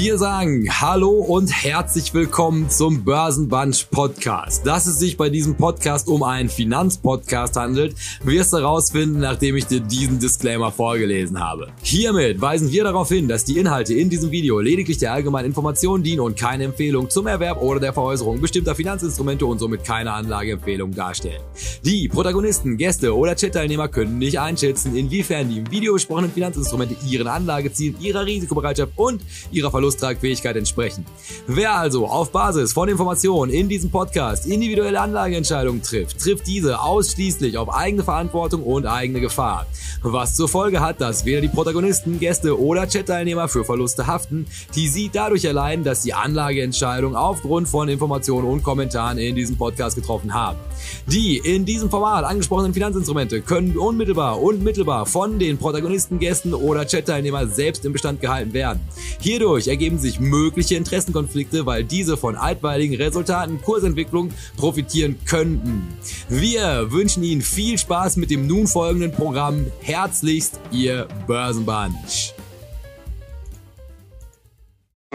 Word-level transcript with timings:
Wir 0.00 0.16
sagen 0.16 0.68
Hallo 0.80 1.10
und 1.10 1.48
herzlich 1.48 2.14
willkommen 2.14 2.70
zum 2.70 3.02
Börsenbunch 3.02 3.90
Podcast. 3.90 4.64
Dass 4.64 4.86
es 4.86 5.00
sich 5.00 5.16
bei 5.16 5.28
diesem 5.28 5.56
Podcast 5.56 6.06
um 6.06 6.22
einen 6.22 6.48
Finanzpodcast 6.48 7.56
handelt, 7.56 7.96
wirst 8.22 8.52
du 8.52 8.58
herausfinden, 8.58 9.18
nachdem 9.18 9.56
ich 9.56 9.66
dir 9.66 9.80
diesen 9.80 10.20
Disclaimer 10.20 10.70
vorgelesen 10.70 11.40
habe. 11.40 11.72
Hiermit 11.82 12.40
weisen 12.40 12.70
wir 12.70 12.84
darauf 12.84 13.08
hin, 13.08 13.26
dass 13.26 13.44
die 13.44 13.58
Inhalte 13.58 13.92
in 13.92 14.08
diesem 14.08 14.30
Video 14.30 14.60
lediglich 14.60 14.98
der 14.98 15.14
allgemeinen 15.14 15.46
Information 15.46 16.04
dienen 16.04 16.20
und 16.20 16.38
keine 16.38 16.62
Empfehlung 16.62 17.10
zum 17.10 17.26
Erwerb 17.26 17.60
oder 17.60 17.80
der 17.80 17.92
Veräußerung 17.92 18.40
bestimmter 18.40 18.76
Finanzinstrumente 18.76 19.46
und 19.46 19.58
somit 19.58 19.82
keine 19.82 20.12
Anlageempfehlung 20.12 20.94
darstellen. 20.94 21.42
Die 21.84 22.06
Protagonisten, 22.06 22.76
Gäste 22.76 23.16
oder 23.16 23.34
Chat-Teilnehmer 23.34 23.88
können 23.88 24.18
nicht 24.18 24.38
einschätzen, 24.38 24.94
inwiefern 24.94 25.48
die 25.48 25.58
im 25.58 25.68
Video 25.72 25.94
besprochenen 25.94 26.30
Finanzinstrumente 26.30 26.94
ihren 27.04 27.26
Anlagezielen, 27.26 28.00
ihrer 28.00 28.24
Risikobereitschaft 28.24 28.92
und 28.94 29.22
ihrer 29.50 29.72
Verlusttragfähigkeit 29.88 30.56
entsprechen. 30.56 31.06
Wer 31.46 31.74
also 31.74 32.06
auf 32.06 32.30
Basis 32.30 32.72
von 32.72 32.88
Informationen 32.88 33.52
in 33.52 33.68
diesem 33.68 33.90
Podcast 33.90 34.46
individuelle 34.46 35.00
Anlageentscheidungen 35.00 35.82
trifft, 35.82 36.20
trifft 36.20 36.46
diese 36.46 36.80
ausschließlich 36.80 37.56
auf 37.56 37.72
eigene 37.72 38.02
Verantwortung 38.02 38.62
und 38.62 38.86
eigene 38.86 39.20
Gefahr. 39.20 39.66
Was 40.02 40.36
zur 40.36 40.48
Folge 40.48 40.80
hat, 40.80 41.00
dass 41.00 41.24
weder 41.24 41.40
die 41.40 41.48
Protagonisten, 41.48 42.20
Gäste 42.20 42.60
oder 42.60 42.86
Chat-Teilnehmer 42.86 43.48
für 43.48 43.64
Verluste 43.64 44.06
haften, 44.06 44.46
die 44.74 44.88
sie 44.88 45.10
dadurch 45.12 45.44
erleiden, 45.44 45.84
dass 45.84 46.02
die 46.02 46.14
Anlageentscheidung 46.14 47.16
aufgrund 47.16 47.68
von 47.68 47.88
Informationen 47.88 48.46
und 48.46 48.62
Kommentaren 48.62 49.18
in 49.18 49.34
diesem 49.34 49.56
Podcast 49.56 49.96
getroffen 49.96 50.34
haben. 50.34 50.58
Die 51.06 51.38
in 51.38 51.64
diesem 51.64 51.90
Format 51.90 52.24
angesprochenen 52.24 52.74
Finanzinstrumente 52.74 53.40
können 53.40 53.76
unmittelbar 53.76 54.40
und 54.40 54.62
mittelbar 54.62 55.06
von 55.06 55.38
den 55.38 55.58
Protagonisten, 55.58 56.18
Gästen 56.18 56.52
oder 56.54 56.86
Chat-Teilnehmern 56.86 57.50
selbst 57.50 57.84
im 57.84 57.92
Bestand 57.92 58.20
gehalten 58.20 58.52
werden. 58.52 58.80
Hierdurch 59.20 59.68
ergeben 59.78 59.98
sich 59.98 60.18
mögliche 60.18 60.74
Interessenkonflikte, 60.74 61.64
weil 61.64 61.84
diese 61.84 62.16
von 62.16 62.34
altweiligen 62.34 62.96
Resultaten 62.96 63.62
Kursentwicklung 63.62 64.32
profitieren 64.56 65.16
könnten. 65.24 65.86
Wir 66.28 66.90
wünschen 66.90 67.22
Ihnen 67.22 67.42
viel 67.42 67.78
Spaß 67.78 68.16
mit 68.16 68.32
dem 68.32 68.48
nun 68.48 68.66
folgenden 68.66 69.12
Programm. 69.12 69.70
Herzlichst, 69.80 70.58
Ihr 70.72 71.06
Börsenbunch. 71.28 72.34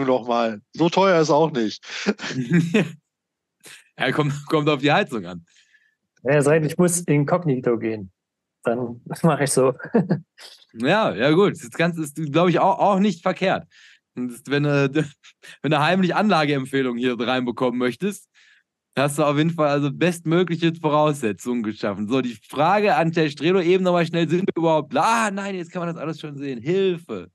Nochmal, 0.00 0.62
so 0.72 0.88
teuer 0.88 1.20
ist 1.20 1.28
auch 1.28 1.50
nicht. 1.50 1.84
ja, 3.98 4.12
kommt, 4.12 4.32
kommt 4.46 4.70
auf 4.70 4.80
die 4.80 4.90
Heizung 4.90 5.26
an. 5.26 5.44
Ja, 6.22 6.40
sagt, 6.40 6.64
ich 6.64 6.78
muss 6.78 7.00
inkognito 7.00 7.76
gehen. 7.76 8.10
Dann 8.62 9.02
mache 9.22 9.44
ich 9.44 9.50
so. 9.50 9.74
ja, 10.72 11.14
ja 11.14 11.30
gut. 11.32 11.52
Das 11.52 11.70
Ganze 11.72 12.02
ist, 12.02 12.16
glaube 12.32 12.48
ich, 12.48 12.60
auch, 12.60 12.78
auch 12.78 12.98
nicht 12.98 13.20
verkehrt. 13.20 13.68
Wenn 14.14 14.62
du, 14.62 15.08
wenn 15.62 15.70
du 15.70 15.80
heimlich 15.80 16.14
Anlageempfehlungen 16.14 16.98
hier 16.98 17.18
reinbekommen 17.18 17.78
möchtest, 17.78 18.28
hast 18.96 19.18
du 19.18 19.24
auf 19.24 19.36
jeden 19.36 19.50
Fall 19.50 19.68
also 19.68 19.90
bestmögliche 19.92 20.72
Voraussetzungen 20.74 21.62
geschaffen. 21.62 22.08
So, 22.08 22.20
die 22.20 22.38
Frage 22.48 22.94
an 22.96 23.12
der 23.12 23.28
Strelo 23.28 23.60
eben 23.60 23.84
nochmal 23.84 24.06
schnell, 24.06 24.28
sind 24.28 24.42
wir 24.42 24.56
überhaupt, 24.56 24.96
ah 24.96 25.30
nein, 25.30 25.54
jetzt 25.56 25.72
kann 25.72 25.80
man 25.80 25.94
das 25.94 26.00
alles 26.02 26.20
schon 26.20 26.36
sehen. 26.36 26.60
Hilfe. 26.60 27.30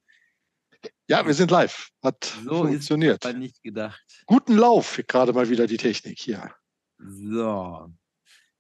Ja, 1.08 1.26
wir 1.26 1.34
sind 1.34 1.52
live. 1.52 1.90
Hat 2.04 2.24
so 2.46 2.66
funktioniert. 2.66 3.26
Ist 3.26 3.38
nicht 3.38 3.62
gedacht. 3.64 4.24
Guten 4.28 4.56
Lauf, 4.56 5.02
gerade 5.08 5.34
mal 5.34 5.50
wieder 5.50 5.68
die 5.68 5.78
Technik 5.78 6.20
hier. 6.20 6.54
So. 6.98 7.90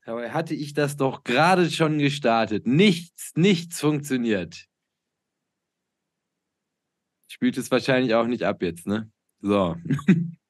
Dabei 0.05 0.31
hatte 0.31 0.55
ich 0.55 0.73
das 0.73 0.97
doch 0.97 1.23
gerade 1.23 1.69
schon 1.69 1.99
gestartet. 1.99 2.65
Nichts, 2.65 3.33
nichts 3.35 3.79
funktioniert. 3.79 4.65
Spielt 7.31 7.57
es 7.59 7.69
wahrscheinlich 7.69 8.15
auch 8.15 8.25
nicht 8.25 8.43
ab 8.43 8.63
jetzt, 8.63 8.87
ne? 8.87 9.07
So. 9.41 9.75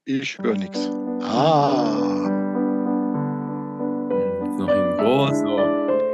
Ich 0.05 0.39
höre 0.39 0.55
nichts. 0.55 0.89
Ah. 1.21 2.25
Jetzt 4.43 4.57
noch 4.57 4.69
in 4.69 4.97
groß. 4.97 5.39
So. 5.39 5.57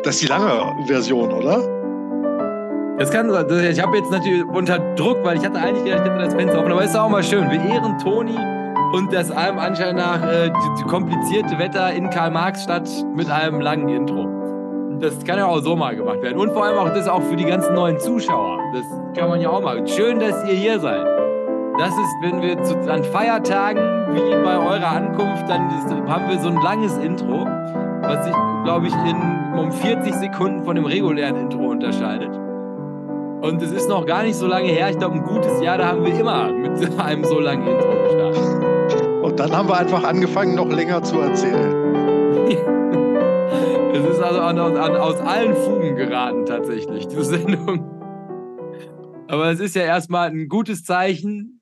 Das 0.03 0.15
ist 0.15 0.23
die 0.23 0.27
lange 0.27 0.85
Version, 0.87 1.31
oder? 1.31 1.59
Das 2.97 3.11
kann 3.11 3.29
Ich 3.29 3.79
habe 3.79 3.97
jetzt 3.97 4.09
natürlich 4.09 4.43
unter 4.43 4.79
Druck, 4.95 5.23
weil 5.23 5.37
ich 5.37 5.45
hatte 5.45 5.59
eigentlich 5.59 5.85
gedacht, 5.85 6.01
ich 6.03 6.11
hätte 6.11 6.23
das 6.23 6.33
Fenster 6.33 6.59
offen. 6.59 6.71
Aber 6.71 6.83
es 6.83 6.89
ist 6.89 6.97
auch 6.97 7.09
mal 7.09 7.23
schön. 7.23 7.49
Wir 7.51 7.63
ehren 7.63 7.99
Toni 7.99 8.35
und 8.93 9.13
das 9.13 9.29
allem 9.29 9.59
Anschein 9.59 9.95
nach 9.95 10.21
äh, 10.23 10.49
die, 10.49 10.81
die 10.81 10.83
komplizierte 10.83 11.59
Wetter 11.59 11.93
in 11.93 12.09
Karl-Marx-Stadt 12.09 12.89
mit 13.15 13.29
einem 13.29 13.61
langen 13.61 13.87
Intro. 13.87 14.27
Das 14.99 15.23
kann 15.23 15.37
ja 15.37 15.45
auch 15.45 15.59
so 15.59 15.75
mal 15.75 15.95
gemacht 15.95 16.23
werden. 16.23 16.39
Und 16.39 16.53
vor 16.53 16.65
allem 16.65 16.79
auch 16.79 16.91
das 16.91 17.07
auch 17.07 17.21
für 17.21 17.35
die 17.35 17.45
ganzen 17.45 17.75
neuen 17.75 17.99
Zuschauer. 17.99 18.59
Das 18.73 19.04
kann 19.15 19.29
man 19.29 19.41
ja 19.41 19.49
auch 19.49 19.61
mal. 19.61 19.87
Schön, 19.87 20.19
dass 20.19 20.43
ihr 20.47 20.55
hier 20.55 20.79
seid. 20.79 21.05
Das 21.77 21.89
ist, 21.89 22.15
wenn 22.21 22.41
wir 22.41 22.61
zu, 22.63 22.75
an 22.91 23.03
Feiertagen, 23.03 23.81
wie 24.13 24.43
bei 24.43 24.57
eurer 24.57 24.87
Ankunft, 24.87 25.49
dann 25.49 25.67
ist, 25.69 25.89
haben 26.09 26.29
wir 26.29 26.39
so 26.39 26.49
ein 26.49 26.61
langes 26.61 26.97
Intro, 26.97 27.45
was 28.01 28.25
sich, 28.25 28.35
glaube 28.63 28.87
ich, 28.87 28.93
in 28.93 29.17
um 29.57 29.71
40 29.71 30.13
Sekunden 30.15 30.63
von 30.63 30.75
dem 30.75 30.85
regulären 30.85 31.35
Intro 31.35 31.69
unterscheidet. 31.69 32.29
Und 33.41 33.61
es 33.61 33.71
ist 33.71 33.89
noch 33.89 34.05
gar 34.05 34.23
nicht 34.23 34.35
so 34.35 34.47
lange 34.47 34.67
her, 34.67 34.89
ich 34.89 34.97
glaube, 34.97 35.15
ein 35.15 35.23
gutes 35.23 35.61
Jahr, 35.61 35.77
da 35.77 35.87
haben 35.87 36.05
wir 36.05 36.17
immer 36.17 36.51
mit 36.51 36.99
einem 36.99 37.23
so 37.25 37.39
langen 37.39 37.67
Intro 37.67 38.03
gestartet. 38.03 38.41
Und 39.21 39.39
dann 39.39 39.55
haben 39.55 39.67
wir 39.67 39.77
einfach 39.77 40.03
angefangen, 40.03 40.55
noch 40.55 40.69
länger 40.69 41.03
zu 41.03 41.19
erzählen. 41.19 42.47
es 43.93 44.15
ist 44.15 44.21
also 44.21 44.39
an, 44.39 44.57
an, 44.57 44.95
aus 44.95 45.19
allen 45.19 45.55
Fugen 45.55 45.95
geraten, 45.95 46.45
tatsächlich, 46.45 47.07
diese 47.07 47.23
Sendung. 47.23 47.94
Aber 49.35 49.51
es 49.51 49.59
ist 49.59 49.75
ja 49.75 49.81
erstmal 49.81 50.29
ein 50.29 50.47
gutes 50.47 50.85
Zeichen. 50.85 51.61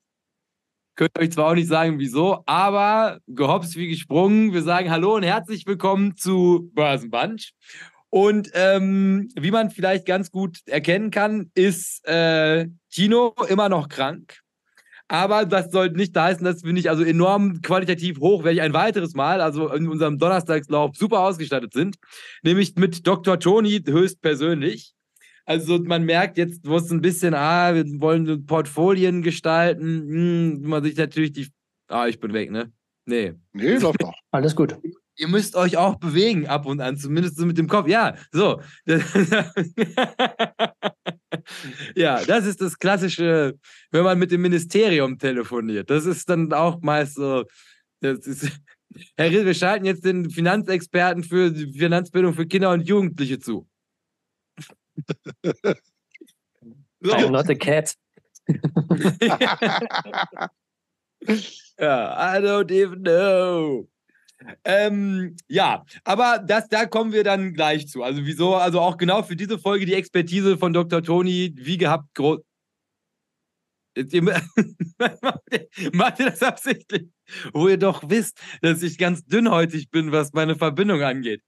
Könnt 0.94 1.18
euch 1.18 1.32
zwar 1.32 1.46
auch 1.46 1.54
nicht 1.56 1.66
sagen, 1.66 1.98
wieso, 1.98 2.44
aber 2.46 3.18
gehops 3.26 3.74
wie 3.74 3.88
gesprungen. 3.88 4.52
Wir 4.52 4.62
sagen 4.62 4.92
Hallo 4.92 5.16
und 5.16 5.24
herzlich 5.24 5.66
willkommen 5.66 6.14
zu 6.14 6.70
Börsenbunch. 6.72 7.52
Und 8.10 8.48
ähm, 8.54 9.28
wie 9.34 9.50
man 9.50 9.72
vielleicht 9.72 10.06
ganz 10.06 10.30
gut 10.30 10.60
erkennen 10.66 11.10
kann, 11.10 11.50
ist 11.56 12.06
äh, 12.06 12.68
Tino 12.92 13.34
immer 13.48 13.68
noch 13.68 13.88
krank. 13.88 14.38
Aber 15.08 15.44
das 15.44 15.72
soll 15.72 15.90
nicht 15.90 16.16
heißen, 16.16 16.44
dass 16.44 16.62
wir 16.62 16.72
nicht 16.72 16.90
also 16.90 17.02
enorm 17.02 17.60
qualitativ 17.60 18.20
hochwertig 18.20 18.62
ein 18.62 18.72
weiteres 18.72 19.14
Mal, 19.14 19.40
also 19.40 19.68
in 19.72 19.88
unserem 19.88 20.18
Donnerstagslauf, 20.20 20.94
super 20.94 21.22
ausgestattet 21.22 21.72
sind. 21.72 21.96
Nämlich 22.44 22.76
mit 22.76 23.04
Dr. 23.04 23.40
Toni 23.40 23.82
höchstpersönlich. 23.84 24.93
Also 25.46 25.78
man 25.78 26.04
merkt 26.04 26.38
jetzt, 26.38 26.66
wo 26.66 26.76
es 26.76 26.90
ein 26.90 27.02
bisschen, 27.02 27.34
ah, 27.34 27.74
wir 27.74 27.84
wollen 28.00 28.46
Portfolien 28.46 29.22
gestalten, 29.22 30.08
hm, 30.08 30.62
man 30.62 30.82
sich 30.82 30.96
natürlich 30.96 31.32
die, 31.32 31.48
ah, 31.88 32.06
ich 32.06 32.18
bin 32.18 32.32
weg, 32.32 32.50
ne? 32.50 32.72
Nee. 33.06 33.34
Nee, 33.52 33.76
läuft 33.76 34.02
doch. 34.02 34.14
Alles 34.30 34.56
gut. 34.56 34.76
Ihr 35.16 35.28
müsst 35.28 35.54
euch 35.54 35.76
auch 35.76 35.96
bewegen 35.96 36.48
ab 36.48 36.66
und 36.66 36.80
an, 36.80 36.96
zumindest 36.96 37.36
so 37.36 37.46
mit 37.46 37.56
dem 37.56 37.68
Kopf. 37.68 37.86
Ja, 37.88 38.16
so. 38.32 38.60
ja, 41.94 42.24
das 42.24 42.46
ist 42.46 42.60
das 42.60 42.76
Klassische, 42.78 43.56
wenn 43.92 44.02
man 44.02 44.18
mit 44.18 44.32
dem 44.32 44.42
Ministerium 44.42 45.16
telefoniert. 45.18 45.88
Das 45.88 46.04
ist 46.04 46.28
dann 46.28 46.52
auch 46.52 46.80
meist 46.80 47.14
so. 47.14 47.44
Das 48.00 48.26
ist, 48.26 48.50
Herr 49.16 49.30
Rill, 49.30 49.46
wir 49.46 49.54
schalten 49.54 49.84
jetzt 49.84 50.04
den 50.04 50.30
Finanzexperten 50.30 51.22
für 51.22 51.52
die 51.52 51.78
Finanzbildung 51.78 52.34
für 52.34 52.46
Kinder 52.46 52.72
und 52.72 52.88
Jugendliche 52.88 53.38
zu. 53.38 53.68
I'm 57.04 57.30
not 57.30 57.50
a 57.50 57.54
cat. 57.54 57.94
ja, 61.78 62.36
I 62.36 62.40
don't 62.40 62.70
even 62.70 63.02
know. 63.02 63.88
Ähm, 64.64 65.36
ja, 65.48 65.84
aber 66.04 66.38
das, 66.38 66.68
da 66.68 66.86
kommen 66.86 67.12
wir 67.12 67.24
dann 67.24 67.54
gleich 67.54 67.88
zu. 67.88 68.02
Also 68.02 68.24
wieso, 68.24 68.54
also 68.56 68.80
auch 68.80 68.96
genau 68.96 69.22
für 69.22 69.36
diese 69.36 69.58
Folge 69.58 69.86
die 69.86 69.94
Expertise 69.94 70.58
von 70.58 70.72
Dr. 70.72 71.02
Toni, 71.02 71.54
wie 71.56 71.78
gehabt, 71.78 72.14
groß. 72.14 72.40
Macht 75.92 76.20
ihr 76.20 76.26
das 76.26 76.42
absichtlich? 76.42 77.08
Wo 77.52 77.68
ihr 77.68 77.78
doch 77.78 78.02
wisst, 78.08 78.38
dass 78.60 78.82
ich 78.82 78.98
ganz 78.98 79.24
dünnhäutig 79.24 79.90
bin, 79.90 80.12
was 80.12 80.32
meine 80.32 80.56
Verbindung 80.56 81.02
angeht. 81.02 81.42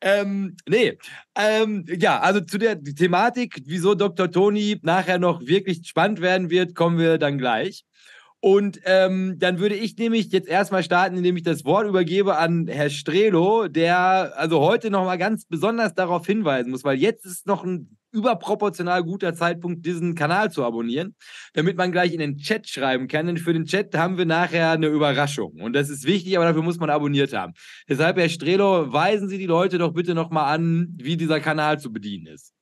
Ähm, 0.00 0.56
nee, 0.68 0.98
ähm, 1.36 1.84
ja, 1.88 2.20
also 2.20 2.40
zu 2.40 2.58
der 2.58 2.82
Thematik, 2.82 3.62
wieso 3.64 3.94
Dr. 3.94 4.30
Toni 4.30 4.78
nachher 4.82 5.18
noch 5.18 5.40
wirklich 5.46 5.86
spannend 5.86 6.20
werden 6.20 6.50
wird, 6.50 6.74
kommen 6.74 6.98
wir 6.98 7.18
dann 7.18 7.38
gleich. 7.38 7.84
Und 8.44 8.80
ähm, 8.86 9.36
dann 9.38 9.60
würde 9.60 9.76
ich 9.76 9.96
nämlich 9.96 10.32
jetzt 10.32 10.48
erstmal 10.48 10.82
starten, 10.82 11.16
indem 11.16 11.36
ich 11.36 11.44
das 11.44 11.64
Wort 11.64 11.86
übergebe 11.86 12.36
an 12.36 12.66
Herr 12.66 12.90
Strelo, 12.90 13.68
der 13.68 14.36
also 14.36 14.58
heute 14.60 14.90
nochmal 14.90 15.16
ganz 15.16 15.46
besonders 15.46 15.94
darauf 15.94 16.26
hinweisen 16.26 16.72
muss, 16.72 16.82
weil 16.82 16.98
jetzt 16.98 17.24
ist 17.24 17.46
noch 17.46 17.62
ein 17.62 17.96
überproportional 18.12 19.02
guter 19.02 19.34
Zeitpunkt, 19.34 19.84
diesen 19.84 20.14
Kanal 20.14 20.50
zu 20.52 20.64
abonnieren, 20.64 21.14
damit 21.54 21.76
man 21.76 21.92
gleich 21.92 22.12
in 22.12 22.20
den 22.20 22.36
Chat 22.36 22.68
schreiben 22.68 23.08
kann. 23.08 23.26
Denn 23.26 23.38
für 23.38 23.52
den 23.52 23.64
Chat 23.64 23.94
haben 23.96 24.18
wir 24.18 24.26
nachher 24.26 24.70
eine 24.70 24.88
Überraschung. 24.88 25.60
Und 25.60 25.72
das 25.72 25.90
ist 25.90 26.06
wichtig, 26.06 26.36
aber 26.36 26.46
dafür 26.46 26.62
muss 26.62 26.78
man 26.78 26.90
abonniert 26.90 27.32
haben. 27.32 27.54
Deshalb, 27.88 28.18
Herr 28.18 28.28
Strelo, 28.28 28.92
weisen 28.92 29.28
Sie 29.28 29.38
die 29.38 29.46
Leute 29.46 29.78
doch 29.78 29.92
bitte 29.92 30.14
nochmal 30.14 30.54
an, 30.54 30.88
wie 30.96 31.16
dieser 31.16 31.40
Kanal 31.40 31.80
zu 31.80 31.92
bedienen 31.92 32.26
ist. 32.26 32.52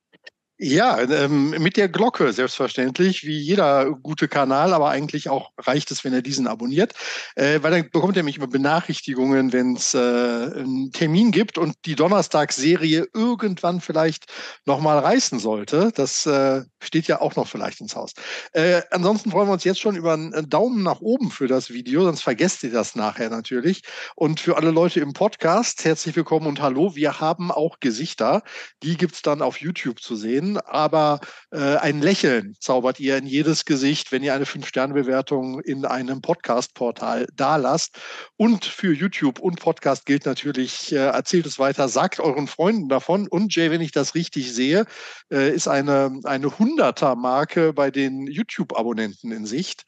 Ja, 0.63 1.01
ähm, 1.01 1.49
mit 1.49 1.75
der 1.75 1.89
Glocke 1.89 2.31
selbstverständlich, 2.33 3.25
wie 3.25 3.39
jeder 3.39 3.89
gute 3.89 4.27
Kanal, 4.27 4.75
aber 4.75 4.91
eigentlich 4.91 5.27
auch 5.27 5.49
reicht 5.57 5.89
es, 5.89 6.03
wenn 6.03 6.13
er 6.13 6.21
diesen 6.21 6.45
abonniert, 6.45 6.93
äh, 7.33 7.63
weil 7.63 7.71
dann 7.71 7.89
bekommt 7.89 8.15
er 8.15 8.21
mich 8.21 8.37
immer 8.37 8.45
Benachrichtigungen, 8.45 9.53
wenn 9.53 9.75
es 9.75 9.95
äh, 9.95 9.97
einen 9.97 10.91
Termin 10.91 11.31
gibt 11.31 11.57
und 11.57 11.73
die 11.85 11.95
Donnerstagsserie 11.95 13.07
irgendwann 13.11 13.81
vielleicht 13.81 14.25
nochmal 14.67 14.99
reißen 14.99 15.39
sollte. 15.39 15.91
Das 15.95 16.27
äh, 16.27 16.61
steht 16.79 17.07
ja 17.07 17.21
auch 17.21 17.35
noch 17.35 17.47
vielleicht 17.47 17.81
ins 17.81 17.95
Haus. 17.95 18.11
Äh, 18.51 18.83
ansonsten 18.91 19.31
freuen 19.31 19.47
wir 19.47 19.53
uns 19.53 19.63
jetzt 19.63 19.79
schon 19.79 19.95
über 19.95 20.13
einen 20.13 20.47
Daumen 20.47 20.83
nach 20.83 21.01
oben 21.01 21.31
für 21.31 21.47
das 21.47 21.71
Video, 21.71 22.03
sonst 22.03 22.21
vergesst 22.21 22.61
ihr 22.61 22.71
das 22.71 22.93
nachher 22.93 23.31
natürlich. 23.31 23.81
Und 24.15 24.39
für 24.39 24.57
alle 24.57 24.69
Leute 24.69 24.99
im 24.99 25.13
Podcast, 25.13 25.85
herzlich 25.85 26.15
willkommen 26.15 26.45
und 26.45 26.61
hallo. 26.61 26.95
Wir 26.95 27.19
haben 27.19 27.49
auch 27.49 27.79
Gesichter, 27.79 28.43
die 28.83 28.95
gibt's 28.95 29.23
dann 29.23 29.41
auf 29.41 29.59
YouTube 29.59 29.99
zu 30.01 30.15
sehen 30.15 30.50
aber 30.57 31.19
äh, 31.51 31.75
ein 31.77 32.01
Lächeln 32.01 32.55
zaubert 32.59 32.99
ihr 32.99 33.17
in 33.17 33.25
jedes 33.25 33.65
Gesicht, 33.65 34.11
wenn 34.11 34.23
ihr 34.23 34.33
eine 34.33 34.45
Fünf-Sterne-Bewertung 34.45 35.59
in 35.61 35.85
einem 35.85 36.21
Podcast-Portal 36.21 37.27
dalasst. 37.35 37.97
Und 38.37 38.65
für 38.65 38.93
YouTube 38.93 39.39
und 39.39 39.59
Podcast 39.59 40.05
gilt 40.05 40.25
natürlich, 40.25 40.91
äh, 40.91 40.97
erzählt 40.97 41.45
es 41.45 41.59
weiter, 41.59 41.87
sagt 41.89 42.19
euren 42.19 42.47
Freunden 42.47 42.89
davon. 42.89 43.27
Und 43.27 43.55
Jay, 43.55 43.71
wenn 43.71 43.81
ich 43.81 43.91
das 43.91 44.15
richtig 44.15 44.53
sehe, 44.53 44.85
äh, 45.31 45.53
ist 45.53 45.67
eine, 45.67 46.19
eine 46.23 46.47
100er-Marke 46.47 47.73
bei 47.73 47.91
den 47.91 48.27
YouTube-Abonnenten 48.27 49.31
in 49.31 49.45
Sicht. 49.45 49.83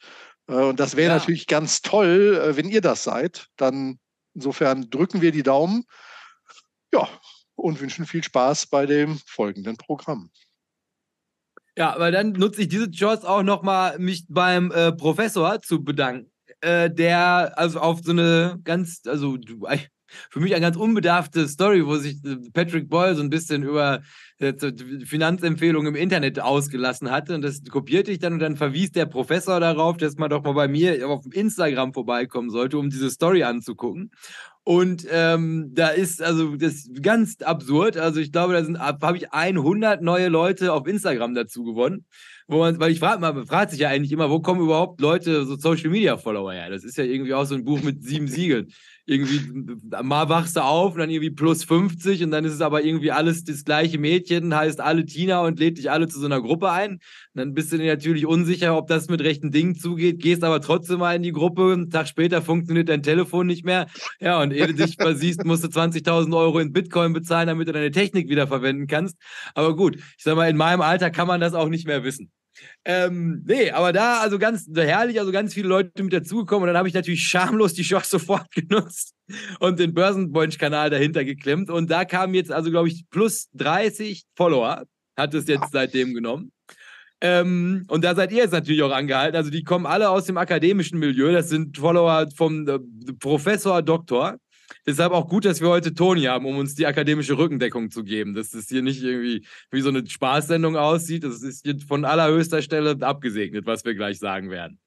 Äh, 0.48 0.54
und 0.54 0.80
das 0.80 0.96
wäre 0.96 1.12
ja. 1.12 1.18
natürlich 1.18 1.46
ganz 1.46 1.82
toll, 1.82 2.40
äh, 2.42 2.56
wenn 2.56 2.68
ihr 2.68 2.80
das 2.80 3.04
seid. 3.04 3.46
Dann 3.56 3.98
insofern 4.34 4.90
drücken 4.90 5.22
wir 5.22 5.32
die 5.32 5.42
Daumen. 5.42 5.84
Ja, 6.92 7.08
und 7.56 7.80
wünschen 7.80 8.06
viel 8.06 8.22
Spaß 8.22 8.66
bei 8.66 8.86
dem 8.86 9.18
folgenden 9.26 9.76
Programm. 9.76 10.30
Ja, 11.76 11.96
weil 11.98 12.12
dann 12.12 12.32
nutze 12.32 12.62
ich 12.62 12.68
diese 12.68 12.90
Chance 12.90 13.28
auch 13.28 13.42
nochmal, 13.42 13.98
mich 13.98 14.26
beim 14.28 14.70
äh, 14.70 14.92
Professor 14.92 15.60
zu 15.60 15.82
bedanken, 15.82 16.30
äh, 16.60 16.88
der 16.88 17.58
also 17.58 17.80
auf 17.80 18.00
so 18.04 18.12
eine 18.12 18.60
ganz, 18.62 19.02
also 19.06 19.36
für 20.30 20.40
mich 20.40 20.54
eine 20.54 20.62
ganz 20.62 20.76
unbedarfte 20.76 21.48
Story, 21.48 21.84
wo 21.84 21.96
sich 21.96 22.24
äh, 22.24 22.36
Patrick 22.52 22.88
Boyle 22.88 23.14
so 23.14 23.22
ein 23.22 23.30
bisschen 23.30 23.62
über 23.62 24.02
äh, 24.38 24.52
Finanzempfehlungen 25.04 25.94
im 25.94 26.00
Internet 26.00 26.40
ausgelassen 26.40 27.10
hatte. 27.10 27.34
Und 27.34 27.42
das 27.42 27.62
kopierte 27.64 28.12
ich 28.12 28.18
dann 28.18 28.34
und 28.34 28.38
dann 28.38 28.56
verwies 28.56 28.92
der 28.92 29.06
Professor 29.06 29.60
darauf, 29.60 29.96
dass 29.96 30.16
man 30.16 30.30
doch 30.30 30.42
mal 30.42 30.54
bei 30.54 30.68
mir 30.68 31.08
auf 31.08 31.24
Instagram 31.32 31.92
vorbeikommen 31.92 32.50
sollte, 32.50 32.78
um 32.78 32.90
diese 32.90 33.10
Story 33.10 33.42
anzugucken. 33.42 34.10
Und 34.66 35.06
ähm, 35.10 35.72
da 35.74 35.88
ist 35.88 36.22
also 36.22 36.56
das 36.56 36.72
ist 36.72 37.02
ganz 37.02 37.42
absurd. 37.42 37.98
Also 37.98 38.18
ich 38.20 38.32
glaube, 38.32 38.54
da 38.54 38.64
sind 38.64 38.78
habe 38.78 39.16
ich 39.18 39.30
100 39.30 40.00
neue 40.00 40.28
Leute 40.28 40.72
auf 40.72 40.86
Instagram 40.86 41.34
dazu 41.34 41.64
gewonnen. 41.64 42.06
Wo 42.46 42.58
man, 42.58 42.78
weil 42.78 42.90
ich 42.90 42.98
frage 42.98 43.20
man 43.20 43.46
fragt 43.46 43.70
sich 43.70 43.80
ja 43.80 43.88
eigentlich 43.90 44.12
immer, 44.12 44.30
wo 44.30 44.40
kommen 44.40 44.60
überhaupt 44.60 45.00
Leute, 45.00 45.44
so 45.44 45.56
Social 45.56 45.90
Media 45.90 46.16
Follower 46.16 46.52
her? 46.52 46.70
Das 46.70 46.82
ist 46.82 46.96
ja 46.96 47.04
irgendwie 47.04 47.34
auch 47.34 47.44
so 47.44 47.54
ein 47.54 47.64
Buch 47.64 47.82
mit 47.82 48.02
sieben 48.02 48.26
Siegeln 48.26 48.68
irgendwie 49.06 49.76
mal 50.02 50.30
wachst 50.30 50.56
du 50.56 50.62
auf 50.62 50.94
und 50.94 50.98
dann 50.98 51.10
irgendwie 51.10 51.30
plus 51.30 51.64
50 51.64 52.24
und 52.24 52.30
dann 52.30 52.44
ist 52.44 52.54
es 52.54 52.62
aber 52.62 52.82
irgendwie 52.82 53.12
alles 53.12 53.44
das 53.44 53.64
gleiche 53.64 53.98
Mädchen, 53.98 54.54
heißt 54.54 54.80
alle 54.80 55.04
Tina 55.04 55.42
und 55.42 55.58
lädt 55.58 55.76
dich 55.76 55.90
alle 55.90 56.08
zu 56.08 56.18
so 56.18 56.26
einer 56.26 56.40
Gruppe 56.40 56.70
ein. 56.70 56.92
Und 56.92 57.00
dann 57.34 57.52
bist 57.52 57.72
du 57.72 57.76
dir 57.76 57.86
natürlich 57.86 58.24
unsicher, 58.24 58.76
ob 58.76 58.86
das 58.86 59.08
mit 59.08 59.20
rechten 59.20 59.50
Dingen 59.50 59.74
zugeht, 59.74 60.20
gehst 60.20 60.42
aber 60.42 60.60
trotzdem 60.62 61.00
mal 61.00 61.16
in 61.16 61.22
die 61.22 61.32
Gruppe. 61.32 61.72
Einen 61.72 61.90
Tag 61.90 62.08
später 62.08 62.40
funktioniert 62.40 62.88
dein 62.88 63.02
Telefon 63.02 63.46
nicht 63.46 63.64
mehr. 63.64 63.86
Ja, 64.20 64.40
und 64.40 64.52
ehe 64.52 64.68
du 64.68 64.74
dich 64.74 64.96
versiehst, 64.98 65.44
musst 65.44 65.64
du 65.64 65.68
20.000 65.68 66.34
Euro 66.34 66.58
in 66.58 66.72
Bitcoin 66.72 67.12
bezahlen, 67.12 67.48
damit 67.48 67.68
du 67.68 67.72
deine 67.72 67.90
Technik 67.90 68.30
wieder 68.30 68.46
verwenden 68.46 68.86
kannst. 68.86 69.16
Aber 69.54 69.76
gut, 69.76 69.96
ich 69.96 70.24
sag 70.24 70.36
mal, 70.36 70.48
in 70.48 70.56
meinem 70.56 70.80
Alter 70.80 71.10
kann 71.10 71.26
man 71.26 71.40
das 71.40 71.52
auch 71.52 71.68
nicht 71.68 71.86
mehr 71.86 72.04
wissen. 72.04 72.30
Ähm, 72.84 73.42
nee, 73.46 73.70
aber 73.70 73.92
da, 73.92 74.20
also 74.20 74.38
ganz 74.38 74.68
herrlich, 74.74 75.18
also 75.20 75.32
ganz 75.32 75.54
viele 75.54 75.68
Leute 75.68 76.02
mit 76.02 76.12
dazugekommen 76.12 76.62
und 76.62 76.68
dann 76.68 76.76
habe 76.76 76.88
ich 76.88 76.94
natürlich 76.94 77.26
schamlos 77.26 77.74
die 77.74 77.82
Chance 77.82 78.10
sofort 78.18 78.50
genutzt 78.50 79.14
und 79.60 79.78
den 79.78 79.94
Börsenbonch-Kanal 79.94 80.90
dahinter 80.90 81.24
geklemmt 81.24 81.70
und 81.70 81.90
da 81.90 82.04
kamen 82.04 82.34
jetzt 82.34 82.52
also, 82.52 82.70
glaube 82.70 82.88
ich, 82.88 83.04
plus 83.10 83.48
30 83.54 84.24
Follower, 84.36 84.84
hat 85.16 85.34
es 85.34 85.46
jetzt 85.46 85.72
seitdem 85.72 86.14
genommen. 86.14 86.52
Ähm, 87.20 87.86
und 87.88 88.04
da 88.04 88.14
seid 88.14 88.32
ihr 88.32 88.38
jetzt 88.38 88.52
natürlich 88.52 88.82
auch 88.82 88.92
angehalten. 88.92 89.36
Also 89.36 89.48
die 89.48 89.62
kommen 89.62 89.86
alle 89.86 90.10
aus 90.10 90.26
dem 90.26 90.36
akademischen 90.36 90.98
Milieu. 90.98 91.32
Das 91.32 91.48
sind 91.48 91.78
Follower 91.78 92.28
vom 92.36 92.68
äh, 92.68 92.78
Professor 93.18 93.80
Doktor. 93.80 94.36
Deshalb 94.86 95.12
auch 95.12 95.28
gut, 95.28 95.44
dass 95.44 95.60
wir 95.60 95.68
heute 95.68 95.94
Toni 95.94 96.24
haben, 96.24 96.44
um 96.44 96.58
uns 96.58 96.74
die 96.74 96.86
akademische 96.86 97.38
Rückendeckung 97.38 97.90
zu 97.90 98.04
geben. 98.04 98.34
Dass 98.34 98.50
das 98.50 98.68
hier 98.68 98.82
nicht 98.82 99.02
irgendwie 99.02 99.46
wie 99.70 99.80
so 99.80 99.88
eine 99.88 100.06
Spaßsendung 100.06 100.76
aussieht. 100.76 101.24
Das 101.24 101.42
ist 101.42 101.64
hier 101.64 101.78
von 101.80 102.04
allerhöchster 102.04 102.60
Stelle 102.60 102.96
abgesegnet, 103.00 103.66
was 103.66 103.84
wir 103.84 103.94
gleich 103.94 104.18
sagen 104.18 104.50
werden. 104.50 104.78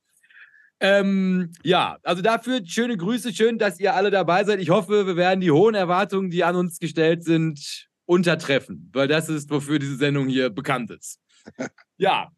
Ähm, 0.80 1.52
ja, 1.64 1.98
also 2.04 2.22
dafür 2.22 2.62
schöne 2.64 2.98
Grüße, 2.98 3.34
schön, 3.34 3.58
dass 3.58 3.80
ihr 3.80 3.96
alle 3.96 4.12
dabei 4.12 4.44
seid. 4.44 4.60
Ich 4.60 4.70
hoffe, 4.70 5.08
wir 5.08 5.16
werden 5.16 5.42
die 5.42 5.50
hohen 5.50 5.74
Erwartungen, 5.74 6.30
die 6.30 6.44
an 6.44 6.56
uns 6.56 6.78
gestellt 6.80 7.24
sind, 7.24 7.88
untertreffen, 8.06 8.92
weil 8.94 9.08
das 9.08 9.28
ist, 9.28 9.50
wofür 9.50 9.80
diese 9.80 9.96
Sendung 9.96 10.28
hier 10.28 10.52
bekannt 10.52 10.92
ist. 10.92 11.20
ja, 11.98 12.30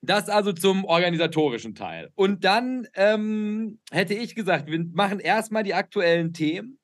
das 0.00 0.30
also 0.30 0.52
zum 0.52 0.84
organisatorischen 0.84 1.74
Teil. 1.74 2.10
Und 2.14 2.44
dann 2.44 2.88
ähm, 2.94 3.78
hätte 3.90 4.14
ich 4.14 4.34
gesagt, 4.34 4.68
wir 4.68 4.82
machen 4.92 5.20
erstmal 5.20 5.62
die 5.62 5.74
aktuellen 5.74 6.32
Themen 6.32 6.78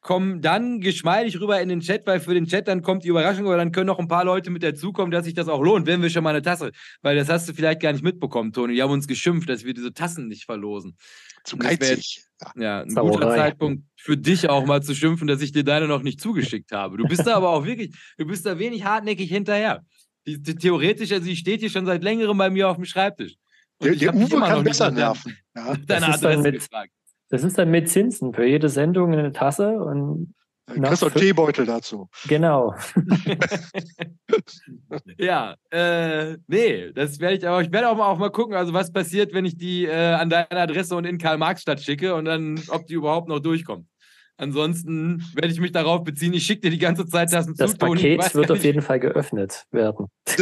kommen 0.00 0.40
dann 0.40 0.80
geschmeidig 0.80 1.40
rüber 1.40 1.60
in 1.60 1.68
den 1.68 1.80
Chat, 1.80 2.06
weil 2.06 2.20
für 2.20 2.34
den 2.34 2.46
Chat 2.46 2.68
dann 2.68 2.82
kommt 2.82 3.04
die 3.04 3.08
Überraschung, 3.08 3.46
aber 3.46 3.56
dann 3.56 3.72
können 3.72 3.86
noch 3.86 3.98
ein 3.98 4.08
paar 4.08 4.24
Leute 4.24 4.50
mit 4.50 4.62
dazukommen, 4.62 5.10
dass 5.10 5.24
sich 5.24 5.34
das 5.34 5.48
auch 5.48 5.62
lohnt, 5.62 5.86
wenn 5.86 6.00
wir 6.00 6.10
schon 6.10 6.24
mal 6.24 6.30
eine 6.30 6.42
Tasse, 6.42 6.72
weil 7.02 7.16
das 7.16 7.28
hast 7.28 7.48
du 7.48 7.52
vielleicht 7.52 7.80
gar 7.80 7.92
nicht 7.92 8.02
mitbekommen, 8.02 8.52
Toni. 8.52 8.74
Die 8.74 8.82
haben 8.82 8.92
uns 8.92 9.06
geschimpft, 9.06 9.48
dass 9.48 9.64
wir 9.64 9.74
diese 9.74 9.92
Tassen 9.92 10.28
nicht 10.28 10.44
verlosen. 10.44 10.96
Zu 11.44 11.56
geizig. 11.56 12.24
Ja, 12.56 12.80
ein 12.80 12.90
Sauerei. 12.90 13.12
guter 13.12 13.28
Zeitpunkt 13.30 13.84
für 13.96 14.16
dich 14.16 14.48
auch 14.48 14.64
mal 14.64 14.82
zu 14.82 14.94
schimpfen, 14.94 15.26
dass 15.26 15.42
ich 15.42 15.52
dir 15.52 15.64
deine 15.64 15.86
noch 15.86 16.02
nicht 16.02 16.20
zugeschickt 16.20 16.72
habe. 16.72 16.96
Du 16.96 17.04
bist 17.04 17.26
da 17.26 17.36
aber 17.36 17.50
auch 17.50 17.66
wirklich, 17.66 17.94
du 18.16 18.26
bist 18.26 18.46
da 18.46 18.58
wenig 18.58 18.84
hartnäckig 18.84 19.28
hinterher. 19.28 19.84
Die, 20.26 20.40
die, 20.40 20.54
theoretisch, 20.54 21.12
also 21.12 21.24
die 21.24 21.36
steht 21.36 21.60
hier 21.60 21.70
schon 21.70 21.86
seit 21.86 22.02
längerem 22.02 22.36
bei 22.38 22.50
mir 22.50 22.68
auf 22.68 22.76
dem 22.76 22.84
Schreibtisch. 22.84 23.36
Und 23.78 23.88
der, 24.00 24.12
der 24.12 24.14
Uwe 24.14 24.38
kann 24.40 24.64
besser 24.64 24.90
nerven. 24.90 25.36
Ja. 25.54 25.74
Deine 25.86 26.06
Adresse 26.06 26.42
mit, 26.42 26.54
gefragt. 26.54 26.92
Das 27.30 27.44
ist 27.44 27.58
dann 27.58 27.70
mit 27.70 27.88
Zinsen 27.88 28.34
für 28.34 28.44
jede 28.44 28.68
Sendung 28.68 29.12
eine 29.12 29.32
Tasse 29.32 29.78
und 29.78 30.34
Kriegst 30.74 31.02
du 31.02 31.10
Teebeutel 31.10 31.66
dazu. 31.66 32.08
Genau. 32.28 32.74
ja, 35.18 35.56
äh, 35.70 36.36
nee, 36.46 36.92
das 36.92 37.18
werde 37.18 37.36
ich 37.36 37.48
aber, 37.48 37.62
ich 37.62 37.72
werde 37.72 37.88
auch 37.88 37.96
mal, 37.96 38.06
auch 38.06 38.18
mal 38.18 38.30
gucken, 38.30 38.54
also 38.54 38.72
was 38.72 38.92
passiert, 38.92 39.32
wenn 39.32 39.44
ich 39.44 39.56
die 39.56 39.86
äh, 39.86 40.12
an 40.12 40.30
deine 40.30 40.50
Adresse 40.50 40.94
und 40.94 41.06
in 41.06 41.18
Karl-Marx-Stadt 41.18 41.80
schicke 41.80 42.14
und 42.14 42.26
dann, 42.26 42.62
ob 42.68 42.86
die 42.86 42.94
überhaupt 42.94 43.28
noch 43.28 43.40
durchkommt. 43.40 43.86
Ansonsten 44.36 45.22
werde 45.34 45.48
ich 45.48 45.60
mich 45.60 45.72
darauf 45.72 46.02
beziehen, 46.02 46.32
ich 46.32 46.46
schicke 46.46 46.62
dir 46.62 46.70
die 46.70 46.78
ganze 46.78 47.06
Zeit 47.06 47.30
das 47.32 47.46
zu. 47.46 47.54
Das 47.54 47.76
Paket 47.76 48.34
wird 48.34 48.50
auf 48.50 48.64
jeden 48.64 48.80
Fall 48.80 49.00
geöffnet 49.00 49.66
werden. 49.70 50.06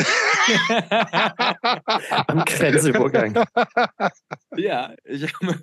Am 2.29 2.45
Grenzübergang. 2.45 3.45
Ja, 4.57 4.95
ich 5.05 5.25
habe 5.25 5.59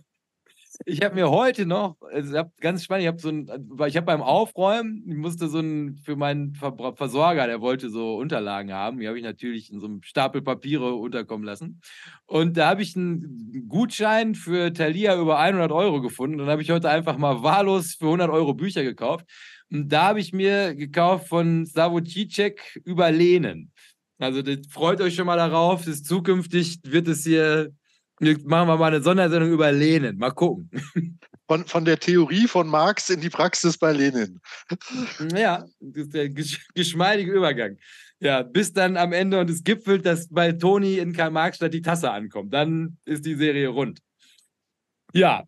ich 0.86 1.02
habe 1.02 1.16
mir 1.16 1.30
heute 1.30 1.66
noch, 1.66 1.96
also 2.12 2.44
ganz 2.60 2.84
spannend, 2.84 3.04
ich 3.04 3.08
habe 3.08 3.20
so 3.20 3.30
ein, 3.30 3.48
ich 3.88 3.96
habe 3.96 4.06
beim 4.06 4.22
Aufräumen, 4.22 5.04
ich 5.08 5.16
musste 5.16 5.48
so 5.48 5.60
ein, 5.60 5.98
für 6.04 6.16
meinen 6.16 6.56
Versorger, 6.56 7.48
der 7.48 7.62
wollte 7.62 7.90
so 7.90 8.16
Unterlagen 8.18 8.74
haben, 8.74 9.00
die 9.00 9.08
habe 9.08 9.18
ich 9.18 9.24
natürlich 9.24 9.72
in 9.72 9.80
so 9.80 9.88
einem 9.88 10.02
Stapel 10.04 10.42
Papiere 10.42 10.96
unterkommen 10.96 11.46
lassen. 11.46 11.82
Und 12.26 12.58
da 12.58 12.70
habe 12.70 12.82
ich 12.82 12.96
einen 12.96 13.66
Gutschein 13.68 14.36
für 14.36 14.74
Thalia 14.74 15.20
über 15.20 15.40
100 15.40 15.72
Euro 15.72 16.02
gefunden. 16.02 16.38
Dann 16.38 16.50
habe 16.50 16.62
ich 16.62 16.72
heute 16.72 16.90
einfach 16.90 17.18
mal 17.18 17.44
wahllos 17.44 17.96
für 17.96 18.06
100 18.06 18.30
Euro 18.30 18.54
Bücher 18.54 18.84
gekauft. 18.84 19.26
Und 19.72 19.90
da 19.90 20.08
habe 20.08 20.20
ich 20.20 20.34
mir 20.34 20.76
gekauft 20.76 21.28
von 21.28 21.66
Savocicek 21.66 22.82
über 22.84 23.12
Lehnen. 23.12 23.72
Also 24.18 24.42
freut 24.70 25.02
euch 25.02 25.16
schon 25.16 25.26
mal 25.26 25.38
darauf, 25.38 25.86
dass 25.86 26.04
zukünftig 26.04 26.80
wird 26.84 27.08
es 27.08 27.24
hier 27.24 27.74
machen 28.20 28.68
wir 28.68 28.78
mal 28.78 28.94
eine 28.94 29.02
Sondersendung 29.02 29.52
über 29.52 29.72
Lenin. 29.72 30.18
Mal 30.18 30.32
gucken. 30.32 30.70
Von, 31.48 31.66
von 31.66 31.86
der 31.86 32.00
Theorie 32.00 32.48
von 32.48 32.68
Marx 32.68 33.12
in 33.12 33.22
die 33.22 33.30
Praxis 33.30 33.78
bei 33.78 33.94
Lenin. 33.94 34.40
Ja, 35.36 35.66
das 35.80 36.06
ist 36.06 36.14
der 36.14 36.30
geschmeidige 36.30 37.32
Übergang. 37.32 37.78
Ja, 38.20 38.42
bis 38.42 38.74
dann 38.74 38.98
am 38.98 39.14
Ende 39.14 39.40
und 39.40 39.50
es 39.50 39.64
gipfelt, 39.64 40.06
dass 40.06 40.30
bei 40.30 40.54
Toni 40.54 40.98
in 40.98 41.14
Karl-Marx-Stadt 41.14 41.74
die 41.74 41.82
Tasse 41.82 42.10
ankommt. 42.10 42.54
Dann 42.54 42.98
ist 43.06 43.26
die 43.26 43.36
Serie 43.36 43.68
rund. 43.68 44.00
Ja. 45.14 45.44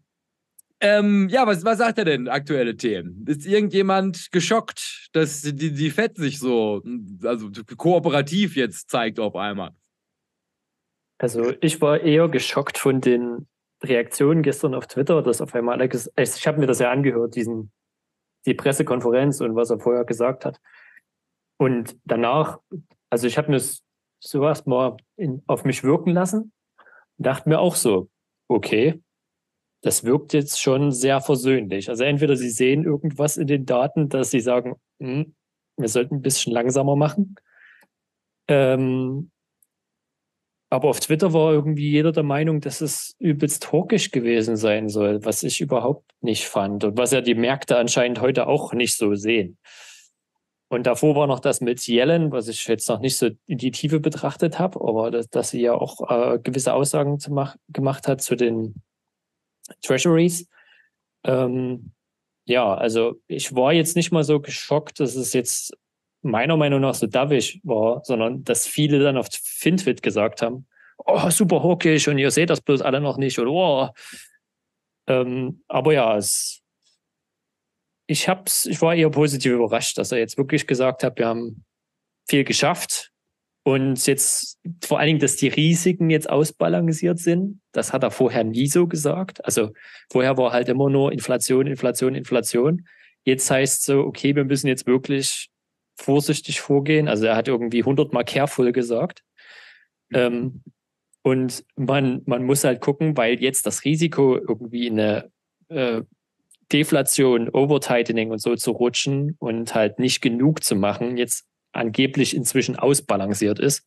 Ähm, 0.79 1.27
ja, 1.29 1.47
was, 1.47 1.65
was 1.65 1.79
sagt 1.79 1.97
er 1.97 2.05
denn, 2.05 2.27
aktuelle 2.27 2.77
Themen? 2.77 3.25
Ist 3.25 3.47
irgendjemand 3.47 4.31
geschockt, 4.31 5.09
dass 5.13 5.41
die, 5.41 5.71
die 5.71 5.89
FED 5.89 6.17
sich 6.17 6.37
so, 6.37 6.83
also 7.23 7.49
kooperativ 7.75 8.55
jetzt 8.55 8.91
zeigt 8.91 9.19
auf 9.19 9.35
einmal? 9.35 9.71
Also 11.17 11.53
ich 11.61 11.81
war 11.81 12.01
eher 12.01 12.29
geschockt 12.29 12.77
von 12.77 13.01
den 13.01 13.47
Reaktionen 13.83 14.43
gestern 14.43 14.75
auf 14.75 14.87
Twitter, 14.87 15.21
dass 15.21 15.41
auf 15.41 15.53
einmal 15.55 15.75
Alex, 15.75 16.11
ich 16.15 16.47
habe 16.47 16.59
mir 16.59 16.67
das 16.67 16.79
ja 16.79 16.91
angehört, 16.91 17.35
diesen, 17.35 17.71
die 18.45 18.53
Pressekonferenz 18.53 19.41
und 19.41 19.55
was 19.55 19.69
er 19.69 19.79
vorher 19.79 20.05
gesagt 20.05 20.45
hat. 20.45 20.59
Und 21.57 21.97
danach 22.05 22.59
also 23.09 23.27
ich 23.27 23.37
habe 23.37 23.51
mir 23.51 23.61
sowas 24.19 24.65
mal 24.65 24.97
in, 25.15 25.43
auf 25.47 25.63
mich 25.63 25.83
wirken 25.83 26.11
lassen 26.11 26.51
dachte 27.19 27.49
mir 27.49 27.59
auch 27.59 27.75
so, 27.75 28.09
okay, 28.47 29.01
das 29.81 30.03
wirkt 30.03 30.33
jetzt 30.33 30.61
schon 30.61 30.91
sehr 30.91 31.19
versöhnlich. 31.19 31.89
Also 31.89 32.03
entweder 32.03 32.35
sie 32.35 32.51
sehen 32.51 32.83
irgendwas 32.83 33.37
in 33.37 33.47
den 33.47 33.65
Daten, 33.65 34.09
dass 34.09 34.29
sie 34.29 34.39
sagen, 34.39 34.75
hm, 34.99 35.35
wir 35.77 35.89
sollten 35.89 36.15
ein 36.15 36.21
bisschen 36.21 36.53
langsamer 36.53 36.95
machen. 36.95 37.35
Ähm, 38.47 39.31
aber 40.69 40.89
auf 40.89 40.99
Twitter 40.99 41.33
war 41.33 41.53
irgendwie 41.53 41.89
jeder 41.89 42.11
der 42.11 42.23
Meinung, 42.23 42.59
dass 42.59 42.81
es 42.81 43.15
übelst 43.19 43.71
hawkisch 43.71 44.11
gewesen 44.11 44.57
sein 44.57 44.89
soll, 44.89 45.23
was 45.23 45.43
ich 45.43 45.61
überhaupt 45.61 46.11
nicht 46.21 46.45
fand 46.45 46.83
und 46.83 46.97
was 46.97 47.11
ja 47.11 47.21
die 47.21 47.35
Märkte 47.35 47.77
anscheinend 47.77 48.19
heute 48.19 48.47
auch 48.47 48.73
nicht 48.73 48.97
so 48.97 49.15
sehen. 49.15 49.57
Und 50.69 50.85
davor 50.85 51.15
war 51.15 51.27
noch 51.27 51.39
das 51.39 51.61
mit 51.61 51.87
Yellen, 51.87 52.33
was 52.33 52.49
ich 52.49 52.67
jetzt 52.67 52.89
noch 52.89 52.99
nicht 52.99 53.15
so 53.15 53.29
in 53.45 53.57
die 53.57 53.71
Tiefe 53.71 54.01
betrachtet 54.01 54.59
habe, 54.59 54.81
aber 54.81 55.11
dass, 55.11 55.29
dass 55.29 55.51
sie 55.51 55.61
ja 55.61 55.73
auch 55.73 56.09
äh, 56.09 56.39
gewisse 56.39 56.73
Aussagen 56.73 57.17
mach, 57.29 57.55
gemacht 57.69 58.07
hat 58.07 58.21
zu 58.21 58.35
den 58.35 58.75
Treasuries. 59.81 60.49
Ähm, 61.23 61.93
ja, 62.45 62.73
also 62.73 63.15
ich 63.27 63.55
war 63.55 63.71
jetzt 63.71 63.95
nicht 63.95 64.11
mal 64.11 64.25
so 64.25 64.41
geschockt, 64.41 64.99
dass 64.99 65.15
es 65.15 65.31
jetzt 65.31 65.73
meiner 66.27 66.57
Meinung 66.57 66.81
nach 66.81 66.93
so 66.93 67.07
davish 67.07 67.59
war, 67.63 68.01
sondern 68.03 68.43
dass 68.43 68.67
viele 68.67 68.99
dann 68.99 69.17
auf 69.17 69.27
Fintwit 69.31 70.01
gesagt 70.01 70.41
haben, 70.41 70.67
oh, 70.97 71.29
super 71.29 71.63
hawkisch 71.63 72.07
und 72.07 72.17
ihr 72.17 72.31
seht 72.31 72.49
das 72.49 72.61
bloß 72.61 72.81
alle 72.81 73.01
noch 73.01 73.17
nicht 73.17 73.39
oder 73.39 73.51
oh. 73.51 73.89
Ähm, 75.07 75.63
aber 75.67 75.93
ja, 75.93 76.17
es, 76.17 76.61
ich 78.07 78.27
hab's, 78.27 78.65
ich 78.65 78.81
war 78.81 78.95
eher 78.95 79.09
positiv 79.09 79.53
überrascht, 79.53 79.97
dass 79.97 80.11
er 80.11 80.19
jetzt 80.19 80.37
wirklich 80.37 80.67
gesagt 80.67 81.03
hat, 81.03 81.17
wir 81.17 81.27
haben 81.27 81.63
viel 82.27 82.43
geschafft 82.43 83.11
und 83.67 84.05
jetzt 84.07 84.59
vor 84.81 84.99
allen 84.99 85.07
Dingen, 85.07 85.19
dass 85.19 85.35
die 85.35 85.49
Risiken 85.49 86.09
jetzt 86.09 86.29
ausbalanciert 86.29 87.19
sind. 87.19 87.59
Das 87.73 87.91
hat 87.91 88.01
er 88.03 88.11
vorher 88.11 88.45
nie 88.45 88.67
so 88.67 88.87
gesagt. 88.87 89.43
Also 89.43 89.71
vorher 90.09 90.37
war 90.37 90.53
halt 90.53 90.69
immer 90.69 90.89
nur 90.89 91.11
Inflation, 91.11 91.67
Inflation, 91.67 92.15
Inflation. 92.15 92.87
Jetzt 93.25 93.51
heißt 93.51 93.79
es 93.81 93.85
so, 93.85 93.99
okay, 94.03 94.37
wir 94.37 94.45
müssen 94.45 94.67
jetzt 94.67 94.87
wirklich 94.87 95.49
vorsichtig 95.97 96.61
vorgehen. 96.61 97.07
Also 97.07 97.25
er 97.25 97.35
hat 97.35 97.47
irgendwie 97.47 97.79
100 97.79 98.13
Mal 98.13 98.23
careful 98.23 98.71
gesagt. 98.71 99.23
Ähm, 100.13 100.63
und 101.23 101.65
man, 101.75 102.21
man 102.25 102.43
muss 102.43 102.63
halt 102.63 102.79
gucken, 102.79 103.17
weil 103.17 103.41
jetzt 103.41 103.65
das 103.65 103.83
Risiko 103.83 104.37
irgendwie 104.37 104.87
in 104.87 104.99
eine 104.99 105.31
äh, 105.67 106.03
Deflation, 106.71 107.49
Over-Tightening 107.49 108.31
und 108.31 108.41
so 108.41 108.55
zu 108.55 108.71
rutschen 108.71 109.35
und 109.39 109.73
halt 109.75 109.99
nicht 109.99 110.21
genug 110.21 110.63
zu 110.63 110.75
machen, 110.75 111.17
jetzt 111.17 111.45
angeblich 111.73 112.35
inzwischen 112.35 112.77
ausbalanciert 112.77 113.59
ist. 113.59 113.85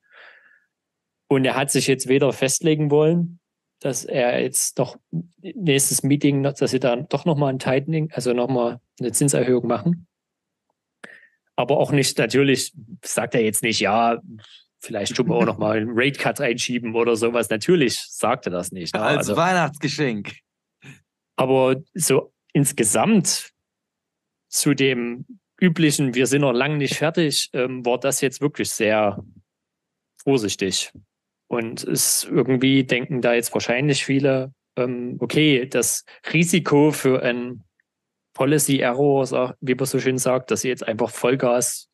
Und 1.29 1.45
er 1.45 1.57
hat 1.57 1.71
sich 1.71 1.87
jetzt 1.87 2.09
weder 2.09 2.33
festlegen 2.33 2.91
wollen, 2.91 3.39
dass 3.81 4.05
er 4.05 4.43
jetzt 4.43 4.79
doch 4.79 4.99
nächstes 5.41 6.03
Meeting, 6.03 6.43
dass 6.43 6.59
sie 6.59 6.81
dann 6.81 7.09
doch 7.09 7.25
nochmal 7.25 7.53
ein 7.53 7.59
Tightening, 7.59 8.11
also 8.13 8.35
nochmal 8.35 8.81
eine 8.99 9.13
Zinserhöhung 9.13 9.67
machen 9.67 10.07
aber 11.61 11.77
auch 11.77 11.93
nicht, 11.93 12.19
natürlich 12.19 12.73
sagt 13.05 13.35
er 13.35 13.43
jetzt 13.43 13.63
nicht, 13.63 13.81
ja, 13.81 14.21
vielleicht 14.81 15.15
tun 15.15 15.29
wir 15.29 15.37
auch 15.37 15.45
noch 15.45 15.59
mal 15.59 15.77
einen 15.77 15.91
Rate 15.93 16.19
Cut 16.19 16.41
einschieben 16.41 16.95
oder 16.95 17.17
sowas. 17.17 17.51
Natürlich 17.51 17.99
sagt 17.99 18.47
er 18.47 18.53
das 18.53 18.73
nicht. 18.73 18.95
Ne? 18.95 19.01
Als 19.01 19.29
also, 19.29 19.37
Weihnachtsgeschenk. 19.37 20.37
Aber 21.37 21.77
so 21.95 22.33
insgesamt 22.53 23.51
zu 24.49 24.75
dem 24.75 25.27
üblichen, 25.61 26.15
wir 26.15 26.27
sind 26.27 26.41
noch 26.41 26.53
lange 26.53 26.79
nicht 26.79 26.97
fertig, 26.97 27.51
ähm, 27.53 27.85
war 27.85 27.99
das 27.99 28.21
jetzt 28.21 28.41
wirklich 28.41 28.71
sehr 28.71 29.23
vorsichtig. 30.17 30.93
Und 31.47 31.85
es 31.85 32.25
irgendwie 32.25 32.85
denken 32.85 33.21
da 33.21 33.35
jetzt 33.35 33.53
wahrscheinlich 33.53 34.05
viele, 34.05 34.53
ähm, 34.77 35.17
okay, 35.21 35.67
das 35.67 36.05
Risiko 36.33 36.93
für 36.93 37.23
ein 37.23 37.65
Policy 38.33 38.79
Error, 38.79 39.57
wie 39.61 39.75
man 39.75 39.87
so 39.87 39.99
schön 39.99 40.19
sagt, 40.19 40.51
dass 40.51 40.63
sie 40.63 40.69
jetzt 40.69 40.87
einfach 40.87 41.11
Vollgas 41.11 41.89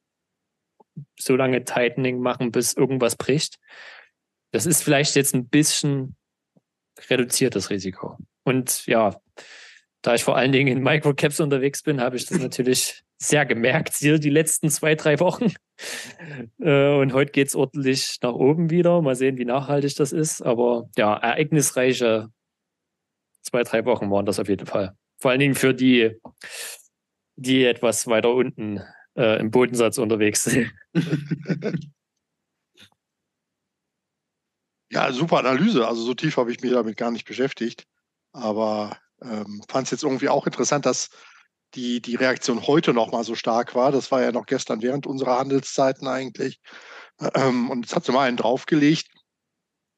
so 1.18 1.36
lange 1.36 1.64
Tightening 1.64 2.20
machen, 2.20 2.52
bis 2.52 2.72
irgendwas 2.72 3.16
bricht. 3.16 3.58
Das 4.52 4.66
ist 4.66 4.82
vielleicht 4.82 5.16
jetzt 5.16 5.34
ein 5.34 5.48
bisschen 5.48 6.16
reduziertes 7.08 7.70
Risiko. 7.70 8.16
Und 8.44 8.86
ja, 8.86 9.14
da 10.02 10.14
ich 10.14 10.24
vor 10.24 10.36
allen 10.36 10.52
Dingen 10.52 10.76
in 10.76 10.82
Microcaps 10.82 11.40
unterwegs 11.40 11.82
bin, 11.82 12.00
habe 12.00 12.16
ich 12.16 12.26
das 12.26 12.38
natürlich 12.40 13.02
sehr 13.18 13.46
gemerkt 13.46 13.94
hier 13.94 14.18
die 14.18 14.30
letzten 14.30 14.70
zwei, 14.70 14.94
drei 14.94 15.20
Wochen. 15.20 15.52
Äh, 16.60 16.94
und 16.96 17.12
heute 17.12 17.32
geht 17.32 17.48
es 17.48 17.54
ordentlich 17.54 18.18
nach 18.22 18.32
oben 18.32 18.70
wieder. 18.70 19.02
Mal 19.02 19.16
sehen, 19.16 19.38
wie 19.38 19.44
nachhaltig 19.44 19.96
das 19.96 20.12
ist. 20.12 20.42
Aber 20.42 20.88
ja, 20.96 21.16
ereignisreiche 21.16 22.28
zwei, 23.42 23.62
drei 23.62 23.84
Wochen 23.84 24.10
waren 24.10 24.26
das 24.26 24.38
auf 24.38 24.48
jeden 24.48 24.66
Fall. 24.66 24.96
Vor 25.18 25.30
allen 25.30 25.40
Dingen 25.40 25.54
für 25.54 25.74
die, 25.74 26.20
die 27.36 27.64
etwas 27.64 28.06
weiter 28.06 28.32
unten 28.32 28.82
äh, 29.16 29.40
im 29.40 29.50
Bodensatz 29.50 29.98
unterwegs 29.98 30.44
sind. 30.44 30.72
Ja, 34.90 35.12
super 35.12 35.38
Analyse. 35.38 35.86
Also 35.86 36.02
so 36.02 36.14
tief 36.14 36.36
habe 36.36 36.52
ich 36.52 36.60
mich 36.60 36.72
damit 36.72 36.96
gar 36.96 37.10
nicht 37.10 37.26
beschäftigt. 37.26 37.86
Aber 38.32 38.96
ähm, 39.20 39.62
fand 39.68 39.86
es 39.86 39.90
jetzt 39.90 40.04
irgendwie 40.04 40.28
auch 40.28 40.46
interessant, 40.46 40.86
dass 40.86 41.10
die, 41.74 42.00
die 42.00 42.14
Reaktion 42.14 42.66
heute 42.66 42.94
noch 42.94 43.10
mal 43.12 43.24
so 43.24 43.34
stark 43.34 43.74
war. 43.74 43.90
Das 43.92 44.10
war 44.10 44.22
ja 44.22 44.32
noch 44.32 44.46
gestern 44.46 44.82
während 44.82 45.06
unserer 45.06 45.38
Handelszeiten 45.38 46.06
eigentlich. 46.06 46.60
Ähm, 47.34 47.70
und 47.70 47.86
es 47.86 47.96
hat 47.96 48.04
so 48.04 48.12
mal 48.12 48.28
einen 48.28 48.36
draufgelegt 48.36 49.08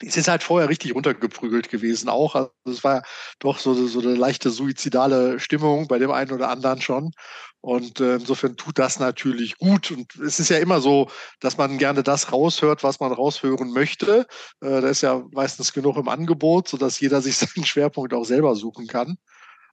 es 0.01 0.17
ist 0.17 0.29
halt 0.29 0.43
vorher 0.43 0.69
richtig 0.69 0.95
runtergeprügelt 0.95 1.69
gewesen 1.69 2.09
auch. 2.09 2.35
Also 2.35 2.53
es 2.67 2.85
war 2.85 3.03
doch 3.41 3.59
so, 3.59 3.75
so 3.87 4.01
eine 4.01 4.15
leichte 4.15 4.51
suizidale 4.51 5.41
Stimmung 5.41 5.89
bei 5.89 5.99
dem 5.99 6.11
einen 6.11 6.33
oder 6.33 6.49
anderen 6.51 6.81
schon. 6.81 7.13
Und 7.61 8.01
äh, 8.01 8.15
insofern 8.15 8.57
tut 8.57 8.79
das 8.79 9.01
natürlich 9.01 9.59
gut. 9.59 9.91
Und 9.91 10.15
es 10.17 10.39
ist 10.39 10.51
ja 10.51 10.59
immer 10.59 10.81
so, 10.81 11.11
dass 11.41 11.57
man 11.57 11.79
gerne 11.79 12.05
das 12.05 12.33
raushört, 12.33 12.85
was 12.85 13.01
man 13.01 13.13
raushören 13.13 13.73
möchte. 13.73 14.27
Äh, 14.61 14.81
da 14.81 14.89
ist 14.89 15.03
ja 15.03 15.25
meistens 15.33 15.73
genug 15.73 15.97
im 15.97 16.09
Angebot, 16.09 16.69
sodass 16.69 17.01
jeder 17.01 17.21
sich 17.21 17.37
seinen 17.39 17.65
Schwerpunkt 17.65 18.15
auch 18.15 18.25
selber 18.25 18.55
suchen 18.55 18.87
kann. 18.87 19.19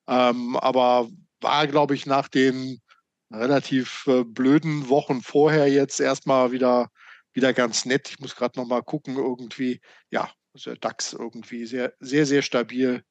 Ähm, 0.08 0.55
aber 0.58 1.08
war, 1.41 1.67
glaube 1.67 1.94
ich, 1.94 2.08
nach 2.08 2.27
den 2.27 2.82
relativ 3.32 4.05
äh, 4.08 4.24
blöden 4.24 4.89
Wochen 4.89 5.22
vorher 5.22 5.70
jetzt 5.70 6.00
erstmal 6.00 6.51
wieder 6.51 6.89
wieder 7.36 7.54
ganz 7.54 7.86
nett. 7.86 8.10
Ich 8.10 8.20
muss 8.20 8.36
gerade 8.36 8.60
noch 8.60 8.68
mal 8.68 8.82
gucken, 8.82 9.18
irgendwie, 9.18 9.82
ja, 10.10 10.32
also 10.54 10.72
der 10.72 10.80
DAX 10.80 11.13
irgendwie 11.13 11.65
sehr, 11.65 11.94
sehr, 12.00 12.25
sehr 12.25 12.42
stabil. 12.42 13.04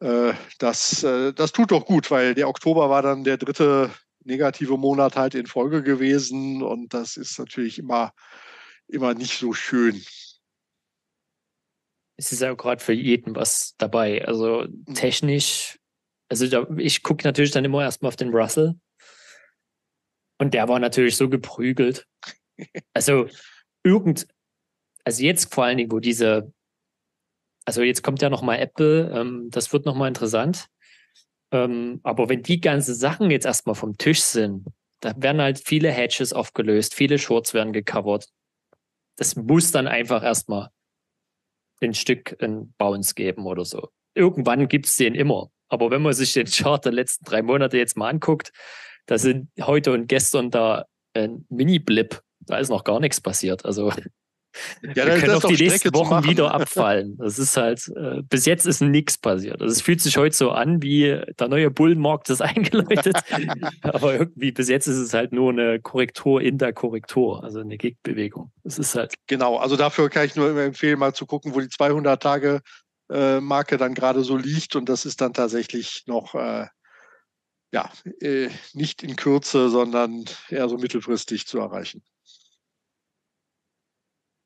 Äh, 0.00 0.34
das, 0.58 1.02
äh, 1.02 1.32
das 1.32 1.52
tut 1.52 1.72
doch 1.72 1.86
gut, 1.86 2.10
weil 2.10 2.34
der 2.34 2.48
Oktober 2.48 2.90
war 2.90 3.02
dann 3.02 3.24
der 3.24 3.38
dritte 3.38 3.90
negative 4.24 4.76
Monat 4.76 5.16
halt 5.16 5.34
in 5.34 5.46
Folge 5.46 5.82
gewesen 5.82 6.62
und 6.62 6.92
das 6.92 7.16
ist 7.16 7.38
natürlich 7.38 7.78
immer, 7.78 8.12
immer 8.86 9.14
nicht 9.14 9.38
so 9.38 9.52
schön. 9.52 10.02
Es 12.16 12.32
ist 12.32 12.42
ja 12.42 12.52
gerade 12.54 12.82
für 12.82 12.92
jeden 12.92 13.34
was 13.34 13.74
dabei. 13.78 14.24
Also 14.26 14.66
mhm. 14.68 14.94
technisch, 14.94 15.78
also 16.28 16.46
da, 16.46 16.66
ich 16.76 17.02
gucke 17.02 17.24
natürlich 17.26 17.52
dann 17.52 17.64
immer 17.64 17.82
erstmal 17.82 18.08
auf 18.08 18.16
den 18.16 18.34
Russell. 18.34 18.74
Und 20.40 20.54
der 20.54 20.68
war 20.68 20.78
natürlich 20.78 21.16
so 21.16 21.28
geprügelt. 21.28 22.06
Also 22.92 23.26
irgend, 23.84 24.26
also 25.04 25.22
jetzt 25.22 25.54
vor 25.54 25.64
allen 25.64 25.78
Dingen, 25.78 25.92
wo 25.92 26.00
diese, 26.00 26.52
also 27.64 27.82
jetzt 27.82 28.02
kommt 28.02 28.22
ja 28.22 28.30
nochmal 28.30 28.58
Apple, 28.58 29.10
ähm, 29.14 29.48
das 29.50 29.72
wird 29.72 29.86
nochmal 29.86 30.08
interessant. 30.08 30.68
Ähm, 31.50 32.00
aber 32.02 32.28
wenn 32.28 32.42
die 32.42 32.60
ganzen 32.60 32.94
Sachen 32.94 33.30
jetzt 33.30 33.46
erstmal 33.46 33.74
vom 33.74 33.96
Tisch 33.96 34.20
sind, 34.20 34.66
da 35.00 35.14
werden 35.16 35.40
halt 35.40 35.60
viele 35.64 35.90
Hedges 35.90 36.32
aufgelöst, 36.32 36.94
viele 36.94 37.18
Shorts 37.18 37.54
werden 37.54 37.72
gecovert. 37.72 38.28
Das 39.16 39.36
muss 39.36 39.70
dann 39.70 39.86
einfach 39.86 40.22
erstmal 40.22 40.70
ein 41.80 41.94
Stück 41.94 42.36
ein 42.42 42.74
Bounce 42.76 43.14
geben 43.14 43.46
oder 43.46 43.64
so. 43.64 43.88
Irgendwann 44.14 44.68
gibt 44.68 44.86
es 44.86 44.96
den 44.96 45.14
immer. 45.14 45.50
Aber 45.68 45.90
wenn 45.90 46.02
man 46.02 46.12
sich 46.12 46.32
den 46.32 46.46
Chart 46.46 46.84
der 46.84 46.92
letzten 46.92 47.24
drei 47.24 47.42
Monate 47.42 47.78
jetzt 47.78 47.96
mal 47.96 48.08
anguckt, 48.08 48.52
da 49.06 49.18
sind 49.18 49.50
heute 49.60 49.92
und 49.92 50.06
gestern 50.08 50.50
da 50.50 50.86
ein 51.14 51.46
Mini-Blip 51.48 52.20
da 52.48 52.58
ist 52.58 52.70
noch 52.70 52.84
gar 52.84 53.00
nichts 53.00 53.20
passiert. 53.20 53.64
Also 53.64 53.92
ja, 54.82 55.06
wir 55.06 55.18
können 55.18 55.34
auf 55.34 55.44
die 55.44 55.56
nächsten 55.56 55.94
Wochen 55.94 56.24
wieder 56.24 56.52
abfallen. 56.54 57.16
Das 57.18 57.38
ist 57.38 57.56
halt, 57.56 57.88
äh, 57.96 58.22
bis 58.22 58.46
jetzt 58.46 58.66
ist 58.66 58.80
nichts 58.80 59.18
passiert. 59.18 59.60
Also 59.60 59.72
es 59.72 59.82
fühlt 59.82 60.00
sich 60.00 60.16
heute 60.16 60.34
so 60.34 60.50
an, 60.50 60.82
wie 60.82 61.20
der 61.38 61.48
neue 61.48 61.70
Bullenmarkt 61.70 62.30
ist 62.30 62.40
eingeläutet. 62.42 63.16
Aber 63.82 64.14
irgendwie 64.14 64.52
bis 64.52 64.68
jetzt 64.68 64.86
ist 64.86 64.96
es 64.96 65.14
halt 65.14 65.32
nur 65.32 65.52
eine 65.52 65.80
Korrektur 65.80 66.40
in 66.40 66.58
der 66.58 66.72
Korrektur, 66.72 67.42
also 67.44 67.60
eine 67.60 67.76
Gegenbewegung. 67.76 68.50
Es 68.64 68.78
ist 68.78 68.94
halt. 68.94 69.14
Genau, 69.26 69.56
also 69.56 69.76
dafür 69.76 70.08
kann 70.08 70.26
ich 70.26 70.36
nur 70.36 70.56
empfehlen, 70.58 70.98
mal 70.98 71.14
zu 71.14 71.26
gucken, 71.26 71.54
wo 71.54 71.60
die 71.60 71.68
200 71.68 72.22
Tage 72.22 72.60
äh, 73.10 73.40
Marke 73.40 73.76
dann 73.76 73.94
gerade 73.94 74.22
so 74.24 74.36
liegt. 74.36 74.76
Und 74.76 74.88
das 74.88 75.04
ist 75.04 75.20
dann 75.20 75.32
tatsächlich 75.32 76.04
noch, 76.06 76.34
äh, 76.34 76.66
ja, 77.70 77.90
äh, 78.20 78.48
nicht 78.72 79.02
in 79.02 79.16
Kürze, 79.16 79.68
sondern 79.68 80.24
eher 80.48 80.68
so 80.68 80.78
mittelfristig 80.78 81.46
zu 81.46 81.58
erreichen. 81.58 82.02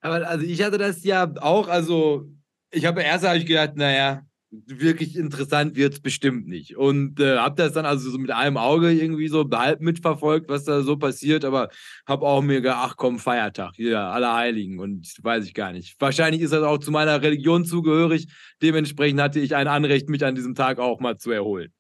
Aber 0.02 0.28
also 0.28 0.44
ich 0.44 0.62
hatte 0.62 0.78
das 0.78 1.04
ja 1.04 1.32
auch, 1.40 1.68
also 1.68 2.28
ich 2.70 2.84
habe 2.86 3.02
erst 3.02 3.26
habe 3.26 3.38
ich 3.38 3.46
gedacht, 3.46 3.76
naja, 3.76 4.22
wirklich 4.50 5.16
interessant 5.16 5.76
wird 5.76 5.94
es 5.94 6.00
bestimmt 6.00 6.46
nicht. 6.46 6.76
Und 6.76 7.20
äh, 7.20 7.38
habe 7.38 7.54
das 7.56 7.72
dann 7.72 7.86
also 7.86 8.10
so 8.10 8.18
mit 8.18 8.30
einem 8.30 8.58
Auge 8.58 8.90
irgendwie 8.90 9.28
so 9.28 9.48
halb 9.50 9.80
mitverfolgt, 9.80 10.48
was 10.48 10.64
da 10.64 10.82
so 10.82 10.96
passiert, 10.96 11.44
aber 11.44 11.70
habe 12.06 12.26
auch 12.26 12.42
mir 12.42 12.60
gedacht, 12.60 12.80
ach 12.90 12.96
komm, 12.96 13.18
Feiertag, 13.18 13.74
hier, 13.76 14.00
alle 14.00 14.34
Heiligen 14.34 14.78
und 14.78 15.06
weiß 15.22 15.46
ich 15.46 15.54
gar 15.54 15.72
nicht. 15.72 15.98
Wahrscheinlich 15.98 16.42
ist 16.42 16.52
das 16.52 16.64
auch 16.64 16.78
zu 16.78 16.90
meiner 16.90 17.22
Religion 17.22 17.64
zugehörig. 17.64 18.26
Dementsprechend 18.60 19.20
hatte 19.22 19.40
ich 19.40 19.56
ein 19.56 19.68
Anrecht, 19.68 20.10
mich 20.10 20.24
an 20.24 20.34
diesem 20.34 20.54
Tag 20.54 20.78
auch 20.78 21.00
mal 21.00 21.16
zu 21.16 21.30
erholen. 21.30 21.72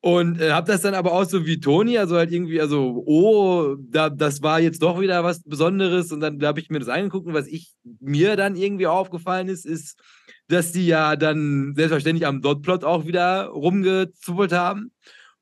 Und 0.00 0.40
äh, 0.40 0.52
habe 0.52 0.70
das 0.70 0.82
dann 0.82 0.94
aber 0.94 1.12
auch 1.12 1.24
so 1.24 1.46
wie 1.46 1.58
Toni, 1.58 1.98
also 1.98 2.16
halt 2.16 2.30
irgendwie, 2.30 2.60
also, 2.60 3.02
oh, 3.06 3.76
da, 3.78 4.08
das 4.08 4.42
war 4.42 4.60
jetzt 4.60 4.82
doch 4.82 5.00
wieder 5.00 5.24
was 5.24 5.42
Besonderes. 5.42 6.12
Und 6.12 6.20
dann 6.20 6.38
da 6.38 6.48
habe 6.48 6.60
ich 6.60 6.70
mir 6.70 6.78
das 6.78 6.88
angeguckt 6.88 7.26
und 7.26 7.34
was 7.34 7.48
ich 7.48 7.74
mir 8.00 8.36
dann 8.36 8.56
irgendwie 8.56 8.86
aufgefallen 8.86 9.48
ist, 9.48 9.66
ist, 9.66 9.98
dass 10.48 10.72
die 10.72 10.86
ja 10.86 11.16
dann 11.16 11.74
selbstverständlich 11.74 12.26
am 12.26 12.40
Dotplot 12.40 12.84
auch 12.84 13.06
wieder 13.06 13.46
rumgezuppelt 13.46 14.52
haben. 14.52 14.92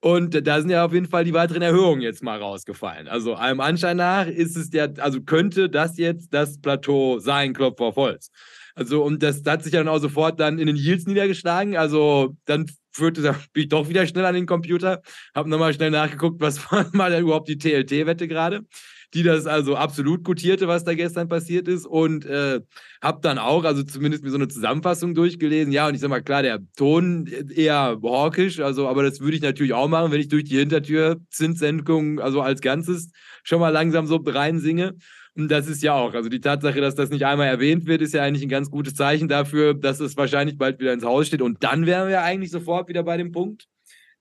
Und 0.00 0.46
da 0.46 0.60
sind 0.60 0.68
ja 0.68 0.84
auf 0.84 0.92
jeden 0.92 1.08
Fall 1.08 1.24
die 1.24 1.32
weiteren 1.32 1.62
Erhöhungen 1.62 2.02
jetzt 2.02 2.22
mal 2.22 2.38
rausgefallen. 2.38 3.08
Also 3.08 3.34
allem 3.34 3.60
Anschein 3.60 3.96
nach 3.96 4.26
ist 4.26 4.54
es 4.54 4.70
ja, 4.72 4.86
also 4.98 5.22
könnte 5.22 5.70
das 5.70 5.96
jetzt 5.96 6.32
das 6.34 6.60
Plateau 6.60 7.18
sein, 7.20 7.54
Klopf 7.54 7.80
auf 7.80 7.96
Holz. 7.96 8.30
Also, 8.74 9.02
und 9.02 9.22
das, 9.22 9.42
hat 9.46 9.62
sich 9.62 9.72
dann 9.72 9.88
auch 9.88 9.98
sofort 9.98 10.40
dann 10.40 10.58
in 10.58 10.66
den 10.66 10.76
Yields 10.76 11.06
niedergeschlagen. 11.06 11.76
Also, 11.76 12.36
dann 12.44 12.66
führte, 12.94 13.22
da 13.22 13.32
bin 13.52 13.64
ich 13.64 13.68
doch 13.68 13.88
wieder 13.88 14.06
schnell 14.06 14.24
an 14.24 14.34
den 14.34 14.46
Computer, 14.46 15.02
habe 15.34 15.48
nochmal 15.50 15.74
schnell 15.74 15.90
nachgeguckt, 15.90 16.40
was 16.40 16.58
war 16.72 16.86
mal 16.92 17.12
überhaupt 17.20 17.48
die 17.48 17.58
TLT-Wette 17.58 18.28
gerade, 18.28 18.64
die 19.12 19.22
das 19.22 19.46
also 19.46 19.76
absolut 19.76 20.24
gutierte, 20.24 20.68
was 20.68 20.84
da 20.84 20.94
gestern 20.94 21.28
passiert 21.28 21.68
ist 21.68 21.86
und 21.86 22.24
äh, 22.26 22.60
habe 23.02 23.20
dann 23.22 23.38
auch, 23.38 23.64
also 23.64 23.82
zumindest 23.82 24.24
mir 24.24 24.30
so 24.30 24.36
eine 24.36 24.48
Zusammenfassung 24.48 25.14
durchgelesen. 25.14 25.72
Ja, 25.72 25.88
und 25.88 25.94
ich 25.94 26.00
sag 26.00 26.10
mal, 26.10 26.22
klar, 26.22 26.42
der 26.42 26.60
Ton 26.76 27.26
eher 27.26 27.98
hawkisch, 28.02 28.60
also, 28.60 28.88
aber 28.88 29.02
das 29.02 29.20
würde 29.20 29.36
ich 29.36 29.42
natürlich 29.42 29.72
auch 29.72 29.88
machen, 29.88 30.10
wenn 30.10 30.20
ich 30.20 30.28
durch 30.28 30.44
die 30.44 30.58
Hintertür 30.58 31.20
Zinssenkung, 31.30 32.20
also 32.20 32.40
als 32.40 32.60
Ganzes 32.60 33.10
schon 33.42 33.60
mal 33.60 33.70
langsam 33.70 34.06
so 34.06 34.16
reinsinge. 34.16 34.96
Das 35.36 35.66
ist 35.66 35.82
ja 35.82 35.94
auch, 35.94 36.14
also 36.14 36.28
die 36.28 36.40
Tatsache, 36.40 36.80
dass 36.80 36.94
das 36.94 37.10
nicht 37.10 37.26
einmal 37.26 37.48
erwähnt 37.48 37.86
wird, 37.86 38.02
ist 38.02 38.14
ja 38.14 38.22
eigentlich 38.22 38.44
ein 38.44 38.48
ganz 38.48 38.70
gutes 38.70 38.94
Zeichen 38.94 39.26
dafür, 39.26 39.74
dass 39.74 39.98
es 39.98 40.16
wahrscheinlich 40.16 40.56
bald 40.56 40.78
wieder 40.78 40.92
ins 40.92 41.04
Haus 41.04 41.26
steht. 41.26 41.42
Und 41.42 41.64
dann 41.64 41.86
wären 41.86 42.08
wir 42.08 42.22
eigentlich 42.22 42.52
sofort 42.52 42.88
wieder 42.88 43.02
bei 43.02 43.16
dem 43.16 43.32
Punkt, 43.32 43.66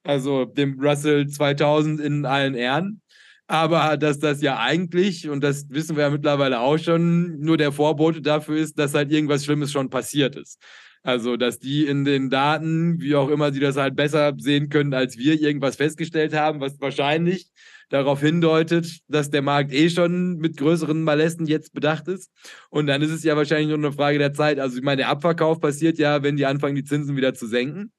also 0.04 0.46
dem 0.46 0.80
Russell 0.80 1.28
2000 1.28 2.02
in 2.02 2.26
allen 2.26 2.56
Ehren. 2.56 3.02
Aber 3.46 3.98
dass 3.98 4.18
das 4.18 4.42
ja 4.42 4.58
eigentlich, 4.58 5.30
und 5.30 5.44
das 5.44 5.70
wissen 5.70 5.96
wir 5.96 6.04
ja 6.04 6.10
mittlerweile 6.10 6.60
auch 6.60 6.78
schon, 6.80 7.40
nur 7.40 7.58
der 7.58 7.72
Vorbote 7.72 8.22
dafür 8.22 8.58
ist, 8.58 8.80
dass 8.80 8.96
halt 8.96 9.12
irgendwas 9.12 9.46
Schlimmes 9.46 9.72
schon 9.72 9.92
passiert 9.92 10.36
ist. 10.36 10.60
Also, 11.04 11.36
dass 11.38 11.60
die 11.60 11.86
in 11.86 12.06
den 12.06 12.30
Daten, 12.30 13.00
wie 13.02 13.16
auch 13.16 13.30
immer 13.30 13.52
sie 13.52 13.60
das 13.60 13.76
halt 13.76 13.96
besser 13.96 14.34
sehen 14.38 14.70
können 14.70 14.94
als 14.94 15.18
wir, 15.18 15.40
irgendwas 15.40 15.76
festgestellt 15.76 16.34
haben, 16.34 16.62
was 16.62 16.80
wahrscheinlich 16.80 17.52
darauf 17.90 18.22
hindeutet, 18.22 19.00
dass 19.08 19.30
der 19.30 19.42
Markt 19.42 19.74
eh 19.74 19.90
schon 19.90 20.38
mit 20.38 20.58
größeren 20.58 21.04
Malesten 21.04 21.46
jetzt 21.46 21.74
bedacht 21.74 22.08
ist. 22.08 22.32
Und 22.70 22.88
dann 22.88 23.02
ist 23.02 23.12
es 23.12 23.24
ja 23.24 23.36
wahrscheinlich 23.36 23.68
nur 23.68 23.78
eine 23.78 23.92
Frage 23.92 24.20
der 24.20 24.34
Zeit. 24.34 24.60
Also 24.60 24.78
ich 24.78 24.84
meine, 24.84 24.98
der 24.98 25.10
Abverkauf 25.10 25.60
passiert 25.60 25.98
ja, 25.98 26.24
wenn 26.24 26.36
die 26.36 26.46
anfangen, 26.46 26.76
die 26.76 26.84
Zinsen 26.84 27.16
wieder 27.16 27.34
zu 27.34 27.48
senken. 27.48 27.92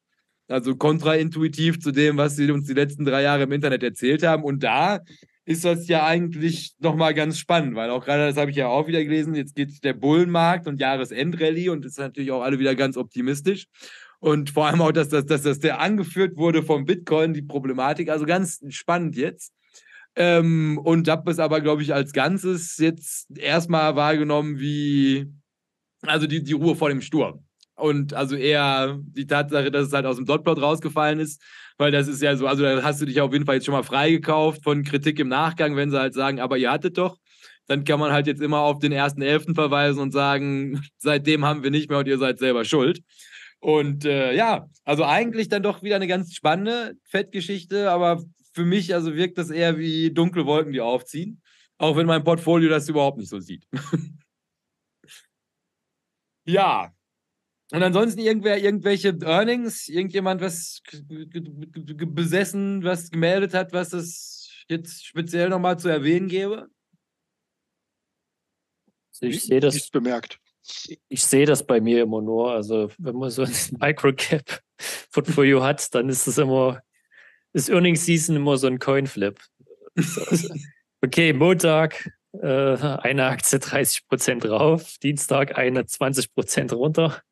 Also 0.49 0.76
kontraintuitiv 0.76 1.81
zu 1.81 1.91
dem, 1.91 2.17
was 2.17 2.37
sie 2.37 2.50
uns 2.50 2.67
die 2.67 2.75
letzten 2.75 3.05
drei 3.05 3.23
Jahre 3.23 3.45
im 3.45 3.53
Internet 3.53 3.83
erzählt 3.83 4.23
haben. 4.23 4.45
Und 4.45 4.62
da 4.62 5.00
ist 5.47 5.64
das 5.64 5.88
ja 5.88 6.07
eigentlich 6.07 6.75
nochmal 6.79 7.14
ganz 7.14 7.38
spannend, 7.38 7.75
weil 7.75 7.91
auch 7.91 8.05
gerade, 8.05 8.26
das 8.26 8.37
habe 8.37 8.50
ich 8.50 8.57
ja 8.57 8.69
auch 8.69 8.87
wieder 8.87 9.03
gelesen, 9.03 9.35
jetzt 9.35 9.55
geht 9.55 9.85
der 9.85 9.93
Bullenmarkt 9.93 10.67
und 10.67 10.81
Jahresendrallye 10.81 11.69
und 11.69 11.85
ist 11.85 11.99
natürlich 11.99 12.31
auch 12.31 12.43
alle 12.43 12.59
wieder 12.59 12.75
ganz 12.75 12.97
optimistisch. 12.97 13.67
Und 14.21 14.50
vor 14.50 14.67
allem 14.67 14.81
auch, 14.81 14.93
dass 14.93 15.11
das, 15.11 15.26
dass 15.26 15.43
das 15.43 15.59
der 15.59 15.80
angeführt 15.80 16.37
wurde 16.37 16.63
vom 16.63 16.87
Bitcoin, 16.87 17.35
die 17.35 17.43
Problematik. 17.43 18.08
Also 18.08 18.25
ganz 18.25 18.61
spannend 18.71 19.17
jetzt. 19.17 19.52
Ähm, 20.17 20.79
und 20.79 21.09
habe 21.09 21.31
es 21.31 21.39
aber, 21.39 21.61
glaube 21.61 21.83
ich, 21.83 21.93
als 21.93 22.13
Ganzes 22.13 22.79
jetzt 22.79 23.37
erstmal 23.37 23.97
wahrgenommen 23.97 24.59
wie, 24.61 25.27
also 26.03 26.27
die, 26.27 26.43
die 26.43 26.53
Ruhe 26.53 26.77
vor 26.77 26.89
dem 26.89 27.00
Sturm. 27.00 27.45
Und 27.77 28.15
also 28.15 28.37
eher 28.37 29.00
die 29.03 29.27
Tatsache, 29.27 29.73
dass 29.73 29.89
es 29.89 29.93
halt 29.93 30.07
aus 30.07 30.17
dem 30.17 30.27
Dotplot 30.27 30.63
rausgefallen 30.63 31.19
ist, 31.19 31.43
weil 31.77 31.91
das 31.91 32.07
ist 32.07 32.23
ja 32.23 32.37
so, 32.37 32.47
also 32.47 32.63
da 32.63 32.83
hast 32.85 33.00
du 33.00 33.07
dich 33.07 33.21
auf 33.21 33.33
jeden 33.33 33.47
Fall 33.47 33.57
jetzt 33.57 33.65
schon 33.65 33.75
mal 33.75 33.83
freigekauft 33.83 34.63
von 34.63 34.85
Kritik 34.85 35.19
im 35.19 35.29
Nachgang, 35.29 35.75
wenn 35.75 35.91
sie 35.91 35.99
halt 35.99 36.15
sagen, 36.15 36.39
aber 36.39 36.57
ihr 36.57 36.71
hattet 36.71 36.99
doch. 36.99 37.19
Dann 37.67 37.85
kann 37.85 37.99
man 37.99 38.13
halt 38.13 38.27
jetzt 38.27 38.43
immer 38.43 38.61
auf 38.61 38.79
den 38.79 38.93
ersten 38.93 39.23
Elften 39.23 39.55
verweisen 39.55 40.00
und 40.00 40.13
sagen, 40.13 40.83
seitdem 40.99 41.45
haben 41.45 41.65
wir 41.65 41.71
nicht 41.71 41.91
mehr 41.91 41.99
und 41.99 42.07
ihr 42.07 42.19
seid 42.19 42.39
selber 42.39 42.65
schuld. 42.65 43.00
Und 43.59 44.05
äh, 44.05 44.35
ja, 44.35 44.69
also 44.85 45.05
eigentlich 45.05 45.49
dann 45.49 45.63
doch 45.63 45.83
wieder 45.83 45.97
eine 45.97 46.07
ganz 46.07 46.35
spannende 46.35 46.95
Fettgeschichte, 47.05 47.91
aber 47.91 48.23
für 48.54 48.64
mich 48.64 48.95
also 48.95 49.14
wirkt 49.14 49.36
das 49.36 49.50
eher 49.50 49.78
wie 49.78 50.12
dunkle 50.12 50.47
Wolken, 50.47 50.73
die 50.73 50.80
aufziehen. 50.80 51.43
Auch 51.76 51.97
wenn 51.97 52.06
mein 52.06 52.23
Portfolio 52.23 52.71
das 52.71 52.88
überhaupt 52.88 53.19
nicht 53.19 53.28
so 53.28 53.40
sieht. 53.40 53.67
ja. 56.47 56.95
Und 57.73 57.82
ansonsten 57.82 58.21
irgendwer, 58.21 58.62
irgendwelche 58.62 59.19
Earnings, 59.23 59.88
irgendjemand 59.88 60.40
was 60.40 60.80
besessen, 61.08 62.84
was 62.84 63.10
gemeldet 63.10 63.54
hat, 63.54 63.73
was 63.73 63.93
es 63.93 64.64
jetzt 64.69 65.04
speziell 65.04 65.49
nochmal 65.49 65.76
zu 65.78 65.88
erwähnen 65.88 66.28
gäbe? 66.28 66.69
Also 69.10 69.26
ich 69.26 69.43
sehe 69.43 69.58
das. 69.58 69.90
bemerkt. 69.90 70.38
Ich 71.08 71.25
sehe 71.25 71.45
das 71.45 71.67
bei 71.67 71.80
mir 71.80 72.02
immer 72.02 72.23
nur. 72.23 72.52
Also, 72.52 72.90
wenn 72.99 73.17
man 73.17 73.30
so 73.30 73.43
ein 73.43 73.52
Microcap-Portfolio 73.80 75.62
hat, 75.64 75.93
dann 75.95 76.08
ist 76.08 76.28
es 76.28 76.38
immer 76.38 76.80
ist 77.54 77.71
Earnings 77.71 78.04
Season 78.04 78.36
immer 78.36 78.56
so 78.58 78.67
ein 78.67 78.78
Coinflip. 78.78 79.40
okay, 81.02 81.32
Montag 81.32 82.10
äh, 82.32 82.47
eine 82.47 83.26
Aktie 83.26 83.60
30 83.60 84.08
Prozent 84.08 84.45
drauf, 84.45 84.99
Dienstag 85.02 85.56
eine 85.56 85.86
20 85.86 86.34
Prozent 86.34 86.73
runter. 86.73 87.23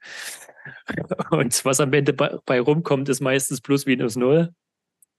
Und 1.33 1.65
was 1.65 1.81
am 1.81 1.93
Ende 1.93 2.13
bei, 2.13 2.39
bei 2.47 2.61
rumkommt, 2.61 3.09
ist 3.09 3.21
meistens 3.21 3.61
plus 3.61 3.85
minus 3.85 4.15
null. 4.15 4.55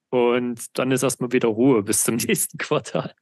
Und 0.09 0.77
dann 0.77 0.91
ist 0.91 1.03
erstmal 1.03 1.33
wieder 1.33 1.49
Ruhe 1.49 1.83
bis 1.83 2.03
zum 2.03 2.15
nächsten 2.27 2.57
Quartal. 2.57 3.13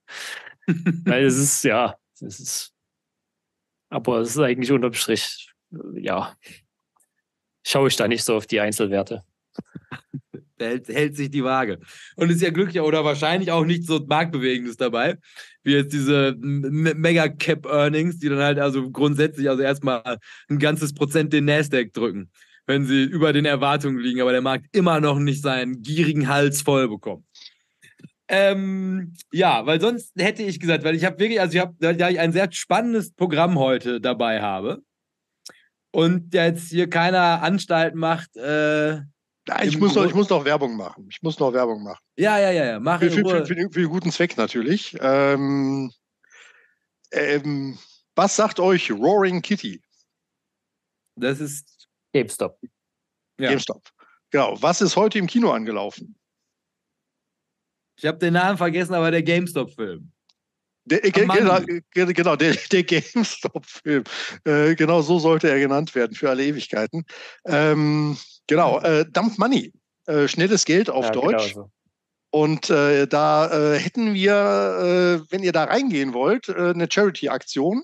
Weil 0.68 1.26
es 1.26 1.38
ist, 1.38 1.64
ja, 1.64 1.98
es 2.20 2.40
ist, 2.40 2.74
aber 3.90 4.20
es 4.20 4.32
ist 4.32 4.40
eigentlich 4.40 4.72
unterm 4.72 4.94
Strich, 4.94 5.52
ja, 5.96 6.36
schaue 7.66 7.88
ich 7.88 7.96
da 7.96 8.08
nicht 8.08 8.24
so 8.24 8.36
auf 8.36 8.46
die 8.46 8.60
Einzelwerte 8.60 9.24
hält, 10.62 10.88
hält 10.88 11.16
sich 11.16 11.30
die 11.30 11.44
Waage. 11.44 11.80
Und 12.16 12.30
ist 12.30 12.42
ja 12.42 12.50
glücklich 12.50 12.82
oder 12.82 13.04
wahrscheinlich 13.04 13.52
auch 13.52 13.66
nicht 13.66 13.86
so 13.86 14.00
marktbewegendes 14.08 14.78
dabei, 14.78 15.18
wie 15.64 15.74
jetzt 15.74 15.94
diese 15.94 16.36
Mega-Cap-Earnings, 16.40 18.20
die 18.20 18.30
dann 18.30 18.40
halt 18.40 18.60
also 18.60 18.90
grundsätzlich 18.90 19.50
also 19.50 19.62
erstmal 19.62 20.18
ein 20.50 20.60
ganzes 20.60 20.94
Prozent 20.94 21.34
den 21.34 21.46
Nasdaq 21.46 21.94
drücken, 21.94 22.32
wenn 22.66 22.86
sie 22.86 23.04
über 23.04 23.34
den 23.34 23.46
Erwartungen 23.46 24.00
liegen, 24.00 24.22
aber 24.22 24.32
der 24.32 24.42
Markt 24.42 24.68
immer 24.72 25.02
noch 25.02 25.20
nicht 25.20 25.42
seinen 25.42 25.82
gierigen 25.82 26.28
Hals 26.28 26.62
voll 26.62 26.88
bekommt. 26.88 27.26
Ähm, 28.34 29.14
ja, 29.34 29.66
weil 29.66 29.82
sonst 29.82 30.14
hätte 30.18 30.42
ich 30.44 30.62
gesagt, 30.62 30.86
weil 30.86 30.96
ich 30.96 31.04
habe 31.04 31.20
wirklich, 31.20 31.42
also 31.42 31.54
ich 31.54 31.60
habe, 31.60 31.76
da 31.80 32.10
ich 32.10 32.18
ein 32.18 32.32
sehr 32.32 32.50
spannendes 32.54 33.14
Programm 33.14 33.60
heute 33.60 34.00
dabei 34.00 34.42
habe 34.42 34.82
und 35.92 36.34
jetzt 36.34 36.70
hier 36.70 36.90
keiner 36.90 37.44
Anstalten 37.44 38.00
macht, 38.00 38.36
äh, 38.38 39.02
ich, 39.64 39.78
muss 39.78 39.96
noch, 39.96 40.06
ich 40.06 40.14
muss 40.14 40.30
noch 40.30 40.46
Werbung 40.46 40.76
machen. 40.76 41.08
Ich 41.10 41.22
muss 41.22 41.40
noch 41.40 41.54
Werbung 41.54 41.84
machen. 41.84 42.04
Ja, 42.18 42.40
ja, 42.40 42.52
ja, 42.52 42.66
ja. 42.66 42.80
Mach 42.80 43.00
für, 43.00 43.12
für, 43.12 43.24
für, 43.24 43.46
für, 43.46 43.56
den, 43.56 43.72
für 43.72 43.82
den 43.82 43.90
guten 43.90 44.12
Zweck 44.12 44.38
natürlich. 44.38 44.96
Ähm, 45.00 45.92
ähm, 47.12 47.78
was 48.16 48.36
sagt 48.36 48.60
euch 48.60 48.92
Roaring 48.92 49.42
Kitty? 49.42 49.82
Das 51.16 51.40
ist 51.40 51.88
GameStop. 52.14 52.60
Ja. 53.40 53.50
GameStop. 53.50 53.84
Genau. 54.32 54.62
Was 54.62 54.82
ist 54.82 54.96
heute 54.96 55.20
im 55.20 55.28
Kino 55.28 55.52
angelaufen? 55.52 56.16
Ich 57.98 58.06
habe 58.06 58.18
den 58.18 58.34
Namen 58.34 58.58
vergessen, 58.58 58.94
aber 58.94 59.12
der 59.12 59.22
GameStop-Film. 59.22 60.12
Der, 60.86 61.00
genau, 61.02 61.62
genau, 61.94 62.36
der, 62.36 62.56
der 62.56 62.84
GameStop-Film. 62.84 64.04
Äh, 64.46 64.76
genau 64.76 65.02
so 65.02 65.20
sollte 65.20 65.50
er 65.50 65.60
genannt 65.60 65.94
werden 65.94 66.16
für 66.16 66.30
alle 66.30 66.44
Ewigkeiten. 66.44 67.06
Ähm, 67.46 68.18
Genau, 68.52 68.80
äh, 68.82 69.06
Dump 69.06 69.38
Money, 69.38 69.72
äh, 70.08 70.28
schnelles 70.28 70.66
Geld 70.66 70.90
auf 70.90 71.06
ja, 71.06 71.12
Deutsch. 71.12 71.54
Genau 71.54 71.66
so. 71.66 71.72
Und 72.32 72.70
äh, 72.70 73.08
da 73.08 73.48
äh, 73.74 73.80
hätten 73.80 74.14
wir, 74.14 74.34
äh, 74.34 75.32
wenn 75.32 75.44
ihr 75.44 75.52
da 75.52 75.66
reingehen 75.66 76.14
wollt, 76.14 76.50
äh, 76.50 76.72
eine 76.72 76.88
Charity-Aktion 76.90 77.84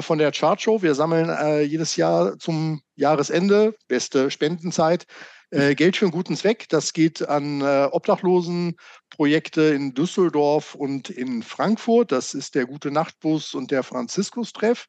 von 0.00 0.16
der 0.16 0.32
Chart 0.32 0.58
Show. 0.58 0.80
Wir 0.80 0.94
sammeln 0.94 1.68
jedes 1.68 1.96
Jahr 1.96 2.38
zum 2.38 2.80
Jahresende, 2.94 3.74
beste 3.88 4.30
Spendenzeit, 4.30 5.04
Äh, 5.50 5.76
Geld 5.76 5.96
für 5.96 6.06
einen 6.06 6.12
guten 6.12 6.36
Zweck. 6.36 6.68
Das 6.70 6.92
geht 6.92 7.28
an 7.28 7.60
äh, 7.60 7.88
Obdachlosenprojekte 7.92 9.62
in 9.62 9.94
Düsseldorf 9.94 10.74
und 10.74 11.08
in 11.08 11.44
Frankfurt. 11.44 12.10
Das 12.10 12.34
ist 12.34 12.56
der 12.56 12.66
Gute 12.66 12.90
Nachtbus 12.90 13.54
und 13.54 13.70
der 13.70 13.84
Franziskus-Treff. 13.84 14.86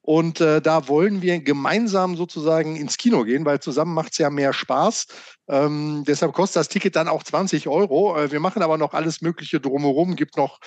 Und 0.00 0.40
äh, 0.40 0.60
da 0.60 0.88
wollen 0.88 1.22
wir 1.22 1.40
gemeinsam 1.40 2.16
sozusagen 2.16 2.74
ins 2.74 2.98
Kino 2.98 3.22
gehen, 3.22 3.44
weil 3.44 3.60
zusammen 3.60 3.94
macht 3.94 4.10
es 4.12 4.18
ja 4.18 4.30
mehr 4.30 4.52
Spaß. 4.52 5.06
Ähm, 5.48 6.02
deshalb 6.08 6.32
kostet 6.32 6.60
das 6.60 6.68
Ticket 6.68 6.96
dann 6.96 7.06
auch 7.06 7.22
20 7.22 7.68
Euro. 7.68 8.18
Äh, 8.18 8.32
wir 8.32 8.40
machen 8.40 8.62
aber 8.62 8.78
noch 8.78 8.94
alles 8.94 9.20
Mögliche 9.20 9.60
drumherum, 9.60 10.16
gibt 10.16 10.36
noch 10.36 10.58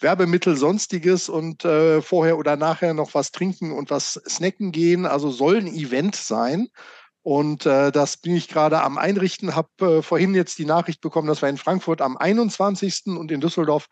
Werbemittel, 0.00 0.56
sonstiges 0.56 1.30
und 1.30 1.64
äh, 1.64 2.02
vorher 2.02 2.36
oder 2.36 2.56
nachher 2.56 2.92
noch 2.92 3.14
was 3.14 3.32
trinken 3.32 3.72
und 3.72 3.88
was 3.90 4.20
snacken 4.28 4.72
gehen. 4.72 5.06
Also 5.06 5.30
soll 5.30 5.56
ein 5.56 5.68
Event 5.68 6.16
sein. 6.16 6.68
Und 7.22 7.66
äh, 7.66 7.92
das 7.92 8.16
bin 8.16 8.34
ich 8.34 8.48
gerade 8.48 8.80
am 8.80 8.96
Einrichten, 8.96 9.54
habe 9.54 9.98
äh, 9.98 10.02
vorhin 10.02 10.34
jetzt 10.34 10.58
die 10.58 10.64
Nachricht 10.64 11.02
bekommen, 11.02 11.28
dass 11.28 11.42
wir 11.42 11.50
in 11.50 11.58
Frankfurt 11.58 12.00
am 12.00 12.16
21. 12.16 13.06
und 13.06 13.30
in 13.30 13.40
Düsseldorf 13.40 13.88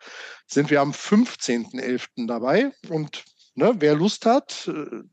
sind 0.47 0.71
wir 0.71 0.81
am 0.81 0.91
15.11. 0.91 2.27
dabei. 2.27 2.71
Und 2.89 3.23
ne, 3.53 3.75
wer 3.77 3.95
Lust 3.95 4.25
hat, 4.25 4.67
äh, 4.67 5.03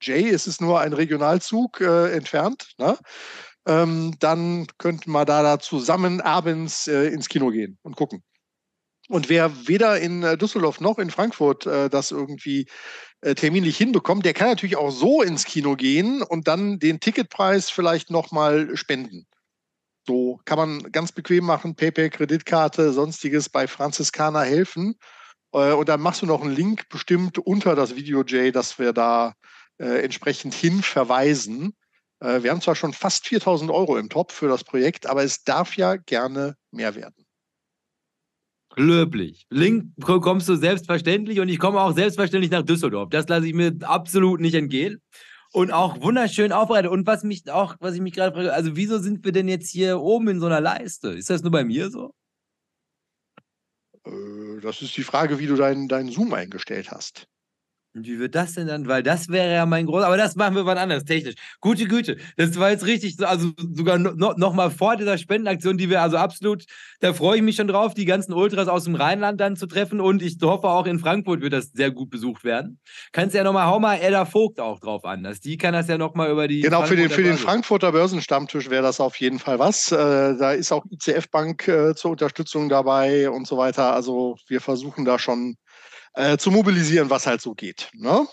Jay, 0.00 0.28
es 0.28 0.46
ist 0.46 0.60
nur 0.60 0.80
ein 0.80 0.92
Regionalzug 0.92 1.80
äh, 1.80 2.12
entfernt, 2.12 2.74
ne? 2.78 2.96
ähm, 3.66 4.14
dann 4.20 4.66
könnten 4.78 5.10
wir 5.10 5.24
da, 5.24 5.42
da 5.42 5.58
zusammen 5.58 6.20
abends 6.20 6.86
äh, 6.86 7.08
ins 7.08 7.28
Kino 7.28 7.50
gehen 7.50 7.78
und 7.82 7.96
gucken. 7.96 8.22
Und 9.08 9.28
wer 9.28 9.68
weder 9.68 9.98
in 9.98 10.22
äh, 10.22 10.38
Düsseldorf 10.38 10.80
noch 10.80 10.98
in 10.98 11.10
Frankfurt 11.10 11.66
äh, 11.66 11.90
das 11.90 12.10
irgendwie 12.10 12.66
äh, 13.24 13.34
terminlich 13.34 13.78
hinbekommt, 13.78 14.26
der 14.26 14.34
kann 14.34 14.48
natürlich 14.48 14.76
auch 14.76 14.90
so 14.90 15.22
ins 15.22 15.44
Kino 15.46 15.76
gehen 15.76 16.22
und 16.22 16.46
dann 16.46 16.78
den 16.78 17.00
Ticketpreis 17.00 17.70
vielleicht 17.70 18.10
nochmal 18.10 18.76
spenden. 18.76 19.26
So 20.06 20.40
kann 20.44 20.58
man 20.58 20.92
ganz 20.92 21.12
bequem 21.12 21.44
machen, 21.44 21.74
PayPal, 21.74 22.10
Kreditkarte, 22.10 22.92
sonstiges 22.92 23.48
bei 23.48 23.66
Franziskaner 23.66 24.42
helfen. 24.42 24.96
Äh, 25.52 25.72
und 25.72 25.88
dann 25.88 26.02
machst 26.02 26.20
du 26.20 26.26
noch 26.26 26.42
einen 26.42 26.54
Link 26.54 26.90
bestimmt 26.90 27.38
unter 27.38 27.74
das 27.74 27.96
Video, 27.96 28.22
Jay, 28.24 28.52
dass 28.52 28.78
wir 28.78 28.92
da 28.92 29.32
äh, 29.78 30.04
entsprechend 30.04 30.52
hin 30.52 30.82
verweisen. 30.82 31.74
Äh, 32.20 32.42
wir 32.42 32.50
haben 32.50 32.60
zwar 32.60 32.76
schon 32.76 32.92
fast 32.92 33.26
4000 33.26 33.70
Euro 33.70 33.96
im 33.96 34.10
Top 34.10 34.32
für 34.32 34.48
das 34.48 34.64
Projekt, 34.64 35.06
aber 35.06 35.24
es 35.24 35.44
darf 35.44 35.78
ja 35.78 35.96
gerne 35.96 36.56
mehr 36.72 36.94
werden. 36.94 37.23
Löblich. 38.76 39.46
Link 39.50 39.92
bekommst 39.96 40.48
du 40.48 40.56
selbstverständlich 40.56 41.40
und 41.40 41.48
ich 41.48 41.58
komme 41.58 41.80
auch 41.80 41.94
selbstverständlich 41.94 42.50
nach 42.50 42.62
Düsseldorf. 42.62 43.08
Das 43.10 43.28
lasse 43.28 43.46
ich 43.46 43.54
mir 43.54 43.72
absolut 43.82 44.40
nicht 44.40 44.54
entgehen. 44.54 45.00
Und 45.52 45.70
auch 45.70 46.02
wunderschön 46.02 46.50
aufbereitet. 46.50 46.90
Und 46.90 47.06
was 47.06 47.22
mich 47.22 47.48
auch, 47.50 47.76
was 47.78 47.94
ich 47.94 48.00
mich 48.00 48.12
gerade 48.12 48.34
frage, 48.34 48.52
also 48.52 48.74
wieso 48.74 48.98
sind 48.98 49.24
wir 49.24 49.30
denn 49.30 49.46
jetzt 49.46 49.70
hier 49.70 50.00
oben 50.00 50.26
in 50.26 50.40
so 50.40 50.46
einer 50.46 50.60
Leiste? 50.60 51.10
Ist 51.10 51.30
das 51.30 51.42
nur 51.42 51.52
bei 51.52 51.62
mir 51.62 51.90
so? 51.90 52.12
Äh, 54.04 54.60
das 54.60 54.82
ist 54.82 54.96
die 54.96 55.04
Frage, 55.04 55.38
wie 55.38 55.46
du 55.46 55.54
deinen 55.54 55.86
dein 55.86 56.08
Zoom 56.08 56.34
eingestellt 56.34 56.90
hast. 56.90 57.28
Und 57.94 58.08
wie 58.08 58.18
wird 58.18 58.34
das 58.34 58.54
denn 58.54 58.66
dann? 58.66 58.88
Weil 58.88 59.04
das 59.04 59.28
wäre 59.28 59.54
ja 59.54 59.66
mein 59.66 59.86
großer, 59.86 60.06
aber 60.06 60.16
das 60.16 60.34
machen 60.34 60.56
wir 60.56 60.66
wann 60.66 60.78
anders, 60.78 61.04
technisch. 61.04 61.36
Gute 61.60 61.86
Güte. 61.86 62.16
Das 62.36 62.58
war 62.58 62.70
jetzt 62.70 62.86
richtig, 62.86 63.16
so, 63.16 63.24
also 63.24 63.52
sogar 63.72 63.98
no, 63.98 64.32
noch 64.36 64.52
mal 64.52 64.70
vor 64.72 64.96
dieser 64.96 65.16
Spendenaktion, 65.16 65.78
die 65.78 65.88
wir 65.88 66.02
also 66.02 66.16
absolut, 66.16 66.64
da 66.98 67.14
freue 67.14 67.36
ich 67.36 67.42
mich 67.42 67.54
schon 67.54 67.68
drauf, 67.68 67.94
die 67.94 68.04
ganzen 68.04 68.32
Ultras 68.32 68.66
aus 68.66 68.84
dem 68.84 68.96
Rheinland 68.96 69.40
dann 69.40 69.54
zu 69.54 69.68
treffen 69.68 70.00
und 70.00 70.22
ich 70.22 70.36
hoffe 70.42 70.66
auch 70.66 70.86
in 70.86 70.98
Frankfurt 70.98 71.40
wird 71.40 71.52
das 71.52 71.70
sehr 71.72 71.92
gut 71.92 72.10
besucht 72.10 72.42
werden. 72.42 72.80
Kannst 73.12 73.36
ja 73.36 73.44
nochmal, 73.44 73.66
hau 73.66 73.78
mal 73.78 73.96
Edda 74.00 74.24
Vogt 74.24 74.58
auch 74.58 74.80
drauf 74.80 75.04
an, 75.04 75.22
dass 75.22 75.38
die 75.38 75.56
kann 75.56 75.72
das 75.72 75.86
ja 75.86 75.96
nochmal 75.96 76.32
über 76.32 76.48
die. 76.48 76.62
Genau, 76.62 76.82
für 76.82 76.96
den, 76.96 77.10
für 77.10 77.22
den 77.22 77.38
Frankfurter 77.38 77.92
Börsenstammtisch 77.92 78.70
wäre 78.70 78.82
das 78.82 78.98
auf 78.98 79.16
jeden 79.16 79.38
Fall 79.38 79.60
was. 79.60 79.92
Äh, 79.92 79.96
da 79.96 80.52
ist 80.52 80.72
auch 80.72 80.84
ICF 80.90 81.30
Bank 81.30 81.68
äh, 81.68 81.94
zur 81.94 82.10
Unterstützung 82.12 82.68
dabei 82.68 83.30
und 83.30 83.46
so 83.46 83.56
weiter. 83.56 83.94
Also 83.94 84.36
wir 84.48 84.60
versuchen 84.60 85.04
da 85.04 85.20
schon 85.20 85.56
äh, 86.14 86.36
zu 86.36 86.50
mobilisieren, 86.50 87.10
was 87.10 87.26
halt 87.26 87.40
so 87.40 87.54
geht. 87.54 87.90
Ne? 87.94 88.26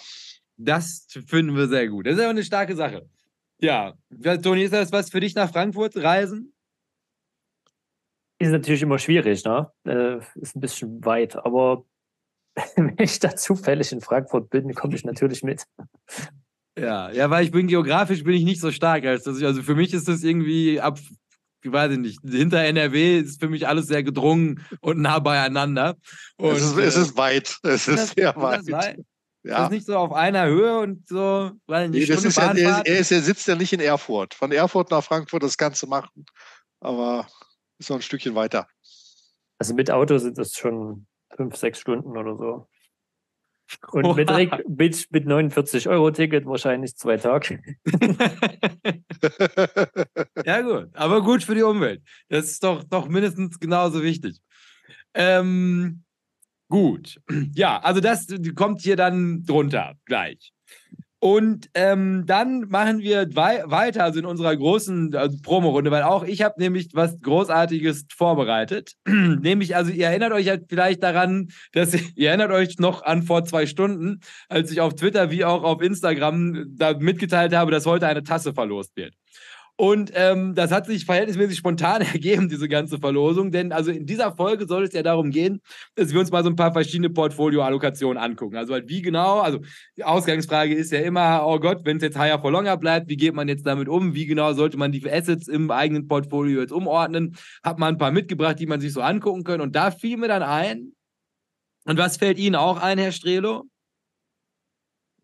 Das 0.57 1.07
finden 1.27 1.55
wir 1.55 1.67
sehr 1.67 1.87
gut. 1.87 2.05
Das 2.05 2.13
ist 2.15 2.21
ja 2.21 2.29
eine 2.29 2.43
starke 2.43 2.75
Sache. 2.75 3.09
Ja, 3.59 3.93
Toni, 4.41 4.63
ist 4.63 4.73
das 4.73 4.91
was 4.91 5.09
für 5.09 5.19
dich 5.19 5.35
nach 5.35 5.51
Frankfurt 5.51 5.95
reisen? 5.97 6.53
Ist 8.39 8.49
natürlich 8.49 8.81
immer 8.81 8.97
schwierig, 8.97 9.43
ne? 9.45 9.71
Äh, 9.85 10.17
ist 10.35 10.55
ein 10.55 10.61
bisschen 10.61 11.05
weit, 11.05 11.35
aber 11.35 11.85
wenn 12.75 12.95
ich 12.97 13.19
da 13.19 13.35
zufällig 13.35 13.91
in 13.91 14.01
Frankfurt 14.01 14.49
bin, 14.49 14.73
komme 14.73 14.95
ich 14.95 15.05
natürlich 15.05 15.43
mit. 15.43 15.65
Ja, 16.77 17.11
ja, 17.11 17.29
weil 17.29 17.43
ich 17.43 17.51
bin 17.51 17.67
geografisch 17.67 18.23
bin 18.23 18.33
ich 18.33 18.43
nicht 18.43 18.61
so 18.61 18.71
stark, 18.71 19.05
als 19.05 19.27
ich, 19.27 19.45
also 19.45 19.61
für 19.61 19.75
mich 19.75 19.93
ist 19.93 20.07
das 20.07 20.23
irgendwie 20.23 20.79
ab 20.79 20.99
ich 21.63 21.71
weiß 21.71 21.97
nicht, 21.97 22.19
hinter 22.23 22.63
NRW 22.63 23.19
ist 23.19 23.39
für 23.39 23.49
mich 23.49 23.67
alles 23.67 23.87
sehr 23.87 24.03
gedrungen 24.03 24.65
und 24.81 24.99
nah 24.99 25.19
beieinander. 25.19 25.95
Und, 26.37 26.55
es, 26.55 26.63
ist, 26.63 26.77
es 26.77 26.95
ist 26.97 27.17
weit. 27.17 27.57
Es 27.63 27.87
ist 27.87 27.99
das, 27.99 28.09
sehr 28.11 28.35
weit. 28.35 28.71
weit. 28.71 28.99
Ja. 29.43 29.57
Das 29.57 29.63
ist 29.65 29.71
nicht 29.71 29.85
so 29.87 29.97
auf 29.97 30.13
einer 30.13 30.45
Höhe 30.45 30.79
und 30.79 31.07
so, 31.07 31.51
weil 31.65 31.89
nicht 31.89 32.09
nee, 32.09 32.15
das 32.15 32.23
ist 32.23 32.37
ja, 32.37 32.53
er, 32.53 32.85
er, 32.85 32.99
ist, 32.99 33.11
er 33.11 33.21
sitzt 33.21 33.47
ja 33.47 33.55
nicht 33.55 33.73
in 33.73 33.79
Erfurt. 33.79 34.35
Von 34.35 34.51
Erfurt 34.51 34.91
nach 34.91 35.03
Frankfurt 35.03 35.41
das 35.41 35.57
Ganze 35.57 35.87
machen. 35.87 36.25
Aber 36.79 37.27
ist 37.79 37.89
noch 37.89 37.97
ein 37.97 38.03
Stückchen 38.03 38.35
weiter. 38.35 38.67
Also 39.57 39.73
mit 39.73 39.89
Auto 39.89 40.17
sind 40.17 40.37
das 40.37 40.53
schon 40.53 41.07
fünf, 41.35 41.55
sechs 41.55 41.79
Stunden 41.79 42.17
oder 42.17 42.35
so. 42.37 42.67
Und 43.91 44.15
mit, 44.15 44.29
mit, 44.67 45.07
mit 45.11 45.25
49 45.25 45.87
Euro 45.87 46.11
Ticket 46.11 46.45
wahrscheinlich 46.45 46.95
zwei 46.95 47.17
Tage. 47.17 47.61
ja, 50.45 50.61
gut. 50.61 50.89
Aber 50.93 51.21
gut 51.21 51.43
für 51.43 51.55
die 51.55 51.63
Umwelt. 51.63 52.01
Das 52.29 52.45
ist 52.45 52.63
doch, 52.63 52.83
doch 52.83 53.07
mindestens 53.07 53.59
genauso 53.59 54.03
wichtig. 54.03 54.39
Ähm, 55.13 56.03
gut. 56.69 57.19
Ja, 57.53 57.79
also 57.79 58.01
das 58.01 58.27
kommt 58.55 58.81
hier 58.81 58.95
dann 58.95 59.43
drunter 59.43 59.95
gleich. 60.05 60.53
Und 61.23 61.69
ähm, 61.75 62.23
dann 62.25 62.67
machen 62.69 63.01
wir 63.01 63.35
wei 63.35 63.61
weiter, 63.67 64.05
also 64.05 64.17
in 64.17 64.25
unserer 64.25 64.57
großen 64.57 65.15
also 65.15 65.37
Promo-Runde, 65.43 65.91
weil 65.91 66.01
auch 66.01 66.23
ich 66.23 66.41
habe 66.41 66.59
nämlich 66.59 66.89
was 66.93 67.21
Großartiges 67.21 68.07
vorbereitet. 68.11 68.93
nämlich, 69.07 69.75
also 69.75 69.91
ihr 69.91 70.07
erinnert 70.07 70.33
euch 70.33 70.49
halt 70.49 70.65
vielleicht 70.67 71.03
daran, 71.03 71.49
dass 71.73 71.93
ihr 72.15 72.29
erinnert 72.29 72.49
euch 72.49 72.79
noch 72.79 73.03
an 73.03 73.21
vor 73.21 73.45
zwei 73.45 73.67
Stunden, 73.67 74.21
als 74.49 74.71
ich 74.71 74.81
auf 74.81 74.95
Twitter 74.95 75.29
wie 75.29 75.45
auch 75.45 75.61
auf 75.61 75.83
Instagram 75.83 76.65
da 76.75 76.97
mitgeteilt 76.97 77.53
habe, 77.53 77.69
dass 77.69 77.85
heute 77.85 78.07
eine 78.07 78.23
Tasse 78.23 78.51
verlost 78.51 78.95
wird. 78.95 79.13
Und 79.77 80.11
ähm, 80.13 80.53
das 80.53 80.71
hat 80.71 80.85
sich 80.85 81.05
verhältnismäßig 81.05 81.57
spontan 81.57 82.01
ergeben, 82.13 82.49
diese 82.49 82.67
ganze 82.67 82.99
Verlosung. 82.99 83.51
Denn 83.51 83.71
also 83.71 83.91
in 83.91 84.05
dieser 84.05 84.35
Folge 84.35 84.67
soll 84.67 84.83
es 84.83 84.93
ja 84.93 85.01
darum 85.01 85.31
gehen, 85.31 85.61
dass 85.95 86.13
wir 86.13 86.19
uns 86.19 86.31
mal 86.31 86.43
so 86.43 86.49
ein 86.49 86.55
paar 86.55 86.71
verschiedene 86.71 87.09
Portfolio-Allokationen 87.09 88.21
angucken. 88.21 88.57
Also 88.57 88.73
halt 88.73 88.89
wie 88.89 89.01
genau, 89.01 89.39
also 89.39 89.59
die 89.97 90.03
Ausgangsfrage 90.03 90.75
ist 90.75 90.91
ja 90.91 90.99
immer, 90.99 91.45
oh 91.45 91.59
Gott, 91.59 91.81
wenn 91.83 91.97
es 91.97 92.03
jetzt 92.03 92.17
higher 92.17 92.39
for 92.39 92.51
longer 92.51 92.77
bleibt, 92.77 93.09
wie 93.09 93.17
geht 93.17 93.33
man 93.33 93.47
jetzt 93.47 93.65
damit 93.65 93.89
um? 93.89 94.13
Wie 94.13 94.25
genau 94.25 94.53
sollte 94.53 94.77
man 94.77 94.91
die 94.91 95.09
Assets 95.09 95.47
im 95.47 95.71
eigenen 95.71 96.07
Portfolio 96.07 96.61
jetzt 96.61 96.73
umordnen? 96.73 97.35
Hat 97.63 97.79
man 97.79 97.95
ein 97.95 97.97
paar 97.97 98.11
mitgebracht, 98.11 98.59
die 98.59 98.67
man 98.67 98.81
sich 98.81 98.93
so 98.93 99.01
angucken 99.01 99.43
kann. 99.43 99.61
Und 99.61 99.75
da 99.75 99.91
fiel 99.91 100.17
mir 100.17 100.27
dann 100.27 100.43
ein, 100.43 100.93
und 101.85 101.97
was 101.97 102.17
fällt 102.17 102.37
Ihnen 102.37 102.55
auch 102.55 102.77
ein, 102.77 102.99
Herr 102.99 103.11
Strelo? 103.11 103.70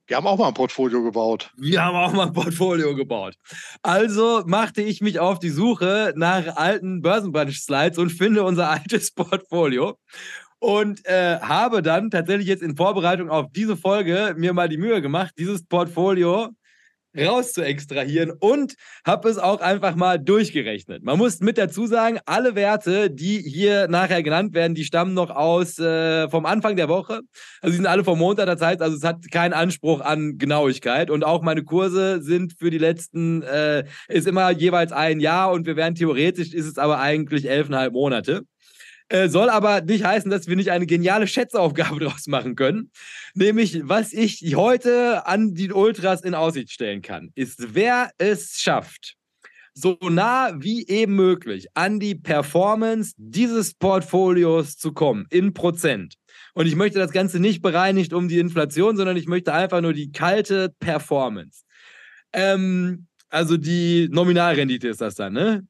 Wir 0.07 0.15
haben 0.15 0.27
auch 0.27 0.37
mal 0.37 0.47
ein 0.47 0.53
Portfolio 0.53 1.03
gebaut. 1.03 1.51
Wir 1.57 1.83
haben 1.83 1.97
auch 1.97 2.13
mal 2.13 2.27
ein 2.27 2.33
Portfolio 2.33 2.95
gebaut. 2.95 3.35
Also 3.81 4.43
machte 4.45 4.81
ich 4.81 5.01
mich 5.01 5.19
auf 5.19 5.39
die 5.39 5.49
Suche 5.49 6.13
nach 6.15 6.55
alten 6.55 7.01
Börsenbunch-Slides 7.01 7.97
und 7.97 8.11
finde 8.11 8.43
unser 8.43 8.69
altes 8.71 9.11
Portfolio. 9.11 9.97
Und 10.59 11.05
äh, 11.05 11.39
habe 11.39 11.81
dann 11.81 12.09
tatsächlich 12.09 12.47
jetzt 12.47 12.63
in 12.63 12.77
Vorbereitung 12.77 13.29
auf 13.29 13.47
diese 13.51 13.75
Folge 13.75 14.33
mir 14.37 14.53
mal 14.53 14.69
die 14.69 14.77
Mühe 14.77 15.01
gemacht, 15.01 15.33
dieses 15.37 15.65
Portfolio 15.65 16.49
raus 17.17 17.53
zu 17.53 17.61
extrahieren 17.61 18.31
und 18.39 18.75
habe 19.05 19.29
es 19.29 19.37
auch 19.37 19.61
einfach 19.61 19.95
mal 19.95 20.17
durchgerechnet. 20.19 21.03
Man 21.03 21.17
muss 21.17 21.39
mit 21.39 21.57
dazu 21.57 21.87
sagen, 21.87 22.19
alle 22.25 22.55
Werte, 22.55 23.09
die 23.09 23.39
hier 23.39 23.87
nachher 23.87 24.23
genannt 24.23 24.53
werden, 24.53 24.75
die 24.75 24.83
stammen 24.83 25.13
noch 25.13 25.29
aus 25.29 25.79
äh, 25.79 26.29
vom 26.29 26.45
Anfang 26.45 26.75
der 26.75 26.89
Woche. 26.89 27.21
Also 27.61 27.71
die 27.71 27.77
sind 27.77 27.87
alle 27.87 28.03
vom 28.03 28.19
Montag, 28.19 28.45
das 28.45 28.61
heißt, 28.61 28.81
also 28.81 28.95
es 28.95 29.03
hat 29.03 29.31
keinen 29.31 29.53
Anspruch 29.53 30.01
an 30.01 30.37
Genauigkeit 30.37 31.09
und 31.09 31.23
auch 31.23 31.41
meine 31.41 31.63
Kurse 31.63 32.21
sind 32.21 32.53
für 32.57 32.69
die 32.69 32.77
letzten 32.77 33.41
äh, 33.43 33.85
ist 34.07 34.27
immer 34.27 34.51
jeweils 34.51 34.91
ein 34.91 35.19
Jahr 35.19 35.51
und 35.51 35.65
wir 35.65 35.75
werden 35.75 35.95
theoretisch 35.95 36.53
ist 36.53 36.65
es 36.65 36.77
aber 36.77 36.99
eigentlich 36.99 37.49
elfeinhalb 37.49 37.93
Monate. 37.93 38.43
Äh, 39.09 39.29
soll 39.29 39.49
aber 39.49 39.81
nicht 39.81 40.03
heißen, 40.03 40.29
dass 40.29 40.47
wir 40.47 40.57
nicht 40.57 40.71
eine 40.71 40.85
geniale 40.85 41.27
Schätzaufgabe 41.27 41.99
draus 42.03 42.27
machen 42.27 42.55
können. 42.55 42.91
Nämlich, 43.33 43.81
was 43.83 44.11
ich 44.11 44.55
heute 44.55 45.25
an 45.25 45.53
die 45.53 45.71
Ultras 45.71 46.21
in 46.21 46.33
Aussicht 46.33 46.71
stellen 46.71 47.01
kann, 47.01 47.31
ist, 47.35 47.73
wer 47.73 48.11
es 48.17 48.59
schafft, 48.59 49.15
so 49.73 49.97
nah 50.01 50.51
wie 50.61 50.87
eben 50.87 51.15
möglich 51.15 51.67
an 51.75 51.99
die 51.99 52.15
Performance 52.15 53.13
dieses 53.17 53.75
Portfolios 53.75 54.75
zu 54.75 54.91
kommen, 54.91 55.25
in 55.29 55.53
Prozent. 55.53 56.15
Und 56.53 56.65
ich 56.65 56.75
möchte 56.75 56.97
das 56.97 57.11
Ganze 57.11 57.39
nicht 57.39 57.61
bereinigt 57.61 58.11
um 58.11 58.27
die 58.27 58.39
Inflation, 58.39 58.97
sondern 58.97 59.15
ich 59.15 59.27
möchte 59.27 59.53
einfach 59.53 59.81
nur 59.81 59.93
die 59.93 60.11
kalte 60.11 60.73
Performance. 60.79 61.63
Ähm, 62.33 63.05
also 63.29 63.55
die 63.55 64.09
Nominalrendite 64.11 64.87
ist 64.87 65.01
das 65.01 65.15
dann, 65.15 65.33
ne? 65.33 65.67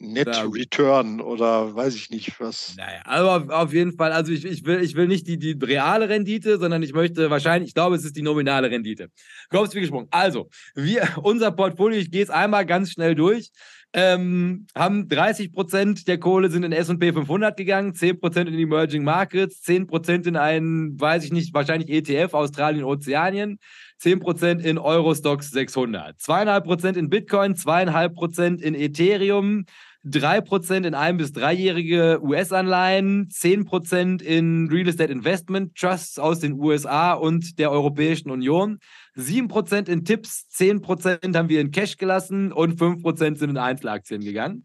Net 0.00 0.28
Return 0.28 1.20
oder 1.20 1.74
weiß 1.74 1.96
ich 1.96 2.10
nicht 2.10 2.38
was. 2.38 2.74
Naja, 2.76 3.00
aber 3.04 3.36
auf, 3.36 3.48
auf 3.48 3.72
jeden 3.72 3.96
Fall, 3.96 4.12
also 4.12 4.30
ich, 4.30 4.44
ich, 4.44 4.64
will, 4.64 4.80
ich 4.80 4.94
will 4.94 5.08
nicht 5.08 5.26
die, 5.26 5.38
die 5.38 5.58
reale 5.60 6.08
Rendite, 6.08 6.58
sondern 6.58 6.84
ich 6.84 6.92
möchte 6.92 7.30
wahrscheinlich, 7.30 7.70
ich 7.70 7.74
glaube, 7.74 7.96
es 7.96 8.04
ist 8.04 8.16
die 8.16 8.22
nominale 8.22 8.70
Rendite. 8.70 9.10
Kommst 9.50 9.74
wie 9.74 9.80
gesprungen. 9.80 10.06
Also, 10.12 10.50
wir, 10.76 11.08
unser 11.22 11.50
Portfolio, 11.50 11.98
ich 11.98 12.12
gehe 12.12 12.22
es 12.22 12.30
einmal 12.30 12.64
ganz 12.64 12.92
schnell 12.92 13.16
durch. 13.16 13.50
Ähm, 13.94 14.66
haben 14.74 15.08
30 15.08 15.50
Prozent 15.50 16.08
der 16.08 16.18
Kohle 16.18 16.50
sind 16.50 16.62
in 16.62 16.72
S&P 16.72 17.12
500 17.12 17.56
gegangen, 17.56 17.94
10 17.94 18.20
Prozent 18.20 18.50
in 18.50 18.58
Emerging 18.58 19.02
Markets, 19.02 19.62
10 19.62 19.86
Prozent 19.86 20.26
in 20.26 20.36
einen, 20.36 21.00
weiß 21.00 21.24
ich 21.24 21.32
nicht, 21.32 21.54
wahrscheinlich 21.54 21.88
ETF, 21.88 22.34
Australien, 22.34 22.84
Ozeanien, 22.84 23.58
10 23.96 24.20
Prozent 24.20 24.62
in 24.62 24.76
Eurostox 24.76 25.50
600, 25.50 26.20
2,5 26.20 26.60
Prozent 26.60 26.96
in 26.98 27.08
Bitcoin, 27.08 27.54
2,5 27.54 28.08
Prozent 28.10 28.62
in 28.62 28.74
Ethereum, 28.74 29.64
3% 30.04 30.86
in 30.86 30.94
ein- 30.94 31.16
bis 31.16 31.32
dreijährige 31.32 32.20
US-Anleihen, 32.22 33.28
10% 33.30 34.22
in 34.22 34.68
Real 34.68 34.88
Estate 34.88 35.12
Investment 35.12 35.74
Trusts 35.76 36.18
aus 36.18 36.40
den 36.40 36.54
USA 36.54 37.12
und 37.12 37.58
der 37.58 37.70
Europäischen 37.70 38.30
Union, 38.30 38.78
7% 39.14 39.88
in 39.88 40.04
Tipps, 40.04 40.46
10% 40.48 41.36
haben 41.36 41.48
wir 41.48 41.60
in 41.60 41.70
Cash 41.70 41.96
gelassen 41.96 42.52
und 42.52 42.78
5% 42.78 43.38
sind 43.38 43.50
in 43.50 43.58
Einzelaktien 43.58 44.22
gegangen. 44.22 44.64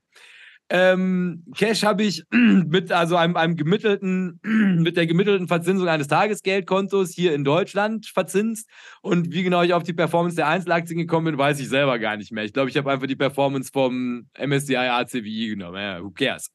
Ähm, 0.75 1.43
Cash 1.55 1.83
habe 1.83 2.01
ich 2.01 2.23
mit 2.31 2.91
also 2.91 3.15
einem, 3.15 3.37
einem 3.37 3.55
gemittelten, 3.55 4.39
mit 4.43 4.97
der 4.97 5.05
gemittelten 5.05 5.47
Verzinsung 5.47 5.87
eines 5.87 6.07
Tagesgeldkontos 6.07 7.11
hier 7.11 7.35
in 7.35 7.43
Deutschland 7.43 8.07
verzinst. 8.07 8.67
Und 9.03 9.31
wie 9.31 9.43
genau 9.43 9.61
ich 9.61 9.75
auf 9.75 9.83
die 9.83 9.93
Performance 9.93 10.35
der 10.35 10.47
Einzelaktien 10.47 10.97
gekommen 10.97 11.25
bin, 11.25 11.37
weiß 11.37 11.59
ich 11.59 11.69
selber 11.69 11.99
gar 11.99 12.17
nicht 12.17 12.31
mehr. 12.31 12.43
Ich 12.43 12.53
glaube, 12.53 12.71
ich 12.71 12.77
habe 12.77 12.91
einfach 12.91 13.05
die 13.05 13.15
Performance 13.15 13.69
vom 13.71 14.27
MSCI 14.35 14.75
ACWI 14.75 15.49
genommen. 15.49 15.77
Ja, 15.77 16.01
who 16.01 16.09
cares? 16.09 16.49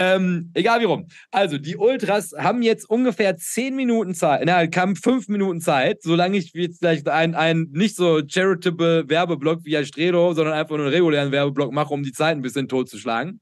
Ähm, 0.00 0.52
egal 0.54 0.80
wie 0.80 0.84
rum. 0.84 1.08
Also, 1.32 1.58
die 1.58 1.76
Ultras 1.76 2.32
haben 2.38 2.62
jetzt 2.62 2.88
ungefähr 2.88 3.36
zehn 3.36 3.74
Minuten 3.74 4.14
Zeit, 4.14 4.42
na, 4.46 4.64
kamen 4.68 4.94
fünf 4.94 5.26
Minuten 5.26 5.60
Zeit, 5.60 6.02
solange 6.02 6.38
ich 6.38 6.52
jetzt 6.54 6.78
vielleicht 6.78 7.08
einen, 7.08 7.72
nicht 7.72 7.96
so 7.96 8.22
charitable 8.24 9.08
Werbeblock 9.08 9.64
wie 9.64 9.76
Astredo, 9.76 10.34
sondern 10.34 10.54
einfach 10.54 10.76
nur 10.76 10.86
einen 10.86 10.94
regulären 10.94 11.32
Werbeblock 11.32 11.72
mache, 11.72 11.92
um 11.92 12.04
die 12.04 12.12
Zeit 12.12 12.36
ein 12.36 12.42
bisschen 12.42 12.68
totzuschlagen 12.68 13.40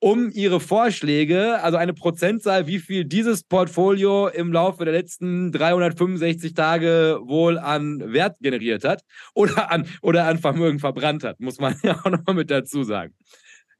um 0.00 0.30
ihre 0.30 0.60
Vorschläge, 0.60 1.62
also 1.62 1.78
eine 1.78 1.94
Prozentzahl, 1.94 2.66
wie 2.66 2.78
viel 2.78 3.06
dieses 3.06 3.42
Portfolio 3.42 4.28
im 4.28 4.52
Laufe 4.52 4.84
der 4.84 4.92
letzten 4.92 5.50
365 5.50 6.52
Tage 6.52 7.20
wohl 7.22 7.56
an 7.58 8.12
Wert 8.12 8.36
generiert 8.40 8.84
hat 8.84 9.02
oder 9.32 9.70
an, 9.70 9.86
oder 10.02 10.26
an 10.26 10.36
Vermögen 10.36 10.78
verbrannt 10.78 11.24
hat, 11.24 11.40
muss 11.40 11.58
man 11.58 11.76
ja 11.82 11.98
auch 11.98 12.10
nochmal 12.10 12.34
mit 12.34 12.50
dazu 12.50 12.84
sagen. 12.84 13.14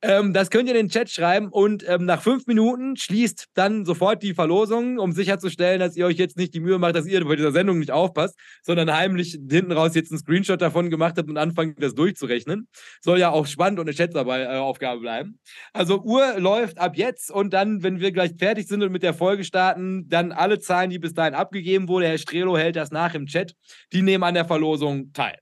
Ähm, 0.06 0.34
das 0.34 0.50
könnt 0.50 0.68
ihr 0.68 0.74
in 0.74 0.86
den 0.86 0.90
Chat 0.90 1.08
schreiben 1.08 1.48
und 1.48 1.82
ähm, 1.88 2.04
nach 2.04 2.20
fünf 2.20 2.46
Minuten 2.46 2.94
schließt 2.94 3.46
dann 3.54 3.86
sofort 3.86 4.22
die 4.22 4.34
Verlosung, 4.34 4.98
um 4.98 5.12
sicherzustellen, 5.12 5.80
dass 5.80 5.96
ihr 5.96 6.04
euch 6.04 6.18
jetzt 6.18 6.36
nicht 6.36 6.52
die 6.52 6.60
Mühe 6.60 6.78
macht, 6.78 6.94
dass 6.94 7.06
ihr 7.06 7.24
bei 7.24 7.36
dieser 7.36 7.52
Sendung 7.52 7.78
nicht 7.78 7.90
aufpasst, 7.90 8.38
sondern 8.62 8.92
heimlich 8.92 9.30
hinten 9.30 9.72
raus 9.72 9.94
jetzt 9.94 10.12
einen 10.12 10.18
Screenshot 10.18 10.60
davon 10.60 10.90
gemacht 10.90 11.14
habt 11.16 11.30
und 11.30 11.38
anfangt, 11.38 11.82
das 11.82 11.94
durchzurechnen. 11.94 12.68
Soll 13.00 13.18
ja 13.18 13.30
auch 13.30 13.46
spannend 13.46 13.80
und 13.80 13.86
eine 13.88 13.96
Schätzaufgabe 13.96 15.00
bleiben. 15.00 15.38
Also 15.72 16.02
Uhr 16.02 16.38
läuft 16.38 16.76
ab 16.76 16.98
jetzt 16.98 17.30
und 17.30 17.54
dann, 17.54 17.82
wenn 17.82 17.98
wir 17.98 18.12
gleich 18.12 18.32
fertig 18.38 18.68
sind 18.68 18.82
und 18.82 18.92
mit 18.92 19.02
der 19.02 19.14
Folge 19.14 19.42
starten, 19.42 20.06
dann 20.10 20.32
alle 20.32 20.58
Zahlen, 20.58 20.90
die 20.90 20.98
bis 20.98 21.14
dahin 21.14 21.32
abgegeben 21.32 21.88
wurden, 21.88 22.04
Herr 22.04 22.18
Strelo 22.18 22.58
hält 22.58 22.76
das 22.76 22.90
nach 22.90 23.14
im 23.14 23.24
Chat, 23.24 23.54
die 23.94 24.02
nehmen 24.02 24.24
an 24.24 24.34
der 24.34 24.44
Verlosung 24.44 25.14
teil. 25.14 25.38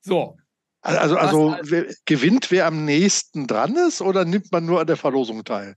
So, 0.00 0.38
also, 0.86 1.16
also 1.16 1.56
wer, 1.62 1.86
gewinnt, 2.04 2.50
wer 2.50 2.66
am 2.66 2.84
nächsten 2.84 3.46
dran 3.46 3.76
ist, 3.76 4.00
oder 4.00 4.24
nimmt 4.24 4.52
man 4.52 4.64
nur 4.64 4.80
an 4.80 4.86
der 4.86 4.96
Verlosung 4.96 5.44
teil? 5.44 5.74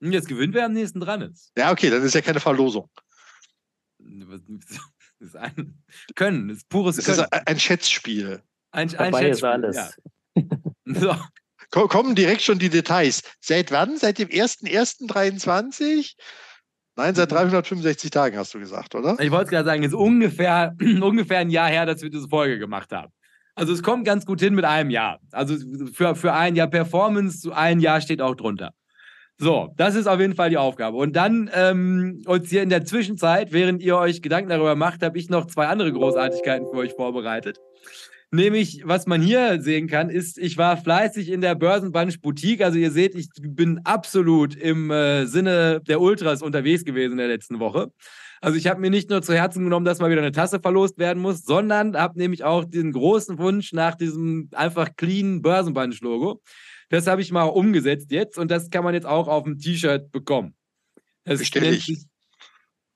Hm, 0.00 0.12
jetzt 0.12 0.28
gewinnt, 0.28 0.54
wer 0.54 0.66
am 0.66 0.72
nächsten 0.72 1.00
dran 1.00 1.22
ist. 1.22 1.50
Ja, 1.56 1.72
okay, 1.72 1.90
dann 1.90 2.02
ist 2.02 2.14
ja 2.14 2.20
keine 2.20 2.40
Verlosung. 2.40 2.88
Das 5.18 5.28
ist 5.28 5.36
ein 5.36 5.82
Können, 6.14 6.48
das 6.48 6.58
ist 6.58 6.68
pures 6.68 6.96
das 6.96 7.06
Können. 7.06 7.26
Das 7.30 7.40
ist 7.40 7.48
ein 7.48 7.58
Schätzspiel. 7.58 8.42
Ein, 8.70 8.90
ein 8.90 9.12
Dabei 9.12 9.22
Schätzspiel, 9.22 9.30
ist 9.30 9.44
alles. 9.44 9.96
Ja. 10.34 10.44
so. 10.84 11.16
Kommen 11.70 12.14
direkt 12.14 12.42
schon 12.42 12.58
die 12.58 12.68
Details. 12.68 13.22
Seit 13.40 13.72
wann? 13.72 13.96
Seit 13.96 14.18
dem 14.18 14.28
1.1.23? 14.28 16.14
Nein, 16.96 17.14
seit 17.14 17.32
365 17.32 18.10
mhm. 18.10 18.12
Tagen 18.12 18.36
hast 18.36 18.52
du 18.52 18.58
gesagt, 18.58 18.94
oder? 18.94 19.16
Ich 19.18 19.30
wollte 19.30 19.44
es 19.44 19.50
gerade 19.50 19.64
sagen, 19.64 19.82
es 19.82 19.88
ist 19.88 19.94
ungefähr, 19.94 20.76
ungefähr 20.80 21.38
ein 21.38 21.50
Jahr 21.50 21.68
her, 21.68 21.86
dass 21.86 22.02
wir 22.02 22.10
diese 22.10 22.28
Folge 22.28 22.58
gemacht 22.58 22.92
haben. 22.92 23.12
Also 23.56 23.72
es 23.72 23.82
kommt 23.82 24.04
ganz 24.04 24.26
gut 24.26 24.40
hin 24.40 24.54
mit 24.54 24.66
einem 24.66 24.90
Jahr. 24.90 25.18
Also 25.32 25.56
für, 25.92 26.14
für 26.14 26.34
ein 26.34 26.54
Jahr 26.56 26.68
Performance, 26.68 27.50
ein 27.56 27.80
Jahr 27.80 28.02
steht 28.02 28.20
auch 28.20 28.36
drunter. 28.36 28.72
So, 29.38 29.72
das 29.76 29.94
ist 29.94 30.06
auf 30.06 30.20
jeden 30.20 30.34
Fall 30.34 30.50
die 30.50 30.58
Aufgabe. 30.58 30.96
Und 30.98 31.16
dann 31.16 31.50
ähm, 31.54 32.22
uns 32.26 32.50
hier 32.50 32.62
in 32.62 32.68
der 32.68 32.84
Zwischenzeit, 32.84 33.52
während 33.52 33.82
ihr 33.82 33.96
euch 33.96 34.22
Gedanken 34.22 34.50
darüber 34.50 34.76
macht, 34.76 35.02
habe 35.02 35.18
ich 35.18 35.30
noch 35.30 35.46
zwei 35.46 35.66
andere 35.66 35.92
Großartigkeiten 35.92 36.66
für 36.70 36.78
euch 36.78 36.92
vorbereitet. 36.92 37.58
Nämlich, 38.30 38.82
was 38.84 39.06
man 39.06 39.22
hier 39.22 39.60
sehen 39.62 39.88
kann, 39.88 40.10
ist, 40.10 40.36
ich 40.36 40.58
war 40.58 40.76
fleißig 40.76 41.30
in 41.30 41.40
der 41.40 41.54
Börsenbunch 41.54 42.20
Boutique. 42.20 42.62
Also 42.62 42.78
ihr 42.78 42.90
seht, 42.90 43.14
ich 43.14 43.28
bin 43.40 43.80
absolut 43.84 44.54
im 44.54 44.90
äh, 44.90 45.26
Sinne 45.26 45.80
der 45.86 46.00
Ultras 46.00 46.42
unterwegs 46.42 46.84
gewesen 46.84 47.12
in 47.12 47.18
der 47.18 47.28
letzten 47.28 47.58
Woche. 47.58 47.90
Also 48.40 48.58
ich 48.58 48.66
habe 48.66 48.80
mir 48.80 48.90
nicht 48.90 49.10
nur 49.10 49.22
zu 49.22 49.34
Herzen 49.34 49.64
genommen, 49.64 49.86
dass 49.86 49.98
mal 49.98 50.10
wieder 50.10 50.20
eine 50.20 50.32
Tasse 50.32 50.60
verlost 50.60 50.98
werden 50.98 51.20
muss, 51.22 51.42
sondern 51.42 51.96
habe 51.96 52.18
nämlich 52.18 52.44
auch 52.44 52.64
den 52.64 52.92
großen 52.92 53.38
Wunsch 53.38 53.72
nach 53.72 53.94
diesem 53.94 54.48
einfach 54.52 54.96
clean 54.96 55.42
Börsenbunch-Logo. 55.42 56.42
Das 56.88 57.06
habe 57.06 57.22
ich 57.22 57.32
mal 57.32 57.44
umgesetzt 57.44 58.10
jetzt 58.10 58.38
und 58.38 58.50
das 58.50 58.70
kann 58.70 58.84
man 58.84 58.94
jetzt 58.94 59.06
auch 59.06 59.28
auf 59.28 59.44
dem 59.44 59.58
T-Shirt 59.58 60.12
bekommen. 60.12 60.54
Das 61.24 61.40
Bestelle 61.40 61.70
ich. 61.70 61.86
Sich, 61.86 62.06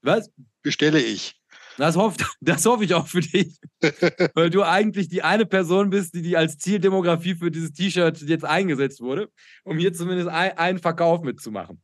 was? 0.03 0.31
Bestelle 0.62 1.00
ich. 1.00 1.35
Das, 1.76 1.96
hoff, 1.96 2.14
das 2.40 2.64
hoffe 2.66 2.85
ich 2.85 2.94
auch 2.94 3.07
für 3.07 3.20
dich. 3.20 3.59
Weil 4.35 4.50
du 4.50 4.62
eigentlich 4.62 5.09
die 5.09 5.22
eine 5.22 5.46
Person 5.46 5.90
bist, 5.90 6.14
die, 6.14 6.22
die 6.22 6.37
als 6.37 6.59
Zieldemografie 6.59 7.35
für 7.35 7.50
dieses 7.50 7.72
T-Shirt 7.72 8.20
jetzt 8.22 8.44
eingesetzt 8.44 9.00
wurde, 9.00 9.31
um 9.64 9.79
hier 9.79 9.92
zumindest 9.92 10.29
ein, 10.29 10.57
einen 10.57 10.79
Verkauf 10.79 11.22
mitzumachen. 11.22 11.83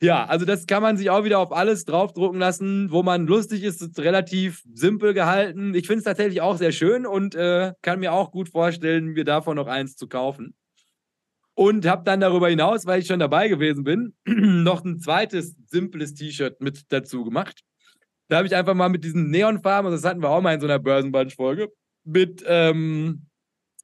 Ja, 0.00 0.26
also 0.26 0.44
das 0.44 0.66
kann 0.66 0.82
man 0.82 0.96
sich 0.96 1.08
auch 1.10 1.24
wieder 1.24 1.38
auf 1.38 1.52
alles 1.52 1.84
draufdrucken 1.84 2.38
lassen, 2.38 2.90
wo 2.90 3.02
man 3.02 3.26
lustig 3.26 3.62
ist, 3.62 3.80
ist 3.80 3.98
relativ 3.98 4.62
simpel 4.72 5.14
gehalten. 5.14 5.74
Ich 5.74 5.86
finde 5.86 5.98
es 5.98 6.04
tatsächlich 6.04 6.40
auch 6.42 6.56
sehr 6.58 6.72
schön 6.72 7.06
und 7.06 7.34
äh, 7.34 7.72
kann 7.82 8.00
mir 8.00 8.12
auch 8.12 8.30
gut 8.30 8.48
vorstellen, 8.50 9.06
mir 9.06 9.24
davon 9.24 9.56
noch 9.56 9.66
eins 9.66 9.96
zu 9.96 10.06
kaufen. 10.06 10.54
Und 11.54 11.86
habe 11.86 12.04
dann 12.04 12.20
darüber 12.20 12.50
hinaus, 12.50 12.84
weil 12.84 13.00
ich 13.00 13.06
schon 13.06 13.18
dabei 13.18 13.48
gewesen 13.48 13.84
bin, 13.84 14.14
noch 14.26 14.84
ein 14.84 15.00
zweites 15.00 15.56
simples 15.66 16.12
T-Shirt 16.12 16.60
mit 16.60 16.84
dazu 16.90 17.24
gemacht. 17.24 17.62
Da 18.28 18.38
habe 18.38 18.46
ich 18.46 18.54
einfach 18.54 18.74
mal 18.74 18.90
mit 18.90 19.04
diesen 19.04 19.30
Neonfarben, 19.30 19.86
also 19.86 19.96
das 19.96 20.08
hatten 20.08 20.22
wir 20.22 20.28
auch 20.28 20.42
mal 20.42 20.54
in 20.54 20.60
so 20.60 20.66
einer 20.66 20.78
Börsenbunch-Folge, 20.78 21.72
mit 22.04 22.44
ähm, 22.46 23.25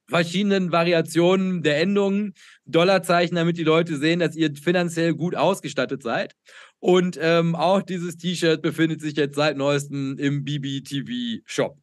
verschiedenen 0.07 0.71
Variationen 0.71 1.63
der 1.63 1.81
Endungen, 1.81 2.33
Dollarzeichen, 2.65 3.35
damit 3.35 3.57
die 3.57 3.63
Leute 3.63 3.97
sehen, 3.97 4.19
dass 4.19 4.35
ihr 4.35 4.53
finanziell 4.55 5.13
gut 5.13 5.35
ausgestattet 5.35 6.03
seid. 6.03 6.35
Und 6.79 7.17
ähm, 7.21 7.55
auch 7.55 7.81
dieses 7.81 8.17
T-Shirt 8.17 8.61
befindet 8.61 9.01
sich 9.01 9.15
jetzt 9.15 9.35
seit 9.35 9.57
neuestem 9.57 10.17
im 10.17 10.43
BBTV 10.43 11.41
Shop. 11.45 11.77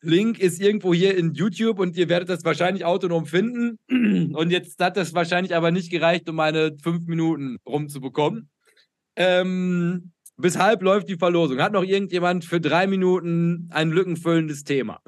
Link 0.00 0.38
ist 0.38 0.60
irgendwo 0.60 0.94
hier 0.94 1.16
in 1.16 1.34
YouTube 1.34 1.80
und 1.80 1.96
ihr 1.96 2.08
werdet 2.08 2.28
das 2.28 2.44
wahrscheinlich 2.44 2.84
autonom 2.84 3.26
finden. 3.26 3.78
Und 4.32 4.50
jetzt 4.50 4.80
hat 4.80 4.96
das 4.96 5.12
wahrscheinlich 5.12 5.56
aber 5.56 5.72
nicht 5.72 5.90
gereicht, 5.90 6.28
um 6.28 6.36
meine 6.36 6.76
fünf 6.80 7.06
Minuten 7.08 7.58
rumzubekommen. 7.66 8.48
Ähm, 9.16 10.12
bis 10.36 10.56
halb 10.56 10.82
läuft 10.82 11.08
die 11.08 11.16
Verlosung. 11.16 11.60
Hat 11.60 11.72
noch 11.72 11.82
irgendjemand 11.82 12.44
für 12.44 12.60
drei 12.60 12.86
Minuten 12.86 13.68
ein 13.72 13.90
lückenfüllendes 13.90 14.62
Thema? 14.62 15.00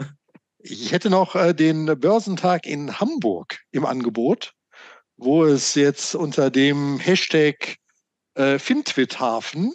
Ich 0.63 0.93
hätte 0.93 1.09
noch 1.09 1.35
äh, 1.37 1.55
den 1.55 1.87
Börsentag 1.87 2.67
in 2.67 3.01
Hamburg 3.01 3.61
im 3.71 3.87
Angebot, 3.87 4.53
wo 5.17 5.45
es 5.45 5.75
jetzt 5.75 6.15
unter 6.15 6.51
dem 6.51 6.99
Hashtag 6.99 7.77
äh, 8.35 8.59
Fintwithafen 8.59 9.73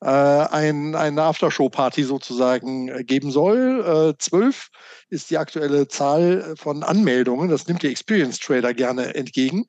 äh, 0.00 0.06
ein, 0.06 0.94
eine 0.94 1.22
Aftershow-Party 1.22 2.04
sozusagen 2.04 2.88
äh, 2.88 3.02
geben 3.02 3.32
soll. 3.32 4.14
Äh, 4.14 4.18
zwölf 4.18 4.68
ist 5.08 5.30
die 5.30 5.38
aktuelle 5.38 5.88
Zahl 5.88 6.54
von 6.56 6.84
Anmeldungen. 6.84 7.48
Das 7.48 7.66
nimmt 7.66 7.82
der 7.82 7.90
Experience 7.90 8.38
Trader 8.38 8.72
gerne 8.72 9.16
entgegen. 9.16 9.66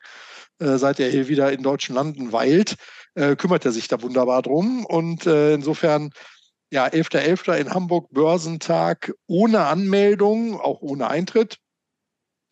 Äh, 0.60 0.78
seit 0.78 1.00
er 1.00 1.10
hier 1.10 1.28
wieder 1.28 1.52
in 1.52 1.63
deutschen 1.63 1.95
Landen 1.95 2.32
weilt, 2.32 2.76
äh, 3.15 3.36
kümmert 3.36 3.65
er 3.65 3.71
sich 3.71 3.88
da 3.88 4.02
wunderbar 4.02 4.43
drum. 4.43 4.86
Und 4.86 5.26
äh, 5.26 5.56
insofern 5.56 6.12
ja, 6.71 6.86
11.11. 6.86 7.51
.11. 7.51 7.57
in 7.57 7.73
Hamburg 7.73 8.10
Börsentag 8.12 9.13
ohne 9.27 9.65
Anmeldung, 9.65 10.60
auch 10.60 10.81
ohne 10.81 11.10
Eintritt. 11.10 11.57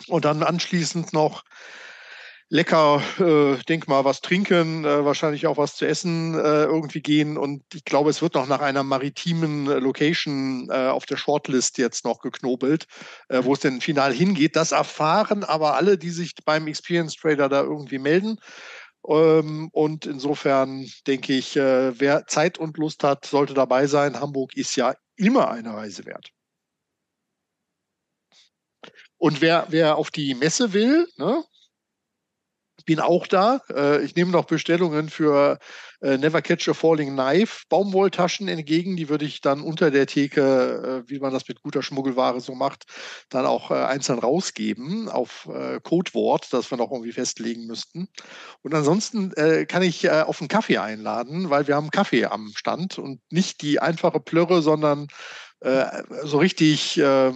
Und 0.08 0.26
dann 0.26 0.44
anschließend 0.44 1.14
noch 1.14 1.44
lecker, 2.50 3.02
äh, 3.20 3.62
denk 3.66 3.88
mal, 3.88 4.06
was 4.06 4.22
trinken, 4.22 4.84
äh, 4.84 5.06
wahrscheinlich 5.06 5.46
auch 5.46 5.58
was 5.58 5.76
zu 5.76 5.86
essen 5.86 6.34
äh, 6.34 6.64
irgendwie 6.64 7.02
gehen. 7.02 7.38
Und 7.38 7.64
ich 7.74 7.86
glaube, 7.86 8.10
es 8.10 8.22
wird 8.22 8.34
noch 8.34 8.48
nach 8.48 8.62
einer 8.62 8.84
maritimen 8.84 9.70
äh, 9.70 9.76
Location 9.76 10.68
äh, 10.70 10.88
auf 10.88 11.06
der 11.06 11.18
Shortlist 11.18 11.78
jetzt 11.78 12.06
noch 12.06 12.22
geknobelt, 12.22 12.88
äh, 13.30 13.44
wo 13.44 13.54
es 13.54 13.60
denn 13.60 13.82
final 13.82 14.14
hingeht. 14.14 14.56
Das 14.56 14.72
erfahren 14.72 15.44
aber 15.44 15.76
alle, 15.76 15.98
die 15.98 16.10
sich 16.10 16.34
beim 16.44 16.68
Experience 16.68 17.16
Trader 17.16 17.50
da 17.50 17.62
irgendwie 17.62 18.00
melden. 18.00 18.40
Ähm, 19.08 19.70
und 19.72 20.06
insofern 20.06 20.86
denke 21.08 21.34
ich, 21.34 21.56
wer 21.56 22.28
Zeit 22.28 22.58
und 22.58 22.78
Lust 22.78 23.04
hat, 23.04 23.26
sollte 23.26 23.54
dabei 23.54 23.88
sein. 23.88 24.20
Hamburg 24.20 24.56
ist 24.56 24.76
ja 24.76 24.96
immer 25.16 25.50
eine 25.50 25.74
Reise 25.74 26.06
wert. 26.06 26.32
Und 29.18 29.42
wer, 29.42 29.68
wer 29.70 29.98
auf 29.98 30.12
die 30.12 30.34
Messe 30.34 30.72
will, 30.74 31.08
ne, 31.18 31.44
bin 32.90 33.00
auch 33.00 33.28
da. 33.28 33.62
Äh, 33.72 34.04
ich 34.04 34.16
nehme 34.16 34.32
noch 34.32 34.46
Bestellungen 34.46 35.10
für 35.10 35.60
äh, 36.02 36.18
Never 36.18 36.42
Catch 36.42 36.70
a 36.70 36.74
Falling 36.74 37.14
Knife 37.14 37.66
Baumwolltaschen 37.70 38.48
entgegen. 38.48 38.98
Die 38.98 39.10
würde 39.10 39.26
ich 39.26 39.42
dann 39.42 39.62
unter 39.62 39.92
der 39.92 40.08
Theke, 40.08 41.04
äh, 41.06 41.08
wie 41.08 41.20
man 41.20 41.32
das 41.32 41.48
mit 41.48 41.62
guter 41.62 41.84
Schmuggelware 41.84 42.42
so 42.42 42.56
macht, 42.56 42.86
dann 43.30 43.46
auch 43.46 43.70
einzeln 43.70 44.18
rausgeben 44.18 45.08
auf 45.08 45.48
Codewort, 45.84 46.52
das 46.52 46.72
wir 46.72 46.80
noch 46.80 46.92
irgendwie 46.92 47.12
festlegen 47.12 47.68
müssten. 47.68 48.08
Und 48.64 48.74
ansonsten 48.74 49.34
kann 49.68 49.84
ich 49.84 50.10
auf 50.10 50.42
einen 50.42 50.48
Kaffee 50.48 50.80
einladen, 50.80 51.52
weil 51.52 51.68
wir 51.68 51.76
haben 51.76 51.92
Kaffee 51.92 52.26
am 52.26 52.52
Stand 52.56 52.98
und 52.98 53.22
nicht 53.30 53.62
die 53.62 53.80
einfache 53.80 54.20
Plörre, 54.20 54.64
sondern 54.64 55.08
so 55.62 56.38
richtig 56.40 56.98
ähm, 56.98 57.36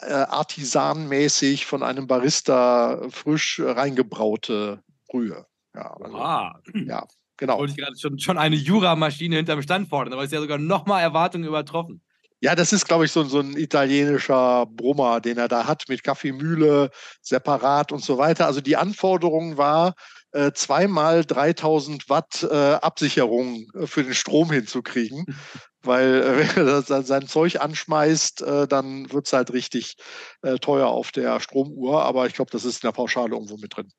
äh, 0.00 0.12
artisanmäßig 0.12 1.66
von 1.66 1.82
einem 1.82 2.06
Barista 2.06 3.08
frisch 3.10 3.60
reingebraute 3.64 4.82
Brühe. 5.08 5.46
Ja, 5.74 5.96
also, 6.00 6.16
ah. 6.16 6.60
ja 6.74 7.06
genau. 7.36 7.58
Wollte 7.58 7.72
ich 7.72 7.78
gerade 7.78 7.98
schon, 7.98 8.18
schon 8.18 8.38
eine 8.38 8.56
Juramaschine 8.56 9.36
hinterm 9.36 9.62
Stand 9.62 9.88
fordern, 9.88 10.14
aber 10.14 10.24
ist 10.24 10.32
ja 10.32 10.40
sogar 10.40 10.58
nochmal 10.58 11.02
Erwartungen 11.02 11.44
übertroffen. 11.44 12.02
Ja, 12.40 12.54
das 12.54 12.72
ist, 12.72 12.86
glaube 12.86 13.06
ich, 13.06 13.12
so, 13.12 13.24
so 13.24 13.40
ein 13.40 13.56
italienischer 13.56 14.66
Brummer, 14.66 15.20
den 15.20 15.38
er 15.38 15.48
da 15.48 15.66
hat 15.66 15.84
mit 15.88 16.04
Kaffeemühle 16.04 16.90
separat 17.22 17.92
und 17.92 18.04
so 18.04 18.18
weiter. 18.18 18.46
Also 18.46 18.60
die 18.60 18.76
Anforderung 18.76 19.56
war, 19.56 19.94
äh, 20.32 20.52
zweimal 20.52 21.24
3000 21.24 22.10
Watt 22.10 22.46
äh, 22.50 22.74
Absicherung 22.74 23.70
äh, 23.74 23.86
für 23.86 24.04
den 24.04 24.14
Strom 24.14 24.50
hinzukriegen. 24.52 25.24
Weil 25.86 26.22
äh, 26.22 26.56
wenn 26.56 26.68
er 26.68 26.82
sein 26.82 27.26
Zeug 27.26 27.60
anschmeißt, 27.60 28.42
äh, 28.42 28.68
dann 28.68 29.12
wird 29.12 29.26
es 29.26 29.32
halt 29.32 29.52
richtig 29.52 29.96
äh, 30.42 30.58
teuer 30.58 30.88
auf 30.88 31.12
der 31.12 31.40
Stromuhr. 31.40 32.02
Aber 32.02 32.26
ich 32.26 32.34
glaube, 32.34 32.50
das 32.50 32.64
ist 32.64 32.82
in 32.82 32.88
der 32.88 32.92
Pauschale 32.92 33.34
irgendwo 33.34 33.56
mit 33.56 33.76
drin. 33.76 33.90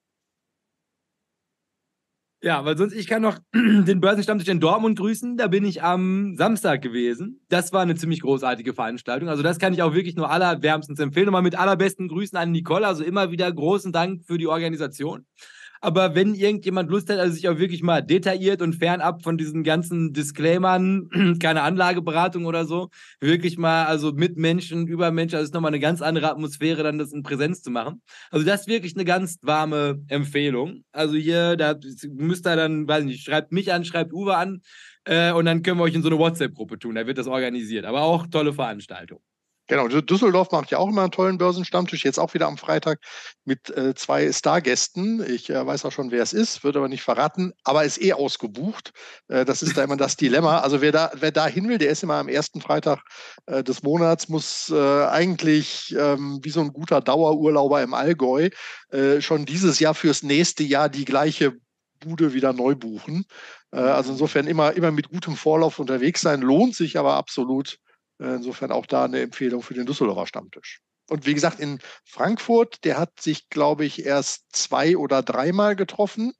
Ja, 2.43 2.63
weil 2.65 2.77
sonst, 2.77 2.93
ich 2.93 3.07
kann 3.07 3.23
noch 3.23 3.39
den 3.53 3.99
Börsenstammtisch 3.99 4.47
in 4.47 4.59
Dortmund 4.59 4.99
grüßen. 4.99 5.37
Da 5.37 5.47
bin 5.47 5.65
ich 5.65 5.81
am 5.81 6.35
Samstag 6.37 6.83
gewesen. 6.83 7.41
Das 7.49 7.73
war 7.73 7.81
eine 7.81 7.95
ziemlich 7.95 8.21
großartige 8.21 8.73
Veranstaltung. 8.73 9.27
Also, 9.27 9.41
das 9.41 9.57
kann 9.57 9.73
ich 9.73 9.81
auch 9.81 9.95
wirklich 9.95 10.15
nur 10.15 10.29
allerwärmstens 10.29 10.99
empfehlen. 10.99 11.25
Nochmal 11.25 11.41
mit 11.41 11.57
allerbesten 11.57 12.07
Grüßen 12.07 12.37
an 12.37 12.51
Nicole. 12.51 12.85
Also, 12.85 13.03
immer 13.03 13.31
wieder 13.31 13.51
großen 13.51 13.91
Dank 13.91 14.23
für 14.25 14.37
die 14.37 14.47
Organisation. 14.47 15.25
Aber 15.81 16.15
wenn 16.15 16.35
irgendjemand 16.35 16.89
Lust 16.89 17.09
hat, 17.09 17.19
also 17.19 17.33
sich 17.33 17.47
auch 17.49 17.57
wirklich 17.57 17.83
mal 17.83 18.01
detailliert 18.01 18.61
und 18.61 18.73
fernab 18.73 19.23
von 19.23 19.37
diesen 19.37 19.63
ganzen 19.63 20.13
Disclaimern, 20.13 21.09
keine 21.41 21.61
Anlageberatung 21.61 22.45
oder 22.45 22.65
so, 22.65 22.89
wirklich 23.19 23.57
mal, 23.57 23.85
also 23.85 24.11
mit 24.11 24.37
Menschen, 24.37 24.87
über 24.87 25.11
Menschen, 25.11 25.35
also 25.35 25.45
ist 25.45 25.53
nochmal 25.53 25.69
eine 25.69 25.79
ganz 25.79 26.01
andere 26.01 26.31
Atmosphäre, 26.31 26.83
dann 26.83 26.97
das 26.97 27.13
in 27.13 27.23
Präsenz 27.23 27.61
zu 27.61 27.71
machen. 27.71 28.01
Also 28.31 28.45
das 28.45 28.61
ist 28.61 28.67
wirklich 28.67 28.95
eine 28.95 29.05
ganz 29.05 29.37
warme 29.41 30.01
Empfehlung. 30.07 30.83
Also 30.91 31.15
hier, 31.15 31.55
da 31.55 31.75
müsst 32.09 32.47
ihr 32.47 32.55
dann, 32.55 32.87
weiß 32.87 33.03
nicht, 33.03 33.23
schreibt 33.23 33.51
mich 33.51 33.71
an, 33.73 33.85
schreibt 33.85 34.13
Uwe 34.13 34.35
an 34.35 34.61
äh, 35.05 35.31
und 35.31 35.45
dann 35.45 35.63
können 35.63 35.79
wir 35.79 35.83
euch 35.83 35.95
in 35.95 36.03
so 36.03 36.09
eine 36.09 36.17
WhatsApp-Gruppe 36.17 36.79
tun. 36.79 36.95
Da 36.95 37.07
wird 37.07 37.17
das 37.17 37.27
organisiert. 37.27 37.85
Aber 37.85 38.01
auch 38.01 38.27
tolle 38.27 38.53
Veranstaltung. 38.53 39.19
Genau, 39.67 39.87
Düsseldorf 39.89 40.51
macht 40.51 40.71
ja 40.71 40.77
auch 40.77 40.87
immer 40.87 41.01
einen 41.01 41.11
tollen 41.11 41.37
Börsenstammtisch, 41.37 42.05
jetzt 42.05 42.19
auch 42.19 42.33
wieder 42.33 42.47
am 42.47 42.57
Freitag 42.57 42.99
mit 43.43 43.69
äh, 43.75 43.93
zwei 43.95 44.31
Stargästen. 44.31 45.21
Ich 45.29 45.49
äh, 45.49 45.65
weiß 45.65 45.83
auch 45.83 45.91
schon, 45.91 46.09
wer 46.11 46.23
es 46.23 46.31
ist, 46.31 46.63
würde 46.63 46.79
aber 46.79 46.87
nicht 46.87 47.03
verraten, 47.03 47.51
aber 47.65 47.83
ist 47.83 48.01
eh 48.01 48.13
ausgebucht. 48.13 48.91
Äh, 49.27 49.43
das 49.43 49.61
ist 49.61 49.75
da 49.75 49.83
immer 49.83 49.97
das 49.97 50.15
Dilemma. 50.15 50.59
Also 50.59 50.79
wer 50.79 50.93
da, 50.93 51.11
wer 51.15 51.31
da 51.31 51.47
hin 51.47 51.67
will, 51.67 51.77
der 51.79 51.89
ist 51.89 52.01
immer 52.01 52.15
am 52.15 52.29
ersten 52.29 52.61
Freitag 52.61 53.01
äh, 53.45 53.61
des 53.61 53.83
Monats, 53.83 54.29
muss 54.29 54.69
äh, 54.69 55.05
eigentlich 55.05 55.93
ähm, 55.97 56.39
wie 56.43 56.49
so 56.49 56.61
ein 56.61 56.71
guter 56.71 57.01
Dauerurlauber 57.01 57.83
im 57.83 57.93
Allgäu 57.93 58.49
äh, 58.91 59.19
schon 59.19 59.45
dieses 59.45 59.79
Jahr 59.81 59.95
fürs 59.95 60.23
nächste 60.23 60.63
Jahr 60.63 60.87
die 60.87 61.05
gleiche 61.05 61.53
Bude 61.99 62.33
wieder 62.33 62.53
neu 62.53 62.75
buchen. 62.75 63.25
also 63.71 64.11
insofern 64.11 64.45
immer, 64.45 64.73
immer 64.73 64.91
mit 64.91 65.09
gutem 65.09 65.35
Vorlauf 65.35 65.79
unterwegs 65.79 66.21
sein, 66.21 66.41
lohnt 66.41 66.75
sich 66.75 66.99
aber 66.99 67.15
absolut 67.15 67.79
insofern 68.19 68.71
auch 68.71 68.85
da 68.85 69.05
eine 69.05 69.21
Empfehlung 69.21 69.61
für 69.61 69.73
den 69.73 69.85
Düsseldorfer 69.85 70.27
Stammtisch. 70.27 70.81
Und 71.09 71.25
wie 71.25 71.33
gesagt, 71.33 71.59
in 71.59 71.79
Frankfurt, 72.03 72.83
der 72.83 72.97
hat 72.97 73.19
sich, 73.19 73.49
glaube 73.49 73.85
ich, 73.85 74.05
erst 74.05 74.45
zwei 74.51 74.97
oder 74.97 75.23
dreimal 75.23 75.75
getroffen 75.75 76.33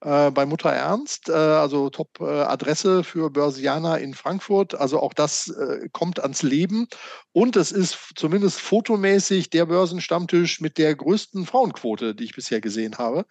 äh, 0.00 0.30
bei 0.30 0.46
Mutter 0.46 0.70
Ernst, 0.70 1.28
äh, 1.28 1.32
also 1.32 1.90
Top-Adresse 1.90 3.04
für 3.04 3.30
Börsianer 3.30 3.98
in 3.98 4.14
Frankfurt. 4.14 4.74
Also 4.74 5.00
auch 5.00 5.12
das 5.12 5.48
äh, 5.48 5.88
kommt 5.92 6.20
ans 6.20 6.42
Leben. 6.42 6.86
Und 7.32 7.56
es 7.56 7.72
ist 7.72 7.98
zumindest 8.14 8.60
fotomäßig 8.60 9.50
der 9.50 9.66
Börsenstammtisch 9.66 10.60
mit 10.60 10.78
der 10.78 10.94
größten 10.94 11.46
Frauenquote, 11.46 12.14
die 12.14 12.24
ich 12.24 12.34
bisher 12.34 12.60
gesehen 12.60 12.96
habe. 12.96 13.26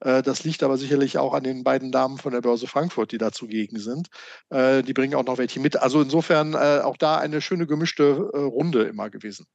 Äh, 0.00 0.22
das 0.22 0.44
liegt 0.44 0.62
aber 0.62 0.76
sicherlich 0.76 1.18
auch 1.18 1.34
an 1.34 1.44
den 1.44 1.64
beiden 1.64 1.92
Damen 1.92 2.18
von 2.18 2.32
der 2.32 2.40
Börse 2.40 2.66
Frankfurt, 2.66 3.12
die 3.12 3.18
da 3.18 3.32
zugegen 3.32 3.78
sind. 3.78 4.08
Äh, 4.50 4.82
die 4.82 4.92
bringen 4.92 5.14
auch 5.14 5.24
noch 5.24 5.38
welche 5.38 5.60
mit. 5.60 5.76
Also 5.76 6.00
insofern 6.02 6.54
äh, 6.54 6.80
auch 6.82 6.96
da 6.96 7.18
eine 7.18 7.40
schöne 7.40 7.66
gemischte 7.66 8.12
Runde 8.12 8.84
immer 8.84 9.10
gewesen. 9.10 9.46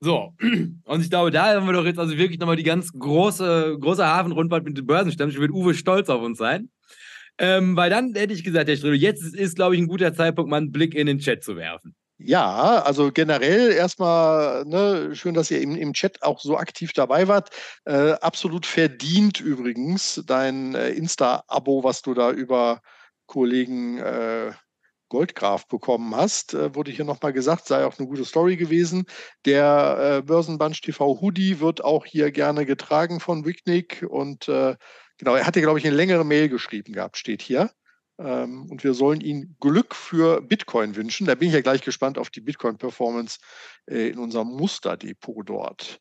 So, 0.00 0.34
und 0.84 1.00
ich 1.00 1.08
glaube, 1.08 1.30
da 1.30 1.54
haben 1.54 1.66
wir 1.66 1.72
doch 1.72 1.84
jetzt 1.86 1.98
also 1.98 2.16
wirklich 2.18 2.38
nochmal 2.38 2.56
die 2.56 2.62
ganz 2.62 2.92
große, 2.92 3.78
große 3.80 4.06
Hafenrundfahrt 4.06 4.64
mit 4.64 4.76
dem 4.76 4.86
Börsenstammtisch. 4.86 5.40
Wird 5.40 5.52
Uwe 5.52 5.74
stolz 5.74 6.08
auf 6.10 6.22
uns 6.22 6.38
sein. 6.38 6.70
Ähm, 7.38 7.74
weil 7.76 7.90
dann 7.90 8.14
hätte 8.14 8.34
ich 8.34 8.44
gesagt, 8.44 8.68
Herr 8.68 8.76
Ströbel, 8.76 8.98
jetzt 8.98 9.34
ist, 9.34 9.56
glaube 9.56 9.74
ich, 9.74 9.80
ein 9.80 9.88
guter 9.88 10.12
Zeitpunkt, 10.14 10.50
mal 10.50 10.58
einen 10.58 10.72
Blick 10.72 10.94
in 10.94 11.06
den 11.06 11.18
Chat 11.18 11.42
zu 11.42 11.56
werfen. 11.56 11.94
Ja, 12.18 12.82
also 12.82 13.10
generell 13.12 13.72
erstmal 13.72 14.64
ne, 14.66 15.14
schön, 15.16 15.34
dass 15.34 15.50
ihr 15.50 15.60
im, 15.60 15.74
im 15.76 15.92
Chat 15.92 16.22
auch 16.22 16.40
so 16.40 16.56
aktiv 16.56 16.92
dabei 16.92 17.26
wart. 17.26 17.50
Äh, 17.84 18.12
absolut 18.12 18.66
verdient 18.66 19.40
übrigens 19.40 20.22
dein 20.24 20.74
äh, 20.76 20.90
Insta-Abo, 20.90 21.82
was 21.82 22.02
du 22.02 22.14
da 22.14 22.30
über 22.30 22.80
Kollegen 23.26 23.98
äh, 23.98 24.52
Goldgraf 25.08 25.66
bekommen 25.68 26.14
hast, 26.16 26.54
äh, 26.54 26.74
wurde 26.74 26.90
hier 26.92 27.04
nochmal 27.04 27.32
gesagt, 27.32 27.66
sei 27.66 27.84
auch 27.84 27.98
eine 27.98 28.08
gute 28.08 28.24
Story 28.24 28.56
gewesen. 28.56 29.04
Der 29.44 30.18
äh, 30.18 30.22
Börsenbunch 30.22 30.80
TV 30.82 31.20
Hoodie 31.20 31.60
wird 31.60 31.82
auch 31.84 32.06
hier 32.06 32.30
gerne 32.30 32.64
getragen 32.64 33.20
von 33.20 33.44
Wicknick 33.44 34.04
und 34.08 34.48
äh, 34.48 34.76
genau, 35.18 35.34
er 35.34 35.46
hatte, 35.46 35.60
glaube 35.60 35.78
ich, 35.80 35.86
eine 35.86 35.96
längere 35.96 36.24
Mail 36.24 36.48
geschrieben 36.48 36.92
gehabt, 36.92 37.16
steht 37.16 37.42
hier. 37.42 37.70
Ähm, 38.18 38.70
und 38.70 38.84
wir 38.84 38.94
sollen 38.94 39.20
ihm 39.20 39.56
Glück 39.60 39.94
für 39.94 40.40
Bitcoin 40.40 40.96
wünschen. 40.96 41.26
Da 41.26 41.34
bin 41.34 41.48
ich 41.48 41.54
ja 41.54 41.60
gleich 41.60 41.82
gespannt 41.82 42.18
auf 42.18 42.30
die 42.30 42.40
Bitcoin-Performance 42.40 43.38
äh, 43.86 44.08
in 44.08 44.18
unserem 44.18 44.48
Musterdepot 44.48 45.48
dort. 45.48 46.00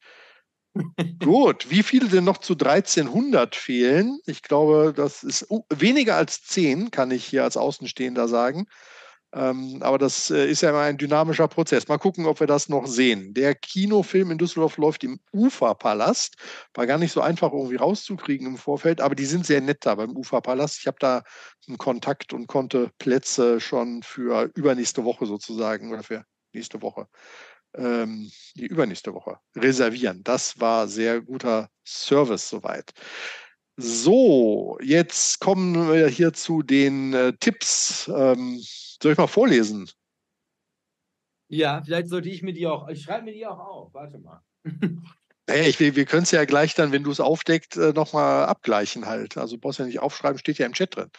Gut, 1.20 1.70
wie 1.70 1.84
viele 1.84 2.08
denn 2.08 2.24
noch 2.24 2.40
zu 2.40 2.54
1300 2.54 3.56
fehlen? 3.56 4.20
Ich 4.26 4.42
glaube, 4.42 4.94
das 4.96 5.24
ist 5.24 5.48
weniger 5.70 6.16
als 6.16 6.44
10, 6.44 6.92
kann 6.92 7.12
ich 7.12 7.26
hier 7.26 7.44
als 7.44 7.58
Außenstehender 7.58 8.28
sagen. 8.28 8.68
Ähm, 9.36 9.80
aber 9.82 9.98
das 9.98 10.30
äh, 10.30 10.48
ist 10.48 10.62
ja 10.62 10.70
immer 10.70 10.82
ein 10.82 10.98
dynamischer 10.98 11.48
Prozess. 11.48 11.88
Mal 11.88 11.98
gucken, 11.98 12.28
ob 12.28 12.40
wir 12.40 12.46
das 12.46 12.70
noch 12.70 12.86
sehen. 12.86 13.34
Der 13.34 13.56
Kinofilm 13.56 14.30
in 14.30 14.38
Düsseldorf 14.38 14.78
läuft 14.78 15.04
im 15.04 15.20
Uferpalast. 15.32 16.36
War 16.76 16.86
gar 16.86 17.00
nicht 17.00 17.12
so 17.12 17.22
einfach 17.22 17.52
irgendwie 17.52 17.78
rauszukriegen 17.78 18.46
im 18.46 18.58
Vorfeld, 18.58 19.02
aber 19.02 19.16
die 19.16 19.26
sind 19.26 19.46
sehr 19.46 19.62
nett 19.62 19.86
da 19.86 19.96
beim 19.96 20.16
Uferpalast. 20.16 20.78
Ich 20.80 20.88
habe 20.88 20.98
da 21.00 21.24
einen 21.68 21.80
Kontakt 21.80 22.32
und 22.34 22.46
konnte 22.46 22.92
Plätze 23.00 23.60
schon 23.60 24.04
für 24.04 24.52
übernächste 24.56 25.04
Woche 25.04 25.26
sozusagen 25.26 25.92
oder 25.92 26.04
für 26.04 26.26
nächste 26.54 26.84
Woche, 26.84 27.08
ähm, 27.76 28.32
die 28.56 28.68
übernächste 28.68 29.16
Woche 29.16 29.40
reservieren. 29.56 30.24
Das 30.24 30.60
war 30.60 30.88
sehr 30.88 31.22
guter 31.22 31.70
Service 31.84 32.50
soweit. 32.50 32.94
So, 33.78 34.78
jetzt 34.84 35.40
kommen 35.40 35.92
wir 35.92 36.08
hier 36.08 36.32
zu 36.34 36.62
den 36.62 37.14
äh, 37.14 37.34
Tipps. 37.40 38.08
Ähm, 38.08 38.60
soll 38.60 39.14
ich 39.14 39.18
mal 39.18 39.28
vorlesen? 39.28 39.90
Ja, 41.50 41.82
vielleicht 41.84 42.10
sollte 42.10 42.30
ich 42.30 42.44
mir 42.44 42.54
die 42.54 42.68
auch. 42.68 42.88
Ich 42.90 43.02
schreibe 43.02 43.26
mir 43.26 43.34
die 43.34 43.46
auch 43.46 43.60
auf. 43.60 43.94
Warte 43.94 44.20
mal. 44.20 44.42
Naja, 45.46 45.64
ich, 45.64 45.78
wir, 45.78 46.06
können 46.06 46.24
es 46.24 46.32
ja 46.32 46.46
gleich 46.46 46.74
dann, 46.74 46.94
wenn 46.94 47.04
du 47.04 47.12
es 47.12 47.20
aufdeckt, 47.20 47.76
äh, 47.76 47.92
nochmal 47.92 48.46
abgleichen 48.46 49.06
halt. 49.06 49.38
Also 49.38 49.58
brauchst 49.58 49.78
ja 49.78 49.86
nicht 49.86 50.00
aufschreiben, 50.00 50.40
steht 50.40 50.58
ja 50.58 50.66
im 50.66 50.72
Chat 50.72 50.96
drin. 50.96 51.10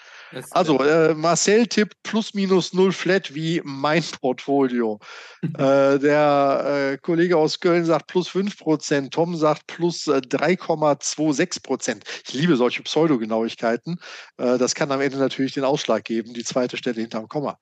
Also 0.50 0.82
äh, 0.82 1.14
Marcel 1.14 1.66
tippt 1.66 2.02
plus 2.02 2.32
minus 2.32 2.72
null 2.72 2.92
flat 2.92 3.34
wie 3.34 3.60
mein 3.64 4.02
Portfolio. 4.22 4.98
äh, 5.42 5.98
der 5.98 6.92
äh, 6.94 6.98
Kollege 6.98 7.36
aus 7.36 7.60
Köln 7.60 7.84
sagt 7.84 8.06
plus 8.06 8.28
5 8.28 8.58
Prozent, 8.58 9.12
Tom 9.12 9.36
sagt 9.36 9.66
plus 9.66 10.06
äh, 10.06 10.22
3,26 10.22 11.62
Prozent. 11.62 12.04
Ich 12.26 12.32
liebe 12.32 12.56
solche 12.56 12.82
Pseudogenauigkeiten. 12.82 14.00
Äh, 14.38 14.56
das 14.56 14.74
kann 14.74 14.90
am 14.90 15.02
Ende 15.02 15.18
natürlich 15.18 15.52
den 15.52 15.64
Ausschlag 15.64 16.02
geben, 16.02 16.32
die 16.32 16.44
zweite 16.44 16.78
Stelle 16.78 17.02
hinterm 17.02 17.28
Komma. 17.28 17.58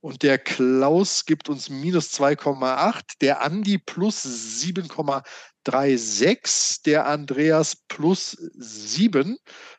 Und 0.00 0.22
der 0.22 0.38
Klaus 0.38 1.24
gibt 1.24 1.48
uns 1.48 1.68
minus 1.68 2.12
2,8, 2.12 3.18
der 3.20 3.42
Andi 3.42 3.78
plus 3.78 4.22
7,36, 5.68 6.82
der 6.84 7.06
Andreas 7.06 7.76
plus 7.88 8.36
7. 8.56 9.36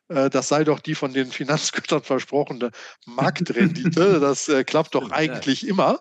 Äh, 0.09 0.29
das 0.29 0.47
sei 0.47 0.63
doch 0.63 0.79
die 0.79 0.95
von 0.95 1.13
den 1.13 1.31
Finanzgöttern 1.31 2.03
versprochene 2.03 2.71
Marktrendite. 3.05 4.19
Das 4.21 4.47
äh, 4.49 4.63
klappt 4.63 4.95
doch 4.95 5.11
eigentlich 5.11 5.67
immer. 5.67 5.99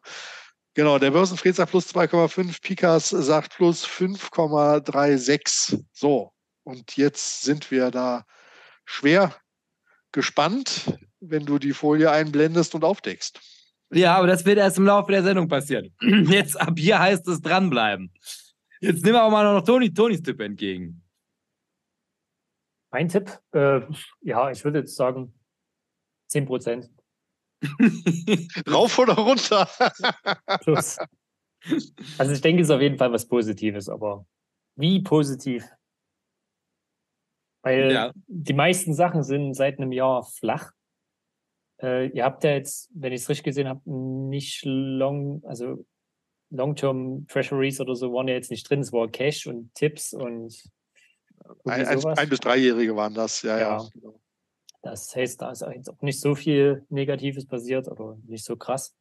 Genau, 0.74 0.98
der 0.98 1.10
Börsenfried 1.10 1.56
sagt 1.56 1.70
plus 1.70 1.92
2,5, 1.94 2.62
Pikas 2.62 3.08
sagt 3.10 3.56
plus 3.56 3.84
5,36. 3.86 5.82
So, 5.92 6.32
und 6.62 6.96
jetzt 6.96 7.42
sind 7.42 7.70
wir 7.70 7.90
da 7.90 8.24
schwer 8.84 9.34
gespannt, 10.12 10.98
wenn 11.20 11.44
du 11.44 11.58
die 11.58 11.72
Folie 11.72 12.10
einblendest 12.10 12.74
und 12.74 12.84
aufdeckst. 12.84 13.40
Ja, 13.90 14.16
aber 14.16 14.26
das 14.26 14.44
wird 14.44 14.58
erst 14.58 14.78
im 14.78 14.84
Laufe 14.84 15.10
der 15.12 15.22
Sendung 15.22 15.48
passieren. 15.48 15.94
Jetzt 16.00 16.60
ab 16.60 16.74
hier 16.76 16.98
heißt 16.98 17.26
es 17.28 17.40
dranbleiben. 17.40 18.12
Jetzt 18.80 19.04
nehmen 19.04 19.16
wir 19.16 19.22
aber 19.22 19.30
mal 19.30 19.54
noch 19.54 19.64
Toni, 19.64 19.92
Tonis 19.92 20.22
Tipp 20.22 20.40
entgegen. 20.40 21.02
Mein 22.90 23.08
Tipp, 23.08 23.38
äh, 23.52 23.80
ja, 24.20 24.50
ich 24.50 24.64
würde 24.64 24.80
jetzt 24.80 24.96
sagen 24.96 25.34
10 26.28 26.46
Prozent. 26.46 26.90
Rauf 28.70 28.98
oder 28.98 29.14
runter? 29.14 29.68
Plus. 30.60 30.98
Also 32.18 32.32
ich 32.32 32.40
denke, 32.40 32.62
es 32.62 32.68
ist 32.68 32.74
auf 32.74 32.80
jeden 32.80 32.96
Fall 32.96 33.12
was 33.12 33.26
Positives, 33.26 33.88
aber 33.88 34.26
wie 34.76 35.02
positiv? 35.02 35.68
Weil 37.62 37.92
ja. 37.92 38.12
die 38.28 38.54
meisten 38.54 38.94
Sachen 38.94 39.24
sind 39.24 39.54
seit 39.54 39.78
einem 39.78 39.92
Jahr 39.92 40.22
flach. 40.22 40.70
Äh, 41.82 42.08
ihr 42.10 42.24
habt 42.24 42.44
ja 42.44 42.52
jetzt, 42.52 42.90
wenn 42.94 43.12
ich 43.12 43.22
es 43.22 43.28
richtig 43.28 43.44
gesehen 43.44 43.68
habe, 43.68 43.80
nicht 43.84 44.64
long, 44.64 45.42
also 45.44 45.84
Long-Term 46.50 47.26
Treasuries 47.28 47.80
oder 47.80 47.94
so 47.94 48.12
waren 48.12 48.28
ja 48.28 48.34
jetzt 48.34 48.50
nicht 48.50 48.68
drin. 48.68 48.80
Es 48.80 48.92
war 48.92 49.08
Cash 49.08 49.46
und 49.46 49.74
Tipps 49.74 50.12
und 50.12 50.54
ein, 51.64 51.86
ein, 51.86 52.04
ein, 52.04 52.28
bis 52.28 52.40
dreijährige 52.40 52.94
waren 52.96 53.14
das, 53.14 53.42
ja, 53.42 53.58
ja. 53.58 53.88
ja. 54.02 54.10
Das 54.82 55.14
heißt, 55.14 55.40
da 55.40 55.50
ist 55.50 55.64
jetzt 55.74 55.90
auch 55.90 56.00
nicht 56.02 56.20
so 56.20 56.34
viel 56.34 56.84
Negatives 56.88 57.46
passiert 57.46 57.88
oder 57.88 58.18
nicht 58.26 58.44
so 58.44 58.56
krass. 58.56 58.96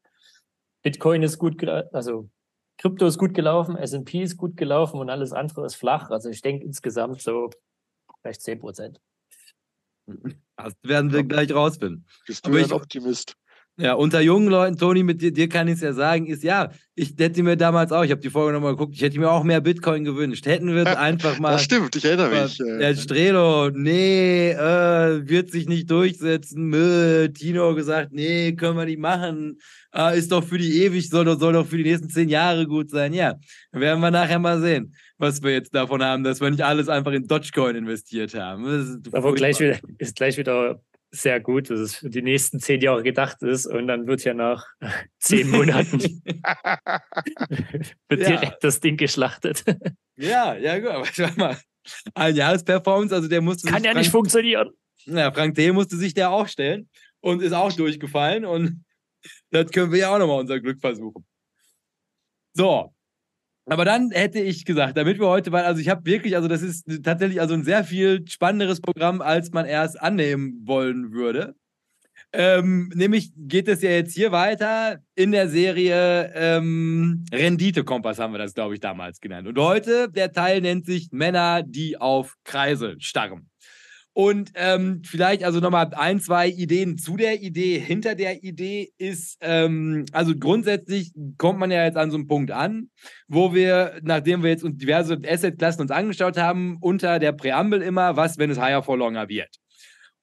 Bitcoin 0.82 1.24
ist 1.24 1.38
gut, 1.38 1.64
also 1.68 2.30
Krypto 2.78 3.06
ist 3.06 3.18
gut 3.18 3.34
gelaufen, 3.34 3.76
S&P 3.76 4.24
ist 4.24 4.38
gut 4.38 4.56
gelaufen 4.58 5.00
und 5.00 5.10
alles 5.10 5.34
andere 5.34 5.66
ist 5.66 5.76
flach. 5.76 6.10
Also 6.10 6.30
ich 6.30 6.42
denke 6.42 6.66
insgesamt 6.66 7.22
so 7.22 7.50
vielleicht 8.22 8.42
10 8.42 8.60
Prozent. 8.60 9.02
Das 10.60 10.74
werden 10.82 11.14
wir 11.14 11.24
gleich 11.24 11.54
rausfinden. 11.54 12.08
Bist 12.26 12.44
du 12.44 12.50
Aber 12.50 12.58
ein 12.58 12.72
Optimist? 12.72 13.38
Ja, 13.80 13.94
unter 13.94 14.22
jungen 14.22 14.48
Leuten, 14.48 14.76
Toni, 14.76 15.04
mit 15.04 15.22
dir, 15.22 15.32
dir 15.32 15.48
kann 15.48 15.68
ich 15.68 15.76
es 15.76 15.82
ja 15.82 15.94
sagen, 15.94 16.26
ist 16.26 16.44
ja, 16.44 16.72
ich 16.96 17.14
hätte 17.20 17.44
mir 17.44 17.56
damals 17.56 17.92
auch, 17.92 18.04
ich 18.04 18.10
habe 18.10 18.22
die 18.22 18.32
Folge 18.32 18.54
nochmal 18.54 18.72
geguckt, 18.72 18.96
ich 18.96 19.02
hätte 19.04 19.20
mir 19.20 19.30
auch 19.30 19.44
mehr 19.44 19.62
Bitcoin 19.62 20.04
gewünscht. 20.04 20.48
Hätten 20.48 20.74
wir 20.74 21.00
einfach 21.00 21.38
mal. 21.38 21.52
Das 21.52 21.64
stimmt, 21.64 21.96
ich 21.96 22.04
erinnere 22.04 22.44
mich. 22.44 22.58
Der 22.58 22.96
Strelo, 22.96 23.70
nee, 23.70 24.50
äh, 24.50 25.30
wird 25.30 25.52
sich 25.52 25.68
nicht 25.70 25.92
durchsetzen. 25.92 26.70
Mö, 26.70 27.28
Tino 27.30 27.76
gesagt, 27.76 28.14
nee, 28.14 28.54
können 28.54 28.78
wir 28.78 28.86
nicht 28.86 29.00
machen. 29.00 29.60
Äh, 29.94 30.18
ist 30.18 30.32
doch 30.32 30.44
für 30.44 30.58
die 30.58 30.84
ewig, 30.84 31.08
soll, 31.12 31.38
soll 31.38 31.54
doch 31.54 31.68
für 31.68 31.78
die 31.78 31.84
nächsten 31.84 32.10
zehn 32.10 32.30
Jahre 32.30 32.66
gut 32.66 32.90
sein. 32.90 33.14
Ja, 33.14 33.36
werden 33.72 34.00
wir 34.00 34.10
nachher 34.10 34.40
mal 34.40 34.60
sehen, 34.60 34.96
was 35.20 35.44
wir 35.44 35.52
jetzt 35.52 35.76
davon 35.76 36.04
haben, 36.04 36.24
dass 36.24 36.42
wir 36.42 36.50
nicht 36.50 36.64
alles 36.64 36.90
einfach 36.90 37.12
in 37.12 37.28
Dogecoin 37.28 37.76
investiert 37.76 38.34
haben. 38.34 39.04
Aber 39.12 39.36
gleich 39.36 39.60
wieder, 39.60 39.78
ist 40.00 40.16
gleich 40.16 40.36
wieder 40.36 40.82
sehr 41.18 41.40
gut, 41.40 41.70
dass 41.70 41.80
es 41.80 41.96
für 41.96 42.10
die 42.10 42.22
nächsten 42.22 42.60
zehn 42.60 42.82
Jahre 42.82 43.04
gedacht 43.04 43.42
ist 43.42 43.66
und 43.66 43.88
dann 43.88 44.08
wird 44.08 44.24
ja 44.24 44.34
nach 44.34 44.66
zehn 45.20 45.50
Monaten 45.50 46.00
wird 48.10 48.22
ja. 48.22 48.30
direkt 48.30 48.64
das 48.64 48.80
Ding 48.80 48.98
geschlachtet. 48.98 49.64
ja, 50.16 50.56
ja, 50.56 50.80
gut, 50.80 50.90
aber 50.90 51.06
schau 51.06 51.30
mal. 51.36 51.58
Ein 52.14 52.36
Jahresperformance, 52.36 53.16
also 53.16 53.28
der 53.28 53.42
musste. 53.42 53.70
Kann 53.70 53.84
ja 53.84 53.92
Frank, 53.92 54.04
nicht 54.04 54.12
funktionieren. 54.12 54.72
Ja, 55.06 55.32
Frank 55.32 55.56
D. 55.56 55.72
musste 55.72 55.96
sich 55.96 56.14
der 56.14 56.32
auch 56.32 56.48
stellen 56.48 56.90
und 57.22 57.42
ist 57.42 57.54
auch 57.54 57.72
durchgefallen 57.72 58.46
und 58.46 58.84
das 59.52 59.72
können 59.72 59.92
wir 59.92 60.00
ja 60.00 60.14
auch 60.14 60.20
nochmal 60.20 60.40
unser 60.40 60.60
Glück 60.60 60.80
versuchen. 60.82 61.26
So, 62.54 62.94
aber 63.70 63.86
dann 63.86 64.12
hätte 64.12 64.40
ich 64.40 64.66
gesagt, 64.66 64.98
damit 64.98 65.20
wir 65.20 65.28
heute, 65.28 65.52
weil, 65.52 65.66
also 65.66 65.82
ich 65.82 65.90
habe 65.90 66.06
wirklich, 66.06 66.36
also 66.36 66.48
das 66.48 66.62
ist 66.62 66.86
tatsächlich 67.04 67.42
also 67.42 67.54
ein 67.54 67.64
sehr 67.64 67.84
viel 67.84 68.28
spannenderes 68.28 68.82
Programm, 68.82 69.22
als 69.22 69.52
man 69.52 69.66
erst 69.66 70.02
annehmen 70.02 70.62
wollen 70.64 71.12
würde. 71.12 71.56
Ähm, 72.34 72.92
nämlich 72.94 73.32
geht 73.36 73.68
es 73.68 73.82
ja 73.82 73.90
jetzt 73.90 74.14
hier 74.14 74.32
weiter 74.32 75.00
in 75.16 75.32
der 75.32 75.48
Serie 75.48 76.32
ähm, 76.36 77.26
Rendite-Kompass 77.32 78.20
haben 78.20 78.34
wir 78.34 78.38
das, 78.38 78.54
glaube 78.54 78.74
ich, 78.74 78.80
damals 78.80 79.22
genannt. 79.22 79.48
Und 79.48 79.58
heute, 79.58 80.10
der 80.10 80.34
Teil 80.34 80.62
nennt 80.62 80.86
sich 80.86 81.10
Männer, 81.12 81.64
die 81.64 81.98
auf 81.98 82.36
Kreise 82.44 82.96
starren. 83.00 83.50
Und 84.18 84.54
ähm, 84.56 85.04
vielleicht 85.06 85.44
also 85.44 85.60
nochmal 85.60 85.92
ein, 85.94 86.20
zwei 86.20 86.50
Ideen 86.50 86.98
zu 86.98 87.18
der 87.18 87.40
Idee. 87.40 87.78
Hinter 87.78 88.16
der 88.16 88.44
Idee 88.44 88.92
ist, 88.98 89.38
ähm, 89.42 90.06
also 90.12 90.34
grundsätzlich 90.36 91.12
kommt 91.38 91.60
man 91.60 91.70
ja 91.70 91.86
jetzt 91.86 91.98
an 91.98 92.10
so 92.10 92.18
einen 92.18 92.26
Punkt 92.26 92.50
an, 92.50 92.90
wo 93.28 93.54
wir, 93.54 94.00
nachdem 94.02 94.42
wir 94.42 94.50
jetzt 94.50 94.66
diverse 94.68 95.20
Asset-Klassen 95.24 95.82
uns 95.82 95.92
angeschaut 95.92 96.36
haben, 96.36 96.78
unter 96.82 97.20
der 97.20 97.32
Präambel 97.32 97.84
immer, 97.84 98.16
was, 98.16 98.40
wenn 98.40 98.50
es 98.50 98.60
higher 98.60 98.82
for 98.82 98.98
longer 98.98 99.30
wird. 99.30 99.56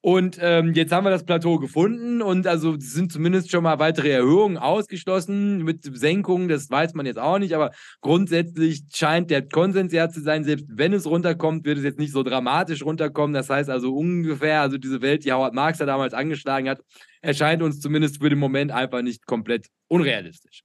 Und 0.05 0.37
ähm, 0.39 0.73
jetzt 0.75 0.91
haben 0.91 1.03
wir 1.03 1.09
das 1.09 1.25
Plateau 1.25 1.57
gefunden 1.57 2.21
und 2.21 2.45
also 2.45 2.75
sind 2.77 3.11
zumindest 3.11 3.49
schon 3.49 3.63
mal 3.63 3.79
weitere 3.79 4.11
Erhöhungen 4.11 4.55
ausgeschlossen. 4.55 5.63
Mit 5.63 5.79
Senkungen, 5.97 6.47
das 6.47 6.69
weiß 6.69 6.93
man 6.93 7.07
jetzt 7.07 7.17
auch 7.17 7.39
nicht, 7.39 7.55
aber 7.55 7.71
grundsätzlich 8.01 8.83
scheint 8.93 9.31
der 9.31 9.49
Konsens 9.49 9.91
ja 9.91 10.07
zu 10.07 10.21
sein, 10.21 10.43
selbst 10.43 10.67
wenn 10.69 10.93
es 10.93 11.07
runterkommt, 11.07 11.65
wird 11.65 11.79
es 11.79 11.83
jetzt 11.83 11.97
nicht 11.97 12.11
so 12.11 12.21
dramatisch 12.21 12.85
runterkommen. 12.85 13.33
Das 13.33 13.49
heißt 13.49 13.67
also 13.67 13.95
ungefähr, 13.95 14.61
also 14.61 14.77
diese 14.77 15.01
Welt, 15.01 15.25
die 15.25 15.33
Howard 15.33 15.55
Marks 15.55 15.79
da 15.79 15.87
damals 15.87 16.13
angeschlagen 16.13 16.69
hat, 16.69 16.81
erscheint 17.23 17.63
uns 17.63 17.79
zumindest 17.79 18.21
für 18.21 18.29
den 18.29 18.37
Moment 18.37 18.71
einfach 18.71 19.01
nicht 19.01 19.25
komplett 19.25 19.69
unrealistisch. 19.87 20.61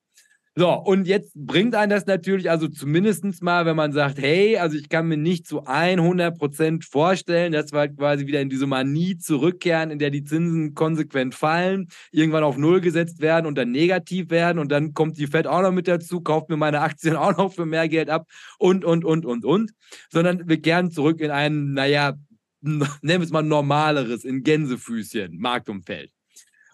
So, 0.57 0.73
und 0.73 1.07
jetzt 1.07 1.33
bringt 1.37 1.77
einen 1.77 1.91
das 1.91 2.07
natürlich, 2.07 2.51
also 2.51 2.67
zumindest 2.67 3.41
mal, 3.41 3.67
wenn 3.67 3.77
man 3.77 3.93
sagt, 3.93 4.19
hey, 4.19 4.57
also 4.59 4.77
ich 4.77 4.89
kann 4.89 5.07
mir 5.07 5.17
nicht 5.17 5.47
zu 5.47 5.63
100% 5.63 6.85
vorstellen, 6.91 7.53
dass 7.53 7.73
wir 7.73 7.79
halt 7.79 7.97
quasi 7.97 8.27
wieder 8.27 8.41
in 8.41 8.51
diese 8.51 8.67
Manie 8.67 9.17
zurückkehren, 9.17 9.93
in 9.93 10.01
der 10.01 10.11
die 10.11 10.25
Zinsen 10.25 10.75
konsequent 10.75 11.37
fallen, 11.37 11.87
irgendwann 12.11 12.43
auf 12.43 12.57
Null 12.57 12.81
gesetzt 12.81 13.21
werden 13.21 13.47
und 13.47 13.57
dann 13.57 13.71
negativ 13.71 14.31
werden 14.31 14.59
und 14.59 14.73
dann 14.73 14.93
kommt 14.93 15.19
die 15.19 15.29
Fed 15.29 15.47
auch 15.47 15.63
noch 15.63 15.71
mit 15.71 15.87
dazu, 15.87 16.21
kauft 16.21 16.51
mir 16.51 16.57
meine 16.57 16.81
Aktien 16.81 17.15
auch 17.17 17.37
noch 17.37 17.53
für 17.53 17.65
mehr 17.65 17.89
Geld 17.89 18.11
ab 18.11 18.27
und, 18.59 18.85
und, 18.85 19.05
und, 19.05 19.25
und, 19.25 19.45
und, 19.45 19.71
sondern 20.11 20.49
wir 20.49 20.61
kehren 20.61 20.91
zurück 20.91 21.21
in 21.21 21.31
ein, 21.31 21.75
naja, 21.75 22.15
nennen 22.61 22.89
wir 23.03 23.21
es 23.21 23.31
mal 23.31 23.43
normaleres, 23.43 24.25
in 24.25 24.43
Gänsefüßchen 24.43 25.39
Marktumfeld. 25.39 26.11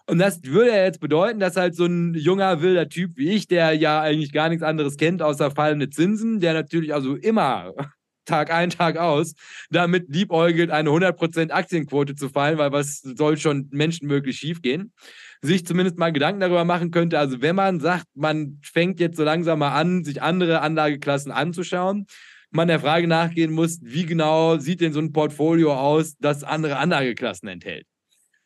Und 0.09 0.19
das 0.19 0.41
würde 0.43 0.69
ja 0.69 0.83
jetzt 0.85 1.01
bedeuten, 1.01 1.39
dass 1.39 1.57
halt 1.57 1.75
so 1.75 1.85
ein 1.85 2.13
junger, 2.13 2.61
wilder 2.61 2.87
Typ 2.87 3.17
wie 3.17 3.31
ich, 3.31 3.47
der 3.47 3.73
ja 3.73 4.01
eigentlich 4.01 4.31
gar 4.31 4.47
nichts 4.47 4.63
anderes 4.63 4.95
kennt, 4.95 5.21
außer 5.21 5.51
fallende 5.51 5.89
Zinsen, 5.89 6.39
der 6.39 6.53
natürlich 6.53 6.93
also 6.93 7.15
immer 7.15 7.73
Tag 8.25 8.51
ein, 8.51 8.69
Tag 8.69 8.97
aus, 8.97 9.33
damit 9.69 10.05
liebäugelt, 10.07 10.71
eine 10.71 10.89
100% 10.89 11.51
Aktienquote 11.51 12.15
zu 12.15 12.29
fallen, 12.29 12.57
weil 12.57 12.71
was 12.71 13.01
soll 13.01 13.37
schon 13.37 13.67
menschenmöglich 13.71 14.37
schiefgehen, 14.37 14.93
sich 15.41 15.65
zumindest 15.65 15.97
mal 15.97 16.11
Gedanken 16.11 16.39
darüber 16.39 16.63
machen 16.63 16.91
könnte. 16.91 17.19
Also 17.19 17.41
wenn 17.41 17.55
man 17.55 17.79
sagt, 17.81 18.05
man 18.15 18.59
fängt 18.63 18.99
jetzt 19.01 19.17
so 19.17 19.23
langsam 19.23 19.59
mal 19.59 19.73
an, 19.73 20.05
sich 20.05 20.21
andere 20.21 20.61
Anlageklassen 20.61 21.31
anzuschauen, 21.33 22.05
man 22.49 22.69
der 22.69 22.79
Frage 22.79 23.07
nachgehen 23.07 23.51
muss, 23.51 23.79
wie 23.81 24.05
genau 24.05 24.57
sieht 24.57 24.79
denn 24.79 24.93
so 24.93 24.99
ein 24.99 25.11
Portfolio 25.11 25.73
aus, 25.73 26.15
das 26.17 26.45
andere 26.45 26.77
Anlageklassen 26.77 27.49
enthält. 27.49 27.85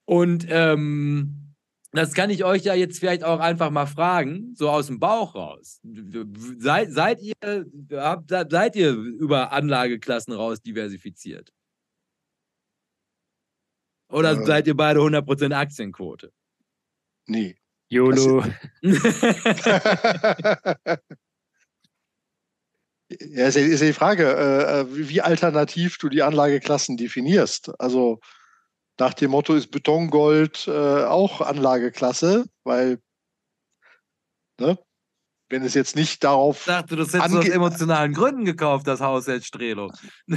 Und 0.05 0.45
ähm, 0.49 1.50
das 1.91 2.13
kann 2.13 2.29
ich 2.29 2.45
euch 2.45 2.63
ja 2.63 2.73
jetzt 2.73 2.99
vielleicht 2.99 3.23
auch 3.23 3.39
einfach 3.39 3.69
mal 3.69 3.85
fragen, 3.85 4.53
so 4.55 4.69
aus 4.69 4.87
dem 4.87 4.99
Bauch 4.99 5.35
raus. 5.35 5.81
Seid, 6.57 6.91
seid, 6.91 7.21
ihr, 7.21 7.65
habt, 7.93 8.29
seid 8.29 8.75
ihr 8.75 8.93
über 8.93 9.51
Anlageklassen 9.51 10.33
raus 10.33 10.61
diversifiziert? 10.61 11.53
Oder 14.09 14.31
äh, 14.31 14.45
seid 14.45 14.67
ihr 14.67 14.75
beide 14.75 15.01
100% 15.01 15.53
Aktienquote? 15.53 16.31
Nee. 17.27 17.57
YOLO. 17.89 18.43
Ja, 23.19 23.47
ist 23.47 23.57
ja 23.57 23.87
die 23.87 23.91
Frage, 23.91 24.23
äh, 24.23 24.81
äh, 24.81 24.85
wie 24.89 25.19
alternativ 25.19 25.97
du 25.97 26.07
die 26.07 26.23
Anlageklassen 26.23 26.95
definierst. 26.95 27.77
Also 27.77 28.21
nach 29.01 29.15
dem 29.15 29.31
Motto 29.31 29.55
ist 29.55 29.71
Betongold 29.71 30.67
äh, 30.67 31.03
auch 31.05 31.41
Anlageklasse, 31.41 32.45
weil 32.63 32.99
ne, 34.59 34.77
wenn 35.49 35.63
es 35.63 35.73
jetzt 35.73 35.95
nicht 35.95 36.23
darauf. 36.23 36.59
Ich 36.59 36.65
dachte, 36.65 36.95
du 36.95 37.03
hättest 37.03 37.19
aus 37.19 37.49
emotionalen 37.49 38.13
Gründen 38.13 38.45
gekauft, 38.45 38.85
das 38.85 39.01
Haus 39.01 39.25
jetzt 39.25 39.47
Strelo. 39.47 39.91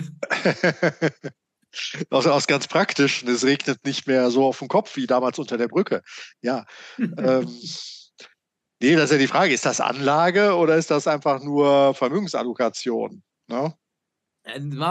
aus, 2.09 2.27
aus 2.27 2.47
ganz 2.47 2.67
praktisch. 2.67 3.23
Es 3.25 3.45
regnet 3.45 3.85
nicht 3.85 4.07
mehr 4.07 4.31
so 4.31 4.47
auf 4.47 4.61
dem 4.61 4.69
Kopf 4.69 4.97
wie 4.97 5.07
damals 5.07 5.39
unter 5.39 5.59
der 5.59 5.69
Brücke. 5.69 6.03
Ja. 6.41 6.65
ähm, 6.99 7.47
Nee, 8.81 8.97
das 8.97 9.05
ist 9.05 9.13
ja 9.13 9.19
die 9.19 9.29
Frage, 9.29 9.55
ist 9.55 9.65
das 9.65 9.81
Anlage 9.81 10.57
oder 10.57 10.77
ist 10.77 10.91
das 10.91 11.07
einfach 11.07 11.41
nur 11.41 11.95
Vermögensallokation? 11.95 13.23
Ne? 13.47 13.75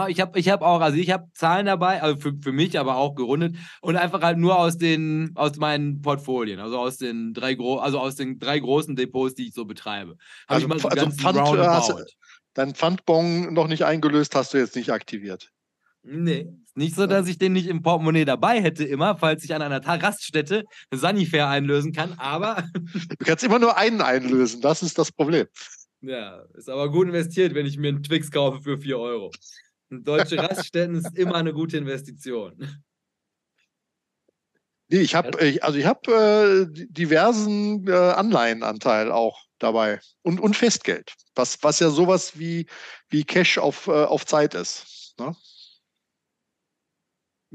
Ich 0.08 0.20
habe 0.20 0.38
ich 0.38 0.48
hab 0.48 0.62
auch, 0.62 0.80
also 0.80 0.98
ich 0.98 1.10
habe 1.10 1.26
Zahlen 1.32 1.66
dabei, 1.66 2.02
also 2.02 2.20
für, 2.20 2.32
für 2.42 2.50
mich 2.50 2.76
aber 2.76 2.96
auch 2.96 3.14
gerundet 3.14 3.54
und 3.82 3.94
einfach 3.94 4.20
halt 4.20 4.36
nur 4.36 4.58
aus 4.58 4.78
den, 4.78 5.30
aus 5.36 5.56
meinen 5.56 6.02
Portfolien, 6.02 6.58
also 6.58 6.78
aus 6.78 6.96
den 6.96 7.32
drei 7.34 7.56
also 7.56 8.00
aus 8.00 8.16
den 8.16 8.40
drei 8.40 8.58
großen 8.58 8.96
Depots, 8.96 9.34
die 9.34 9.48
ich 9.48 9.54
so 9.54 9.64
betreibe. 9.64 10.16
Hab 10.48 10.56
also, 10.56 10.78
so 10.78 10.88
also 10.88 11.10
Pfand, 11.10 11.38
hast, 11.38 12.16
dein 12.54 12.74
Pfandbon 12.74 13.54
noch 13.54 13.68
nicht 13.68 13.84
eingelöst, 13.84 14.34
hast 14.34 14.54
du 14.54 14.58
jetzt 14.58 14.74
nicht 14.74 14.90
aktiviert. 14.90 15.52
Nee, 16.02 16.48
nicht 16.74 16.96
so, 16.96 17.06
dass 17.06 17.28
ich 17.28 17.38
den 17.38 17.52
nicht 17.52 17.68
im 17.68 17.82
Portemonnaie 17.82 18.24
dabei 18.24 18.60
hätte, 18.60 18.84
immer, 18.84 19.16
falls 19.16 19.44
ich 19.44 19.54
an 19.54 19.62
einer 19.62 19.84
Raststätte 19.86 20.64
eine 20.90 21.00
Sanifair 21.00 21.48
einlösen 21.48 21.92
kann, 21.92 22.14
aber. 22.18 22.64
Du 23.18 23.24
kannst 23.24 23.44
immer 23.44 23.58
nur 23.58 23.76
einen 23.76 24.02
einlösen, 24.02 24.60
das 24.60 24.82
ist 24.82 24.98
das 24.98 25.12
Problem. 25.12 25.46
Ja, 26.06 26.42
ist 26.54 26.68
aber 26.68 26.90
gut 26.90 27.08
investiert, 27.08 27.54
wenn 27.54 27.66
ich 27.66 27.78
mir 27.78 27.88
einen 27.88 28.02
Twix 28.02 28.30
kaufe 28.30 28.60
für 28.60 28.78
4 28.78 28.98
Euro. 28.98 29.30
Und 29.90 30.06
deutsche 30.06 30.36
Raststätten 30.38 30.96
ist 30.96 31.16
immer 31.16 31.36
eine 31.36 31.52
gute 31.52 31.78
Investition. 31.78 32.84
Nee, 34.88 35.00
ich 35.00 35.14
habe 35.14 35.38
also 35.62 35.78
ich 35.78 35.86
habe 35.86 36.68
äh, 36.70 36.86
diversen 36.88 37.88
äh, 37.88 37.92
Anleihenanteil 37.92 39.10
auch 39.10 39.46
dabei 39.58 39.98
und, 40.22 40.40
und 40.40 40.56
Festgeld, 40.56 41.14
was, 41.34 41.62
was 41.62 41.80
ja 41.80 41.88
sowas 41.88 42.38
wie, 42.38 42.66
wie 43.08 43.24
Cash 43.24 43.56
auf, 43.56 43.86
äh, 43.86 44.04
auf 44.04 44.26
Zeit 44.26 44.54
ist. 44.54 45.14
Ne? 45.18 45.34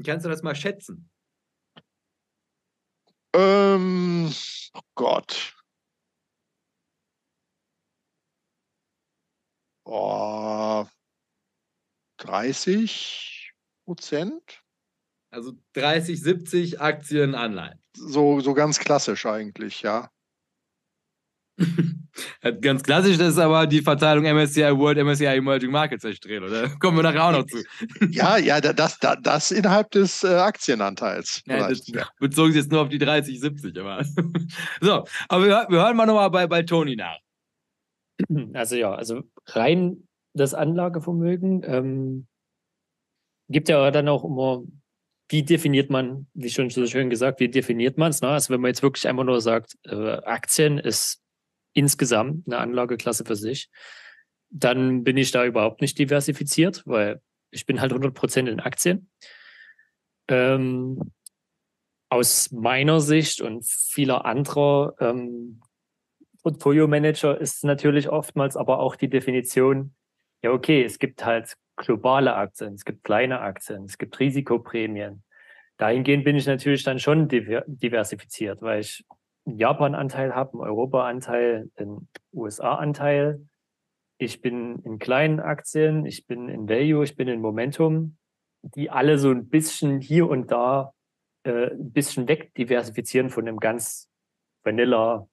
Kannst 0.04 0.26
du 0.26 0.30
das 0.30 0.42
mal 0.42 0.56
schätzen? 0.56 1.08
Ähm, 3.32 4.32
oh 4.74 4.80
Gott. 4.96 5.54
Oh, 9.92 10.86
30 12.18 13.52
Prozent? 13.84 14.62
Also 15.32 15.54
30, 15.72 16.22
70 16.22 16.80
Aktien, 16.80 17.34
Anleihen. 17.34 17.80
So, 17.96 18.38
so 18.38 18.54
ganz 18.54 18.78
klassisch 18.78 19.26
eigentlich, 19.26 19.82
ja. 19.82 20.08
Ganz 22.60 22.84
klassisch 22.84 23.18
ist 23.18 23.38
aber 23.38 23.66
die 23.66 23.82
Verteilung 23.82 24.24
MSCI 24.24 24.76
World, 24.78 24.98
MSCI 25.04 25.26
Emerging 25.26 25.72
Markets 25.72 26.04
erstreut, 26.04 26.42
oder? 26.42 26.68
Kommen 26.78 26.96
wir 26.98 27.02
nachher 27.02 27.24
auch 27.24 27.32
noch 27.32 27.46
zu. 27.46 27.58
Ja, 28.10 28.36
ja, 28.36 28.60
das, 28.60 28.96
das, 29.00 29.18
das 29.22 29.50
innerhalb 29.50 29.90
des 29.90 30.22
äh, 30.22 30.28
Aktienanteils. 30.28 31.42
Ja, 31.46 31.68
das 31.68 31.82
bezogen 32.20 32.52
sich 32.52 32.62
jetzt 32.62 32.70
nur 32.70 32.82
auf 32.82 32.88
die 32.88 32.98
30, 32.98 33.40
70, 33.40 33.76
aber. 33.80 34.04
so, 34.80 35.04
aber 35.28 35.46
wir, 35.46 35.66
wir 35.68 35.78
hören 35.80 35.96
mal 35.96 36.06
nochmal 36.06 36.30
bei, 36.30 36.46
bei 36.46 36.62
Toni 36.62 36.94
nach. 36.94 37.18
Also 38.54 38.76
ja, 38.76 38.94
also 38.94 39.22
rein 39.46 40.08
das 40.32 40.54
Anlagevermögen 40.54 41.62
ähm, 41.64 42.26
gibt 43.48 43.68
ja 43.68 43.90
dann 43.90 44.08
auch 44.08 44.24
immer, 44.24 44.62
wie 45.28 45.42
definiert 45.42 45.90
man, 45.90 46.26
wie 46.34 46.50
schon 46.50 46.70
so 46.70 46.86
schön 46.86 47.10
gesagt, 47.10 47.40
wie 47.40 47.48
definiert 47.48 47.98
man 47.98 48.10
es? 48.10 48.20
Ne? 48.20 48.28
Also 48.28 48.52
wenn 48.52 48.60
man 48.60 48.68
jetzt 48.68 48.82
wirklich 48.82 49.08
einfach 49.08 49.24
nur 49.24 49.40
sagt, 49.40 49.76
äh, 49.84 50.18
Aktien 50.24 50.78
ist 50.78 51.22
insgesamt 51.72 52.46
eine 52.46 52.58
Anlageklasse 52.58 53.24
für 53.24 53.36
sich, 53.36 53.70
dann 54.50 55.04
bin 55.04 55.16
ich 55.16 55.30
da 55.30 55.44
überhaupt 55.44 55.80
nicht 55.80 55.98
diversifiziert, 55.98 56.82
weil 56.84 57.20
ich 57.50 57.66
bin 57.66 57.80
halt 57.80 57.92
100% 57.92 58.48
in 58.48 58.60
Aktien. 58.60 59.10
Ähm, 60.28 61.12
aus 62.08 62.50
meiner 62.50 63.00
Sicht 63.00 63.40
und 63.40 63.64
vieler 63.64 64.24
anderer 64.24 64.94
ähm, 64.98 65.60
Portfolio-Manager 66.42 67.40
ist 67.40 67.64
natürlich 67.64 68.08
oftmals 68.08 68.56
aber 68.56 68.80
auch 68.80 68.96
die 68.96 69.08
Definition, 69.08 69.94
ja 70.42 70.52
okay, 70.52 70.84
es 70.84 70.98
gibt 70.98 71.24
halt 71.24 71.54
globale 71.76 72.34
Aktien, 72.34 72.74
es 72.74 72.84
gibt 72.84 73.04
kleine 73.04 73.40
Aktien, 73.40 73.84
es 73.84 73.98
gibt 73.98 74.18
Risikoprämien. 74.18 75.22
Dahingehend 75.78 76.24
bin 76.24 76.36
ich 76.36 76.46
natürlich 76.46 76.82
dann 76.82 76.98
schon 76.98 77.28
diversifiziert, 77.28 78.60
weil 78.60 78.80
ich 78.80 79.04
einen 79.46 79.56
Japan-Anteil 79.56 80.34
habe, 80.34 80.52
einen 80.52 80.60
Europa-Anteil, 80.60 81.70
einen 81.76 82.08
USA-Anteil. 82.34 83.40
Ich 84.18 84.42
bin 84.42 84.80
in 84.80 84.98
kleinen 84.98 85.40
Aktien, 85.40 86.04
ich 86.04 86.26
bin 86.26 86.50
in 86.50 86.68
Value, 86.68 87.02
ich 87.02 87.16
bin 87.16 87.28
in 87.28 87.40
Momentum, 87.40 88.18
die 88.62 88.90
alle 88.90 89.18
so 89.18 89.30
ein 89.30 89.48
bisschen 89.48 90.00
hier 90.00 90.28
und 90.28 90.50
da 90.50 90.92
äh, 91.44 91.70
ein 91.70 91.92
bisschen 91.92 92.28
wegdiversifizieren 92.28 93.30
von 93.30 93.46
dem 93.46 93.58
ganz 93.58 94.10
Vanilla 94.62 95.26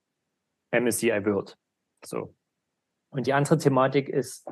MSCI 0.72 1.26
World. 1.26 1.57
So. 2.03 2.36
Und 3.09 3.28
die 3.28 3.34
andere 3.34 3.57
Thematik 3.57 4.09
ist, 4.09 4.47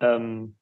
ähm, 0.00 0.56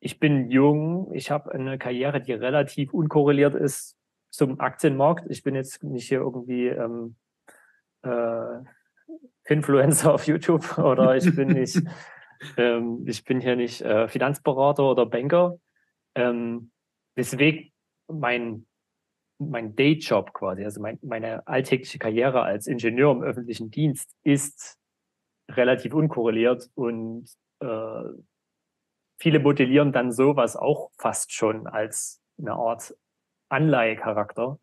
ich 0.00 0.20
bin 0.20 0.50
jung, 0.50 1.12
ich 1.12 1.30
habe 1.30 1.52
eine 1.52 1.78
Karriere, 1.78 2.20
die 2.20 2.32
relativ 2.32 2.92
unkorreliert 2.92 3.54
ist 3.54 3.96
zum 4.30 4.60
Aktienmarkt. 4.60 5.28
Ich 5.30 5.42
bin 5.42 5.54
jetzt 5.54 5.82
nicht 5.82 6.08
hier 6.08 6.20
irgendwie 6.20 6.68
ähm, 6.68 7.16
äh, 8.02 8.62
Influencer 9.44 10.12
auf 10.12 10.26
YouTube 10.26 10.78
oder 10.78 11.16
ich 11.16 11.34
bin 11.34 11.48
nicht, 11.48 11.82
ähm, 12.56 13.04
ich 13.06 13.24
bin 13.24 13.40
hier 13.40 13.56
nicht 13.56 13.82
äh, 13.82 14.08
Finanzberater 14.08 14.84
oder 14.84 15.06
Banker. 15.06 15.58
Ähm, 16.14 16.70
deswegen 17.16 17.72
mein, 18.08 18.66
mein 19.38 19.76
Dayjob 19.76 20.32
quasi, 20.32 20.64
also 20.64 20.80
mein, 20.80 20.98
meine 21.02 21.46
alltägliche 21.46 21.98
Karriere 21.98 22.42
als 22.42 22.66
Ingenieur 22.66 23.12
im 23.12 23.22
öffentlichen 23.22 23.70
Dienst 23.70 24.14
ist 24.22 24.78
relativ 25.50 25.94
unkorreliert 25.94 26.70
und 26.74 27.28
äh, 27.60 28.02
viele 29.18 29.38
modellieren 29.40 29.92
dann 29.92 30.12
sowas 30.12 30.56
auch 30.56 30.90
fast 30.98 31.32
schon 31.32 31.66
als 31.66 32.22
eine 32.38 32.52
Art 32.52 32.94
Anleihecharakter, 33.48 34.58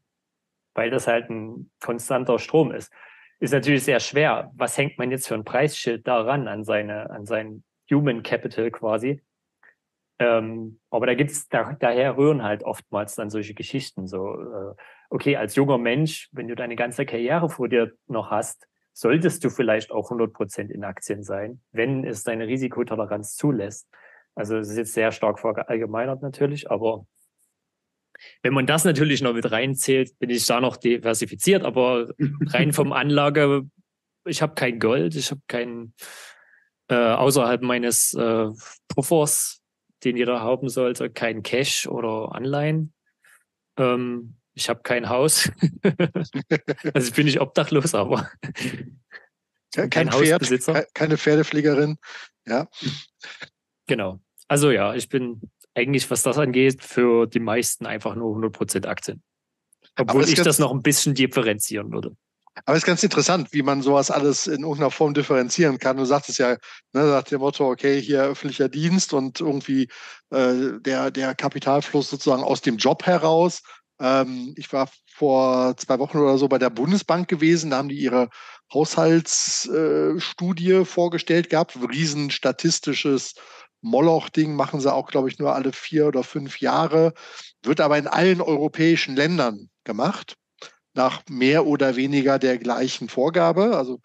weil 0.74 0.90
das 0.90 1.08
halt 1.08 1.30
ein 1.30 1.72
konstanter 1.80 2.40
Strom 2.40 2.72
ist. 2.72 2.92
Ist 3.40 3.54
natürlich 3.54 3.84
sehr 3.84 4.00
schwer. 4.00 4.52
Was 4.56 4.78
hängt 4.78 4.98
man 4.98 5.12
jetzt 5.12 5.28
für 5.28 5.36
ein 5.36 5.44
Preisschild 5.44 6.08
daran, 6.08 6.48
an 6.48 6.64
seine, 6.64 7.10
an 7.10 7.26
sein 7.26 7.64
Human 7.92 8.24
Capital 8.24 8.72
quasi? 8.72 9.22
Ähm, 10.24 10.80
aber 10.90 11.06
da 11.06 11.16
gibt's, 11.16 11.50
da, 11.50 11.74
daher 11.74 12.16
rühren 12.16 12.44
halt 12.44 12.64
oftmals 12.64 13.16
dann 13.16 13.30
solche 13.30 13.54
Geschichten. 13.54 14.08
So, 14.08 14.40
äh, 14.40 14.74
okay, 15.10 15.36
als 15.36 15.56
junger 15.56 15.78
Mensch, 15.78 16.30
wenn 16.32 16.48
du 16.48 16.56
deine 16.56 16.78
ganze 16.78 17.06
Karriere 17.06 17.50
vor 17.50 17.68
dir 17.68 17.92
noch 18.08 18.32
hast, 18.32 18.66
solltest 18.94 19.44
du 19.44 19.50
vielleicht 19.50 19.92
auch 19.92 20.06
100 20.06 20.32
Prozent 20.32 20.72
in 20.72 20.86
Aktien 20.86 21.24
sein, 21.24 21.62
wenn 21.72 22.06
es 22.06 22.24
deine 22.24 22.48
Risikotoleranz 22.48 23.36
zulässt. 23.36 23.90
Also 24.34 24.58
es 24.58 24.70
ist 24.70 24.78
jetzt 24.78 24.94
sehr 24.94 25.12
stark 25.12 25.40
verallgemeinert 25.40 26.22
natürlich, 26.22 26.72
aber 26.72 27.06
wenn 28.44 28.54
man 28.54 28.66
das 28.66 28.86
natürlich 28.86 29.22
noch 29.22 29.34
mit 29.34 29.52
reinzählt, 29.52 30.18
bin 30.20 30.30
ich 30.30 30.46
da 30.46 30.62
noch 30.62 30.78
diversifiziert, 30.78 31.64
aber 31.64 32.14
rein 32.48 32.72
vom 32.72 32.94
Anlage, 32.94 33.64
ich 34.26 34.42
habe 34.42 34.54
kein 34.54 34.80
Gold, 34.80 35.16
ich 35.16 35.32
habe 35.32 35.42
kein 35.48 35.94
äh, 36.88 36.96
außerhalb 36.96 37.62
meines 37.62 38.14
äh, 38.14 38.48
Puffers, 38.88 39.63
den 40.06 40.18
jeder 40.18 40.42
haben 40.42 40.70
sollte, 40.70 41.10
kein 41.10 41.44
Cash 41.44 41.88
oder 41.88 42.34
Anleihen. 42.34 42.94
Ähm, 43.78 44.36
ich 44.54 44.70
habe 44.70 44.82
kein 44.84 45.10
Haus. 45.10 45.52
also 46.94 47.08
ich 47.08 47.14
bin 47.14 47.26
nicht 47.26 47.42
obdachlos, 47.42 47.96
aber 47.96 48.30
kein, 49.74 49.90
kein 49.90 50.12
Hausbesitzer. 50.12 50.86
keine 50.94 51.18
Pferdepflegerin. 51.18 51.98
Ja. 52.46 52.68
Genau. 53.88 54.20
Also 54.48 54.72
ja, 54.72 54.94
ich 54.94 55.10
bin 55.10 55.42
eigentlich, 55.74 56.10
was 56.12 56.24
das 56.24 56.38
angeht, 56.38 56.84
für 56.84 57.26
die 57.26 57.40
meisten 57.40 57.86
einfach 57.86 58.16
nur 58.16 58.38
100% 58.38 58.86
Aktien. 58.86 59.24
Obwohl 59.98 60.24
ich 60.24 60.36
das 60.36 60.60
noch 60.60 60.72
ein 60.72 60.82
bisschen 60.82 61.14
differenzieren 61.14 61.92
würde. 61.92 62.16
Aber 62.66 62.76
es 62.76 62.84
ist 62.84 62.88
ganz 62.88 63.04
interessant, 63.04 63.52
wie 63.52 63.64
man 63.64 63.82
sowas 63.82 64.12
alles 64.12 64.46
in 64.48 64.62
irgendeiner 64.62 64.92
Form 64.92 65.14
differenzieren 65.14 65.80
kann. 65.80 65.98
Du 65.98 66.06
sagtest 66.06 66.38
ja, 66.38 66.52
ne, 66.94 67.04
nach 67.06 67.24
dem 67.24 67.40
Motto, 67.40 67.70
okay, 67.70 68.00
hier 68.00 68.24
öffentlicher 68.24 68.70
Dienst 68.70 69.14
und 69.14 69.40
irgendwie 69.40 69.90
äh, 70.30 70.80
der, 70.80 71.10
der 71.12 71.34
Kapitalfluss 71.34 72.10
sozusagen 72.10 72.44
aus 72.44 72.62
dem 72.62 72.78
Job 72.78 73.06
heraus. 73.06 73.64
Ähm, 74.00 74.54
ich 74.56 74.72
war 74.72 74.88
vor 75.12 75.76
zwei 75.78 75.98
Wochen 76.00 76.20
oder 76.20 76.38
so 76.38 76.48
bei 76.48 76.60
der 76.60 76.70
Bundesbank 76.70 77.28
gewesen, 77.28 77.72
da 77.72 77.78
haben 77.78 77.90
die 77.90 78.00
ihre 78.00 78.30
Haushaltsstudie 78.74 80.72
äh, 80.72 80.86
vorgestellt 80.86 81.50
gehabt, 81.50 81.78
riesen 81.92 82.30
statistisches 82.32 83.34
Moloch-Ding 83.82 84.56
machen 84.56 84.80
sie 84.80 84.94
auch, 84.94 85.08
glaube 85.08 85.30
ich, 85.30 85.40
nur 85.40 85.56
alle 85.56 85.74
vier 85.74 86.08
oder 86.08 86.24
fünf 86.24 86.60
Jahre, 86.60 87.14
wird 87.64 87.82
aber 87.82 87.98
in 87.98 88.08
allen 88.08 88.42
europäischen 88.42 89.16
Ländern 89.16 89.70
gemacht 89.84 90.38
nach 90.94 91.24
mehr 91.30 91.66
oder 91.66 91.96
weniger 91.96 92.40
der 92.40 92.58
gleichen 92.58 93.10
Vorgabe. 93.10 93.76
Also 93.76 94.00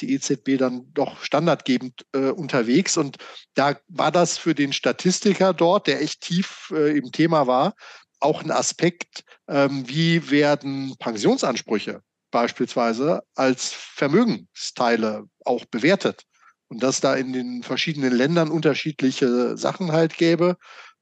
die 0.00 0.12
EZB 0.14 0.58
dann 0.58 0.92
doch 0.92 1.22
standardgebend 1.22 2.06
äh, 2.12 2.30
unterwegs. 2.30 2.96
Und 2.96 3.18
da 3.54 3.76
war 3.88 4.10
das 4.10 4.38
für 4.38 4.54
den 4.54 4.72
Statistiker 4.72 5.52
dort, 5.52 5.86
der 5.86 6.02
echt 6.02 6.22
tief 6.22 6.72
äh, 6.74 6.96
im 6.96 7.12
Thema 7.12 7.46
war, 7.46 7.74
auch 8.20 8.42
ein 8.42 8.50
Aspekt, 8.50 9.24
ähm, 9.48 9.88
wie 9.88 10.30
werden 10.30 10.94
Pensionsansprüche 10.98 12.02
beispielsweise 12.30 13.22
als 13.34 13.72
Vermögensteile 13.72 15.24
auch 15.44 15.64
bewertet. 15.64 16.24
Und 16.68 16.82
dass 16.84 17.00
da 17.00 17.16
in 17.16 17.32
den 17.32 17.64
verschiedenen 17.64 18.12
Ländern 18.12 18.50
unterschiedliche 18.50 19.56
Sachen 19.56 19.90
halt 19.90 20.16
gäbe. 20.16 20.56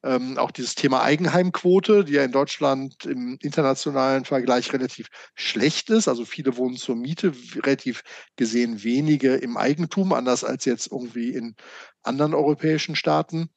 Ähm, 0.04 0.38
auch 0.38 0.52
dieses 0.52 0.76
Thema 0.76 1.02
Eigenheimquote, 1.02 2.04
die 2.04 2.12
ja 2.12 2.24
in 2.24 2.30
Deutschland 2.30 3.04
im 3.04 3.36
internationalen 3.42 4.24
Vergleich 4.24 4.72
relativ 4.72 5.08
schlecht 5.34 5.90
ist. 5.90 6.06
Also 6.06 6.24
viele 6.24 6.56
wohnen 6.56 6.76
zur 6.76 6.94
Miete, 6.94 7.32
relativ 7.56 8.02
gesehen 8.36 8.84
wenige 8.84 9.34
im 9.34 9.56
Eigentum, 9.56 10.12
anders 10.12 10.44
als 10.44 10.64
jetzt 10.66 10.92
irgendwie 10.92 11.34
in 11.34 11.56
anderen 12.04 12.34
europäischen 12.34 12.94
Staaten. 12.94 13.50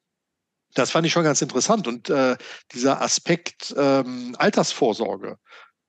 Das 0.74 0.90
fand 0.90 1.06
ich 1.06 1.14
schon 1.14 1.24
ganz 1.24 1.42
interessant. 1.42 1.88
Und 1.88 2.10
äh, 2.10 2.38
dieser 2.72 3.02
Aspekt 3.02 3.74
ähm, 3.78 4.36
Altersvorsorge, 4.40 5.38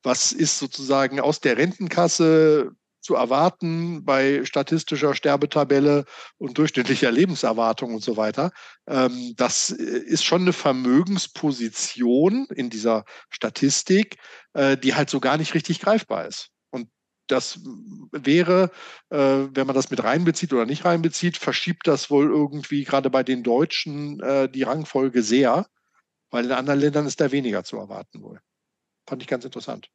was 0.03 0.33
ist 0.33 0.59
sozusagen 0.59 1.21
aus 1.21 1.41
der 1.41 1.57
Rentenkasse 1.57 2.73
zu 3.03 3.17
erwarten 3.17 4.05
bei 4.05 4.45
statistischer 4.45 5.15
Sterbetabelle 5.15 6.05
und 6.39 6.57
durchschnittlicher 6.57 7.11
Lebenserwartung 7.11 7.95
und 7.95 8.03
so 8.03 8.17
weiter. 8.17 8.53
Ähm, 8.87 9.35
das 9.37 9.71
äh, 9.71 9.83
ist 9.83 10.25
schon 10.25 10.43
eine 10.43 10.53
Vermögensposition 10.53 12.47
in 12.55 12.71
dieser 12.71 13.05
Statistik, 13.29 14.17
äh, 14.55 14.77
die 14.79 14.95
halt 14.95 15.11
so 15.11 15.19
gar 15.21 15.37
nicht 15.37 15.55
richtig 15.55 15.81
greifbar 15.81 16.27
ist. 16.27 16.51
Und 16.71 16.89
das 17.27 17.59
wäre, 18.13 18.71
äh, 19.11 19.19
wenn 19.19 19.67
man 19.67 19.75
das 19.75 19.91
mit 19.91 20.03
reinbezieht 20.03 20.53
oder 20.53 20.65
nicht 20.65 20.85
reinbezieht, 20.85 21.37
verschiebt 21.37 21.89
das 21.89 22.09
wohl 22.09 22.27
irgendwie 22.27 22.85
gerade 22.85 23.11
bei 23.11 23.25
den 23.25 23.43
Deutschen 23.43 24.19
die 24.55 24.63
Rangfolge 24.63 25.23
sehr, 25.23 25.67
weil 26.31 26.45
in 26.45 26.53
anderen 26.53 26.81
Ländern 26.81 27.07
ist 27.07 27.21
da 27.21 27.33
weniger 27.33 27.65
zu 27.65 27.77
erwarten 27.79 28.23
wohl. 28.23 28.41
Fand 29.09 29.23
ich 29.23 29.29
ganz 29.29 29.45
interessant. 29.45 29.91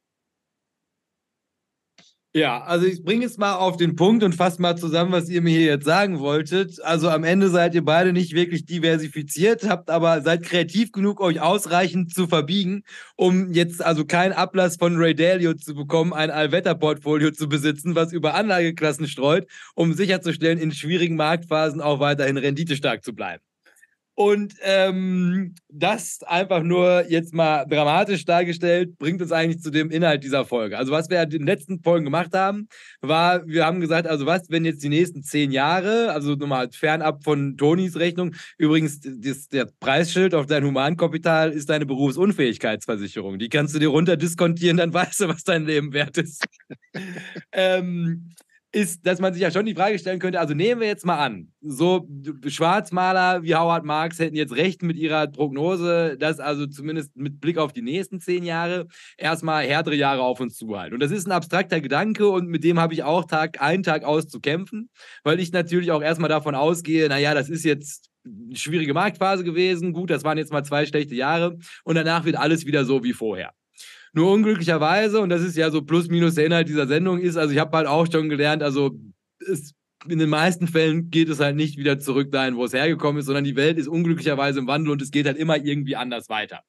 Ja, 2.34 2.62
also 2.62 2.86
ich 2.86 3.02
bringe 3.02 3.24
es 3.24 3.38
mal 3.38 3.54
auf 3.54 3.78
den 3.78 3.96
Punkt 3.96 4.22
und 4.22 4.34
fasse 4.34 4.60
mal 4.60 4.76
zusammen, 4.76 5.12
was 5.12 5.30
ihr 5.30 5.40
mir 5.40 5.50
hier 5.50 5.66
jetzt 5.66 5.86
sagen 5.86 6.18
wolltet. 6.20 6.80
Also 6.84 7.08
am 7.08 7.24
Ende 7.24 7.48
seid 7.48 7.74
ihr 7.74 7.84
beide 7.84 8.12
nicht 8.12 8.34
wirklich 8.34 8.66
diversifiziert, 8.66 9.66
habt 9.68 9.88
aber 9.88 10.20
seid 10.20 10.42
kreativ 10.42 10.92
genug, 10.92 11.20
euch 11.22 11.40
ausreichend 11.40 12.12
zu 12.14 12.26
verbiegen, 12.28 12.82
um 13.16 13.52
jetzt 13.52 13.82
also 13.82 14.04
keinen 14.04 14.34
Ablass 14.34 14.76
von 14.76 14.96
Ray 14.96 15.14
Dalio 15.14 15.54
zu 15.54 15.74
bekommen, 15.74 16.12
ein 16.12 16.30
Allwetterportfolio 16.30 17.30
zu 17.30 17.48
besitzen, 17.48 17.94
was 17.94 18.12
über 18.12 18.34
Anlageklassen 18.34 19.08
streut, 19.08 19.46
um 19.74 19.94
sicherzustellen, 19.94 20.58
in 20.58 20.70
schwierigen 20.70 21.16
Marktphasen 21.16 21.80
auch 21.80 21.98
weiterhin 21.98 22.36
renditestark 22.36 23.02
zu 23.04 23.14
bleiben. 23.14 23.47
Und 24.18 24.54
ähm, 24.62 25.54
das 25.68 26.24
einfach 26.24 26.64
nur 26.64 27.04
jetzt 27.08 27.32
mal 27.32 27.64
dramatisch 27.66 28.24
dargestellt, 28.24 28.98
bringt 28.98 29.22
uns 29.22 29.30
eigentlich 29.30 29.62
zu 29.62 29.70
dem 29.70 29.92
Inhalt 29.92 30.24
dieser 30.24 30.44
Folge. 30.44 30.76
Also 30.76 30.90
was 30.90 31.08
wir 31.08 31.22
in 31.22 31.30
den 31.30 31.46
letzten 31.46 31.80
Folgen 31.84 32.04
gemacht 32.04 32.34
haben, 32.34 32.66
war, 33.00 33.46
wir 33.46 33.64
haben 33.64 33.78
gesagt, 33.80 34.08
also 34.08 34.26
was, 34.26 34.50
wenn 34.50 34.64
jetzt 34.64 34.82
die 34.82 34.88
nächsten 34.88 35.22
zehn 35.22 35.52
Jahre, 35.52 36.10
also 36.12 36.34
nochmal 36.34 36.68
fernab 36.72 37.22
von 37.22 37.56
Tonis 37.56 37.94
Rechnung, 37.94 38.34
übrigens 38.56 38.98
das, 39.00 39.46
der 39.50 39.68
Preisschild 39.78 40.34
auf 40.34 40.46
dein 40.46 40.64
Humankapital 40.64 41.52
ist 41.52 41.70
deine 41.70 41.86
Berufsunfähigkeitsversicherung. 41.86 43.38
Die 43.38 43.48
kannst 43.48 43.76
du 43.76 43.78
dir 43.78 43.90
runterdiskontieren, 43.90 44.78
dann 44.78 44.92
weißt 44.92 45.20
du, 45.20 45.28
was 45.28 45.44
dein 45.44 45.64
Leben 45.64 45.92
wert 45.92 46.18
ist. 46.18 46.44
ähm, 47.52 48.30
ist, 48.70 49.06
dass 49.06 49.18
man 49.18 49.32
sich 49.32 49.42
ja 49.42 49.50
schon 49.50 49.64
die 49.64 49.74
Frage 49.74 49.98
stellen 49.98 50.18
könnte, 50.18 50.40
also 50.40 50.52
nehmen 50.52 50.80
wir 50.80 50.88
jetzt 50.88 51.06
mal 51.06 51.18
an, 51.18 51.52
so 51.60 52.06
Schwarzmaler 52.46 53.42
wie 53.42 53.54
Howard 53.54 53.84
Marks 53.84 54.18
hätten 54.18 54.36
jetzt 54.36 54.54
recht 54.54 54.82
mit 54.82 54.96
ihrer 54.96 55.26
Prognose, 55.26 56.16
dass 56.18 56.38
also 56.38 56.66
zumindest 56.66 57.16
mit 57.16 57.40
Blick 57.40 57.56
auf 57.56 57.72
die 57.72 57.80
nächsten 57.82 58.20
zehn 58.20 58.44
Jahre 58.44 58.86
erstmal 59.16 59.64
härtere 59.64 59.94
Jahre 59.94 60.22
auf 60.22 60.40
uns 60.40 60.56
zuhalten. 60.56 60.94
Und 60.94 61.00
das 61.00 61.10
ist 61.10 61.26
ein 61.26 61.32
abstrakter 61.32 61.80
Gedanke 61.80 62.28
und 62.28 62.48
mit 62.48 62.62
dem 62.62 62.78
habe 62.78 62.92
ich 62.92 63.02
auch 63.02 63.24
Tag 63.24 63.62
ein, 63.62 63.82
Tag 63.82 64.04
aus 64.04 64.28
zu 64.28 64.40
kämpfen, 64.40 64.90
weil 65.24 65.40
ich 65.40 65.50
natürlich 65.52 65.90
auch 65.90 66.02
erstmal 66.02 66.28
davon 66.28 66.54
ausgehe, 66.54 67.08
naja, 67.08 67.32
das 67.32 67.48
ist 67.48 67.64
jetzt 67.64 68.10
eine 68.26 68.56
schwierige 68.56 68.92
Marktphase 68.92 69.44
gewesen, 69.44 69.94
gut, 69.94 70.10
das 70.10 70.24
waren 70.24 70.36
jetzt 70.36 70.52
mal 70.52 70.64
zwei 70.64 70.84
schlechte 70.84 71.14
Jahre 71.14 71.56
und 71.84 71.94
danach 71.94 72.26
wird 72.26 72.36
alles 72.36 72.66
wieder 72.66 72.84
so 72.84 73.02
wie 73.02 73.14
vorher. 73.14 73.52
Nur 74.12 74.32
unglücklicherweise, 74.32 75.20
und 75.20 75.28
das 75.28 75.42
ist 75.42 75.56
ja 75.56 75.70
so 75.70 75.82
plus 75.82 76.08
minus 76.08 76.34
der 76.34 76.46
Inhalt 76.46 76.68
dieser 76.68 76.86
Sendung, 76.86 77.18
ist, 77.18 77.36
also 77.36 77.52
ich 77.52 77.58
habe 77.60 77.76
halt 77.76 77.86
auch 77.86 78.06
schon 78.10 78.28
gelernt, 78.28 78.62
also 78.62 78.98
es, 79.50 79.74
in 80.08 80.18
den 80.18 80.28
meisten 80.28 80.68
Fällen 80.68 81.10
geht 81.10 81.28
es 81.28 81.40
halt 81.40 81.56
nicht 81.56 81.76
wieder 81.76 81.98
zurück 81.98 82.30
dahin, 82.30 82.56
wo 82.56 82.64
es 82.64 82.72
hergekommen 82.72 83.20
ist, 83.20 83.26
sondern 83.26 83.44
die 83.44 83.56
Welt 83.56 83.78
ist 83.78 83.88
unglücklicherweise 83.88 84.60
im 84.60 84.66
Wandel 84.66 84.92
und 84.92 85.02
es 85.02 85.10
geht 85.10 85.26
halt 85.26 85.36
immer 85.36 85.56
irgendwie 85.56 85.96
anders 85.96 86.28
weiter. 86.28 86.62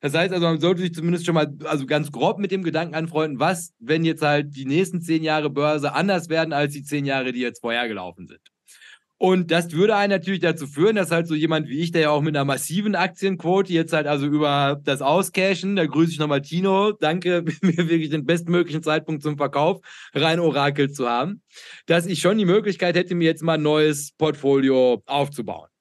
Das 0.00 0.14
heißt 0.14 0.32
also, 0.32 0.46
man 0.46 0.60
sollte 0.60 0.82
sich 0.82 0.92
zumindest 0.92 1.24
schon 1.24 1.36
mal, 1.36 1.56
also 1.64 1.86
ganz 1.86 2.10
grob 2.10 2.38
mit 2.38 2.50
dem 2.50 2.64
Gedanken 2.64 2.96
anfreunden, 2.96 3.38
was, 3.38 3.72
wenn 3.78 4.04
jetzt 4.04 4.22
halt 4.22 4.56
die 4.56 4.64
nächsten 4.64 5.00
zehn 5.00 5.22
Jahre 5.22 5.48
Börse 5.48 5.94
anders 5.94 6.28
werden 6.28 6.52
als 6.52 6.72
die 6.72 6.82
zehn 6.82 7.04
Jahre, 7.04 7.32
die 7.32 7.40
jetzt 7.40 7.60
vorher 7.60 7.86
gelaufen 7.86 8.26
sind. 8.26 8.40
Und 9.22 9.52
das 9.52 9.70
würde 9.70 9.94
einen 9.94 10.10
natürlich 10.10 10.40
dazu 10.40 10.66
führen, 10.66 10.96
dass 10.96 11.12
halt 11.12 11.28
so 11.28 11.36
jemand 11.36 11.68
wie 11.68 11.78
ich, 11.78 11.92
der 11.92 12.00
ja 12.00 12.10
auch 12.10 12.22
mit 12.22 12.34
einer 12.34 12.44
massiven 12.44 12.96
Aktienquote 12.96 13.72
jetzt 13.72 13.92
halt 13.92 14.08
also 14.08 14.26
über 14.26 14.80
das 14.82 15.00
Auscashen, 15.00 15.76
da 15.76 15.86
grüße 15.86 16.10
ich 16.10 16.18
nochmal 16.18 16.42
Tino, 16.42 16.90
danke, 16.90 17.44
mir 17.62 17.76
wirklich 17.76 18.10
den 18.10 18.26
bestmöglichen 18.26 18.82
Zeitpunkt 18.82 19.22
zum 19.22 19.36
Verkauf 19.36 19.78
rein 20.12 20.40
Orakel 20.40 20.90
zu 20.90 21.08
haben, 21.08 21.40
dass 21.86 22.06
ich 22.06 22.18
schon 22.18 22.36
die 22.36 22.44
Möglichkeit 22.44 22.96
hätte, 22.96 23.14
mir 23.14 23.26
jetzt 23.26 23.44
mal 23.44 23.54
ein 23.54 23.62
neues 23.62 24.10
Portfolio 24.10 25.04
aufzubauen. 25.06 25.71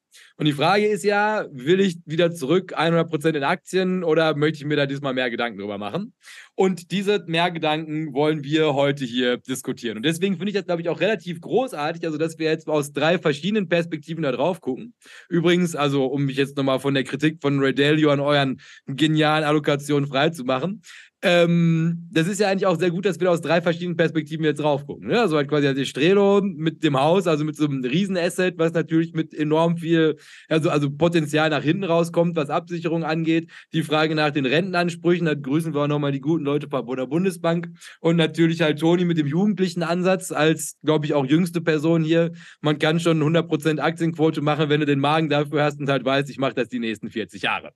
Und 0.42 0.48
die 0.48 0.54
Frage 0.54 0.88
ist 0.88 1.04
ja, 1.04 1.46
will 1.52 1.80
ich 1.80 2.00
wieder 2.08 2.32
zurück 2.32 2.74
100% 2.76 3.38
in 3.38 3.44
Aktien 3.44 4.04
oder 4.04 4.36
möchte 4.36 4.58
ich 4.58 4.66
mir 4.66 4.76
da 4.76 4.88
diesmal 4.88 5.14
mehr 5.14 5.30
Gedanken 5.30 5.60
drüber 5.60 5.78
machen? 5.78 6.16
Und 6.56 6.90
diese 6.90 7.24
Mehrgedanken 7.28 8.12
wollen 8.16 8.44
wir 8.44 8.74
heute 8.74 9.06
hier 9.06 9.38
diskutieren. 9.38 9.98
Und 9.98 10.04
deswegen 10.04 10.38
finde 10.38 10.50
ich 10.50 10.56
das, 10.56 10.66
glaube 10.66 10.82
ich, 10.82 10.90
auch 10.90 11.00
relativ 11.00 11.42
großartig, 11.42 12.04
also 12.06 12.18
dass 12.18 12.40
wir 12.40 12.50
jetzt 12.50 12.68
aus 12.68 12.92
drei 12.92 13.20
verschiedenen 13.20 13.70
Perspektiven 13.70 14.24
da 14.24 14.32
drauf 14.32 14.62
gucken. 14.62 14.96
Übrigens, 15.30 15.76
also 15.76 16.08
um 16.08 16.26
mich 16.26 16.38
jetzt 16.38 16.58
nochmal 16.58 16.80
von 16.80 16.96
der 16.96 17.04
Kritik 17.04 17.38
von 17.40 17.60
Ray 17.60 17.76
Dalio 17.76 18.10
an 18.10 18.20
euren 18.20 18.60
genialen 18.88 19.44
Allokationen 19.44 20.10
freizumachen, 20.10 20.82
ähm, 21.24 22.08
das 22.12 22.28
ist 22.28 22.40
ja 22.40 22.50
eigentlich 22.50 22.66
auch 22.66 22.80
sehr 22.80 22.90
gut, 22.90 23.06
dass 23.06 23.20
wir 23.20 23.30
aus 23.30 23.42
drei 23.42 23.62
verschiedenen 23.62 23.96
Perspektiven 23.96 24.44
jetzt 24.44 24.60
drauf 24.60 24.88
gucken. 24.88 25.10
Ne? 25.10 25.20
Also 25.20 25.38
halt 25.38 25.48
quasi 25.48 25.68
also 25.68 25.86
Strelo 25.86 26.42
mit 26.42 26.84
dem 26.84 27.00
Haus, 27.00 27.28
also 27.28 27.46
mit 27.46 27.56
so 27.56 27.66
einem 27.66 27.84
Riesenasset, 27.84 28.58
was 28.58 28.74
natürlich 28.74 29.14
mit 29.14 29.34
enorm 29.34 29.78
viel, 29.78 30.18
also, 30.50 30.72
also 30.72 30.90
Potenzial 30.90 31.52
nach 31.52 31.62
hinten 31.62 31.84
rauskommt, 31.84 32.36
was 32.36 32.50
Absicherung 32.50 33.04
angeht. 33.04 33.52
Die 33.72 33.84
Frage 33.84 34.16
nach 34.16 34.32
den 34.32 34.48
Rentenansprüchen, 34.48 35.28
da 35.28 35.36
grüßen 35.36 35.76
wir 35.76 35.82
auch 35.82 35.88
nochmal 35.88 36.12
die 36.12 36.22
guten 36.22 36.44
Leute 36.44 36.68
von 36.70 36.98
der 36.98 37.06
Bundesbank. 37.06 37.70
Und 38.00 38.16
natürlich 38.16 38.62
halt 38.62 38.80
Toni 38.80 39.06
mit 39.06 39.20
dem 39.20 39.28
jugendlichen 39.28 39.84
Ansatz 39.84 40.32
als, 40.32 40.78
glaube 40.84 41.06
ich, 41.06 41.14
auch 41.14 41.26
jüngste 41.26 41.62
Person 41.62 42.04
hier. 42.04 42.32
Man 42.62 42.80
kann 42.80 43.00
schon 43.00 43.22
100% 43.22 43.80
Aktienquote 43.80 44.42
machen, 44.42 44.70
wenn 44.70 44.80
du 44.80 44.88
den 44.88 45.00
Magen 45.00 45.30
dafür 45.30 45.64
hast 45.64 45.80
und 45.80 45.90
halt 45.90 46.04
weißt, 46.04 46.32
ich 46.32 46.40
mache 46.40 46.56
das 46.56 46.70
die 46.70 46.80
nächsten 46.80 47.12
40 47.12 47.44
Jahre. 47.44 47.74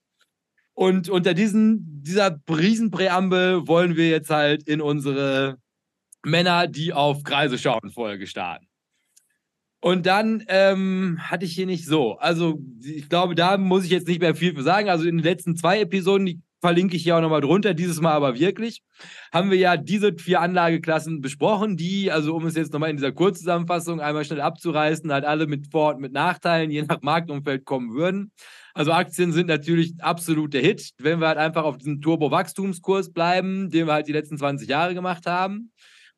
Und 0.75 1.09
unter 1.09 1.33
diesen, 1.33 2.03
dieser 2.03 2.37
Riesenpräambel 2.49 3.67
wollen 3.67 3.95
wir 3.95 4.09
jetzt 4.09 4.29
halt 4.29 4.67
in 4.67 4.81
unsere 4.81 5.57
Männer, 6.23 6.67
die 6.67 6.93
auf 6.93 7.23
Kreise 7.23 7.57
schauen, 7.57 7.91
Folge 7.91 8.27
starten. 8.27 8.67
Und 9.79 10.05
dann 10.05 10.43
ähm, 10.47 11.17
hatte 11.21 11.45
ich 11.45 11.53
hier 11.53 11.65
nicht 11.65 11.85
so. 11.85 12.17
Also, 12.17 12.59
ich 12.83 13.07
glaube, 13.07 13.35
da 13.35 13.57
muss 13.57 13.85
ich 13.85 13.91
jetzt 13.91 14.07
nicht 14.07 14.19
mehr 14.19 14.35
viel 14.35 14.55
für 14.55 14.63
sagen. 14.63 14.89
Also, 14.89 15.05
in 15.07 15.17
den 15.17 15.23
letzten 15.23 15.55
zwei 15.55 15.79
Episoden, 15.79 16.25
die 16.25 16.41
verlinke 16.59 16.97
ich 16.97 17.03
hier 17.03 17.15
auch 17.15 17.21
nochmal 17.21 17.41
drunter, 17.41 17.75
dieses 17.75 18.01
Mal 18.01 18.13
aber 18.13 18.39
wirklich, 18.39 18.81
haben 19.31 19.51
wir 19.51 19.57
ja 19.59 19.77
diese 19.77 20.15
vier 20.17 20.41
Anlageklassen 20.41 21.21
besprochen, 21.21 21.77
die, 21.77 22.11
also 22.11 22.35
um 22.35 22.47
es 22.47 22.55
jetzt 22.55 22.73
nochmal 22.73 22.89
in 22.89 22.97
dieser 22.97 23.11
Kurzzusammenfassung 23.11 24.01
einmal 24.01 24.25
schnell 24.25 24.41
abzureißen, 24.41 25.13
halt 25.13 25.25
alle 25.25 25.45
mit 25.45 25.67
Vor- 25.71 25.93
und 25.93 26.01
mit 26.01 26.11
Nachteilen, 26.11 26.71
je 26.71 26.81
nach 26.81 27.03
Marktumfeld 27.03 27.65
kommen 27.65 27.93
würden. 27.93 28.31
Also 28.75 28.91
Aktien 28.91 29.31
sind 29.31 29.47
natürlich 29.47 29.93
absolut 29.99 30.53
der 30.53 30.61
Hit, 30.61 30.91
wenn 30.99 31.19
wir 31.19 31.29
halt 31.29 31.39
einfach 31.39 31.63
auf 31.63 31.77
diesem 31.77 32.01
Turbo-Wachstumskurs 32.01 33.11
bleiben, 33.11 33.71
den 33.71 33.87
wir 33.87 33.93
halt 33.93 34.07
die 34.07 34.11
letzten 34.11 34.37
20 34.37 34.69
Jahre 34.69 34.93
gemacht 34.93 35.25
haben 35.25 35.71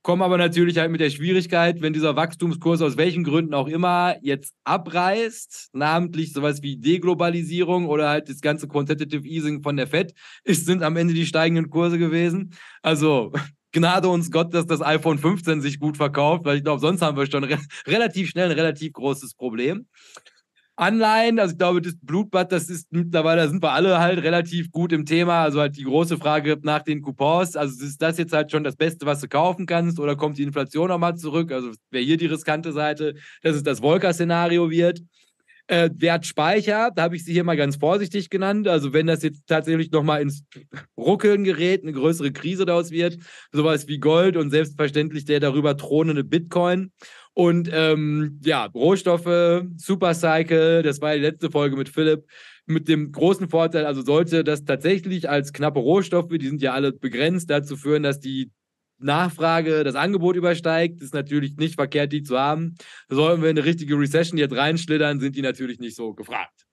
kommen 0.08 0.22
aber 0.22 0.38
natürlich 0.38 0.78
halt 0.78 0.90
mit 0.90 1.02
der 1.02 1.10
Schwierigkeit, 1.10 1.82
wenn 1.82 1.92
dieser 1.92 2.16
Wachstumskurs 2.16 2.82
aus 2.82 2.96
welchen 2.96 3.26
Gründen 3.26 3.54
auch 3.54 3.68
immer 3.68 4.16
jetzt 4.22 4.54
abreißt, 4.64 5.72
namentlich 5.74 6.32
sowas 6.32 6.62
wie 6.62 6.78
Deglobalisierung 6.78 7.88
oder 7.88 8.08
halt 8.08 8.30
das 8.30 8.40
ganze 8.40 8.70
Quantitative 8.70 9.28
Easing 9.28 9.62
von 9.62 9.76
der 9.76 9.86
Fed, 9.86 10.14
ist, 10.46 10.66
sind 10.66 10.82
am 10.82 10.96
Ende 10.96 11.14
die 11.14 11.26
steigenden 11.26 11.70
Kurse 11.70 11.98
gewesen. 12.00 12.54
Also 12.82 13.34
Gnade 13.74 14.08
uns 14.08 14.32
Gott, 14.32 14.54
dass 14.54 14.66
das 14.66 14.82
iPhone 14.82 15.18
15 15.18 15.60
sich 15.60 15.78
gut 15.78 15.98
verkauft, 15.98 16.46
weil 16.46 16.56
ich 16.56 16.64
glaube, 16.64 16.80
sonst 16.80 17.02
haben 17.02 17.18
wir 17.18 17.30
schon 17.30 17.44
re 17.44 17.60
relativ 17.86 18.30
schnell 18.30 18.50
ein 18.50 18.58
relativ 18.58 18.94
großes 18.94 19.34
Problem. 19.36 19.88
Anleihen, 20.80 21.40
also 21.40 21.54
ich 21.54 21.58
glaube, 21.58 21.82
das 21.82 21.96
Blutbad, 22.00 22.52
das 22.52 22.70
ist 22.70 22.92
mittlerweile, 22.92 23.42
da 23.42 23.48
sind 23.48 23.64
wir 23.64 23.72
alle 23.72 24.00
halt 24.00 24.22
relativ 24.22 24.72
gut 24.72 24.94
im 24.94 25.06
Thema. 25.06 25.42
Also 25.42 25.60
halt 25.60 25.76
die 25.76 25.84
große 25.84 26.18
Frage 26.18 26.56
nach 26.62 26.84
den 26.84 27.02
Coupons. 27.02 27.56
Also 27.56 27.84
ist 27.84 28.00
das 28.00 28.20
jetzt 28.20 28.32
halt 28.32 28.52
schon 28.52 28.64
das 28.64 28.76
Beste, 28.76 29.08
was 29.08 29.20
du 29.20 29.28
kaufen 29.28 29.66
kannst, 29.66 30.00
oder 30.00 30.16
kommt 30.16 30.38
die 30.38 30.44
Inflation 30.44 30.90
nochmal 30.90 31.16
zurück? 31.16 31.52
Also 31.52 31.72
wäre 31.90 32.04
hier 32.04 32.18
die 32.18 32.28
riskante 32.28 32.72
Seite, 32.72 33.16
dass 33.42 33.56
es 33.56 33.64
das 33.64 33.80
Volker-Szenario 33.80 34.70
wird. 34.70 35.02
Äh, 35.70 35.90
Wertspeicher, 35.96 36.92
da 36.96 37.02
habe 37.02 37.18
ich 37.18 37.26
sie 37.26 37.34
hier 37.34 37.44
mal 37.44 37.58
ganz 37.58 37.76
vorsichtig 37.76 38.30
genannt. 38.30 38.68
Also 38.68 38.94
wenn 38.94 39.08
das 39.08 39.24
jetzt 39.24 39.48
tatsächlich 39.48 39.92
nochmal 39.92 40.22
ins 40.22 40.44
Ruckeln 40.96 41.44
gerät, 41.44 41.82
eine 41.82 41.92
größere 41.92 42.32
Krise 42.32 42.66
daraus 42.66 42.92
wird, 42.92 43.18
sowas 43.52 43.88
wie 43.88 43.98
Gold 43.98 44.38
und 44.38 44.52
selbstverständlich 44.52 45.26
der 45.26 45.40
darüber 45.40 45.76
thronende 45.76 46.24
Bitcoin 46.24 46.92
und 47.38 47.70
ähm, 47.72 48.40
ja, 48.44 48.66
Rohstoffe, 48.66 49.62
Supercycle, 49.78 50.82
das 50.82 51.02
war 51.02 51.14
die 51.14 51.22
letzte 51.22 51.52
Folge 51.52 51.76
mit 51.76 51.88
Philipp, 51.88 52.26
mit 52.66 52.88
dem 52.88 53.12
großen 53.12 53.48
Vorteil, 53.48 53.86
also 53.86 54.02
sollte 54.02 54.44
das 54.44 54.66
tatsächlich 54.66 55.30
als 55.30 55.54
knappe 55.54 55.80
Rohstoffe, 55.80 56.30
die 56.32 56.48
sind 56.48 56.64
ja 56.64 56.74
alle 56.74 56.94
begrenzt, 56.94 57.52
dazu 57.52 57.78
führen, 57.78 58.02
dass 58.02 58.20
die 58.20 58.50
Nachfrage 58.98 59.84
das 59.84 59.94
Angebot 59.94 60.36
übersteigt, 60.36 61.00
ist 61.04 61.14
natürlich 61.14 61.58
nicht 61.58 61.76
verkehrt, 61.76 62.12
die 62.12 62.24
zu 62.24 62.40
haben. 62.40 62.74
Sollten 63.08 63.44
wir 63.44 63.52
in 63.52 63.58
eine 63.60 63.68
richtige 63.68 64.00
Recession 64.00 64.40
jetzt 64.40 64.56
reinschlittern, 64.56 65.20
sind 65.20 65.36
die 65.36 65.44
natürlich 65.44 65.78
nicht 65.78 65.96
so 65.96 66.16
gefragt. 66.16 66.67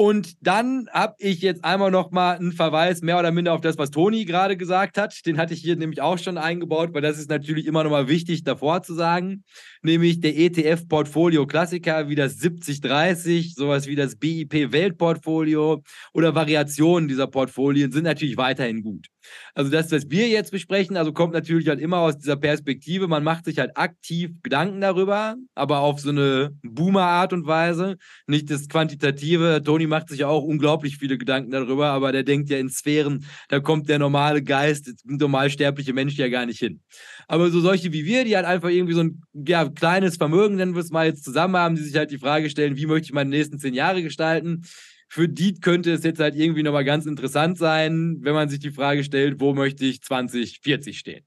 Und 0.00 0.38
dann 0.40 0.88
habe 0.94 1.14
ich 1.18 1.42
jetzt 1.42 1.62
einmal 1.62 1.90
noch 1.90 2.10
mal 2.10 2.38
einen 2.38 2.52
Verweis 2.52 3.02
mehr 3.02 3.18
oder 3.18 3.32
minder 3.32 3.52
auf 3.52 3.60
das, 3.60 3.76
was 3.76 3.90
Toni 3.90 4.24
gerade 4.24 4.56
gesagt 4.56 4.96
hat. 4.96 5.26
Den 5.26 5.36
hatte 5.36 5.52
ich 5.52 5.60
hier 5.60 5.76
nämlich 5.76 6.00
auch 6.00 6.16
schon 6.16 6.38
eingebaut, 6.38 6.94
weil 6.94 7.02
das 7.02 7.18
ist 7.18 7.28
natürlich 7.28 7.66
immer 7.66 7.84
noch 7.84 7.90
mal 7.90 8.08
wichtig 8.08 8.42
davor 8.42 8.82
zu 8.82 8.94
sagen. 8.94 9.44
Nämlich 9.82 10.20
der 10.20 10.38
ETF-Portfolio-Klassiker 10.38 12.08
wie 12.08 12.14
das 12.14 12.38
7030, 12.38 13.54
sowas 13.54 13.88
wie 13.88 13.94
das 13.94 14.16
BIP-Weltportfolio 14.16 15.82
oder 16.14 16.34
Variationen 16.34 17.06
dieser 17.06 17.26
Portfolien 17.26 17.92
sind 17.92 18.04
natürlich 18.04 18.38
weiterhin 18.38 18.80
gut. 18.80 19.08
Also 19.54 19.70
das, 19.70 19.90
was 19.92 20.10
wir 20.10 20.28
jetzt 20.28 20.52
besprechen, 20.52 20.96
also 20.96 21.12
kommt 21.12 21.32
natürlich 21.32 21.68
halt 21.68 21.80
immer 21.80 21.98
aus 21.98 22.18
dieser 22.18 22.36
Perspektive. 22.36 23.08
Man 23.08 23.24
macht 23.24 23.44
sich 23.44 23.58
halt 23.58 23.76
aktiv 23.76 24.30
Gedanken 24.42 24.80
darüber, 24.80 25.36
aber 25.54 25.80
auf 25.80 26.00
so 26.00 26.10
eine 26.10 26.50
Boomer-Art 26.62 27.32
und 27.32 27.46
Weise. 27.46 27.96
Nicht 28.26 28.50
das 28.50 28.68
Quantitative. 28.68 29.62
Toni 29.64 29.86
macht 29.86 30.08
sich 30.08 30.20
ja 30.20 30.28
auch 30.28 30.44
unglaublich 30.44 30.98
viele 30.98 31.18
Gedanken 31.18 31.50
darüber, 31.50 31.88
aber 31.88 32.12
der 32.12 32.22
denkt 32.22 32.50
ja 32.50 32.58
in 32.58 32.70
Sphären, 32.70 33.24
da 33.48 33.60
kommt 33.60 33.88
der 33.88 33.98
normale 33.98 34.42
Geist, 34.42 34.90
normalsterbliche 35.04 35.92
Mensch 35.92 36.16
ja 36.16 36.28
gar 36.28 36.46
nicht 36.46 36.58
hin. 36.58 36.80
Aber 37.28 37.50
so 37.50 37.60
solche 37.60 37.92
wie 37.92 38.04
wir, 38.04 38.24
die 38.24 38.36
halt 38.36 38.46
einfach 38.46 38.70
irgendwie 38.70 38.94
so 38.94 39.02
ein 39.02 39.22
ja, 39.32 39.68
kleines 39.68 40.16
Vermögen, 40.16 40.56
nennen 40.56 40.74
wir 40.74 40.80
es 40.80 40.90
mal 40.90 41.06
jetzt 41.06 41.24
zusammen 41.24 41.56
haben, 41.56 41.76
die 41.76 41.82
sich 41.82 41.96
halt 41.96 42.10
die 42.10 42.18
Frage 42.18 42.50
stellen, 42.50 42.76
wie 42.76 42.86
möchte 42.86 43.06
ich 43.06 43.12
meine 43.12 43.30
nächsten 43.30 43.58
zehn 43.58 43.74
Jahre 43.74 44.02
gestalten? 44.02 44.64
Für 45.10 45.28
die 45.28 45.54
könnte 45.54 45.92
es 45.92 46.04
jetzt 46.04 46.20
halt 46.20 46.36
irgendwie 46.36 46.62
nochmal 46.62 46.84
ganz 46.84 47.04
interessant 47.04 47.58
sein, 47.58 48.18
wenn 48.20 48.32
man 48.32 48.48
sich 48.48 48.60
die 48.60 48.70
Frage 48.70 49.02
stellt, 49.02 49.40
wo 49.40 49.52
möchte 49.52 49.84
ich 49.84 50.00
2040 50.02 50.96
stehen. 50.96 51.24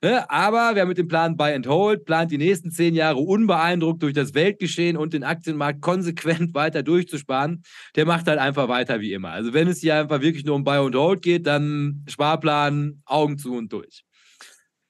Ne? 0.00 0.28
Aber 0.30 0.70
wer 0.74 0.86
mit 0.86 0.96
dem 0.96 1.08
Plan 1.08 1.36
Buy 1.36 1.52
and 1.52 1.68
Hold 1.68 2.06
plant, 2.06 2.30
die 2.32 2.38
nächsten 2.38 2.70
zehn 2.70 2.94
Jahre 2.94 3.18
unbeeindruckt 3.18 4.02
durch 4.02 4.14
das 4.14 4.32
Weltgeschehen 4.32 4.96
und 4.96 5.12
den 5.12 5.24
Aktienmarkt 5.24 5.82
konsequent 5.82 6.54
weiter 6.54 6.82
durchzusparen, 6.82 7.62
der 7.96 8.06
macht 8.06 8.26
halt 8.26 8.38
einfach 8.38 8.68
weiter 8.68 9.00
wie 9.00 9.12
immer. 9.12 9.28
Also 9.28 9.52
wenn 9.52 9.68
es 9.68 9.80
hier 9.80 9.96
einfach 9.96 10.22
wirklich 10.22 10.46
nur 10.46 10.56
um 10.56 10.64
Buy 10.64 10.78
and 10.78 10.96
Hold 10.96 11.20
geht, 11.20 11.46
dann 11.46 12.06
Sparplan, 12.08 13.02
Augen 13.04 13.36
zu 13.36 13.54
und 13.54 13.70
durch. 13.74 14.04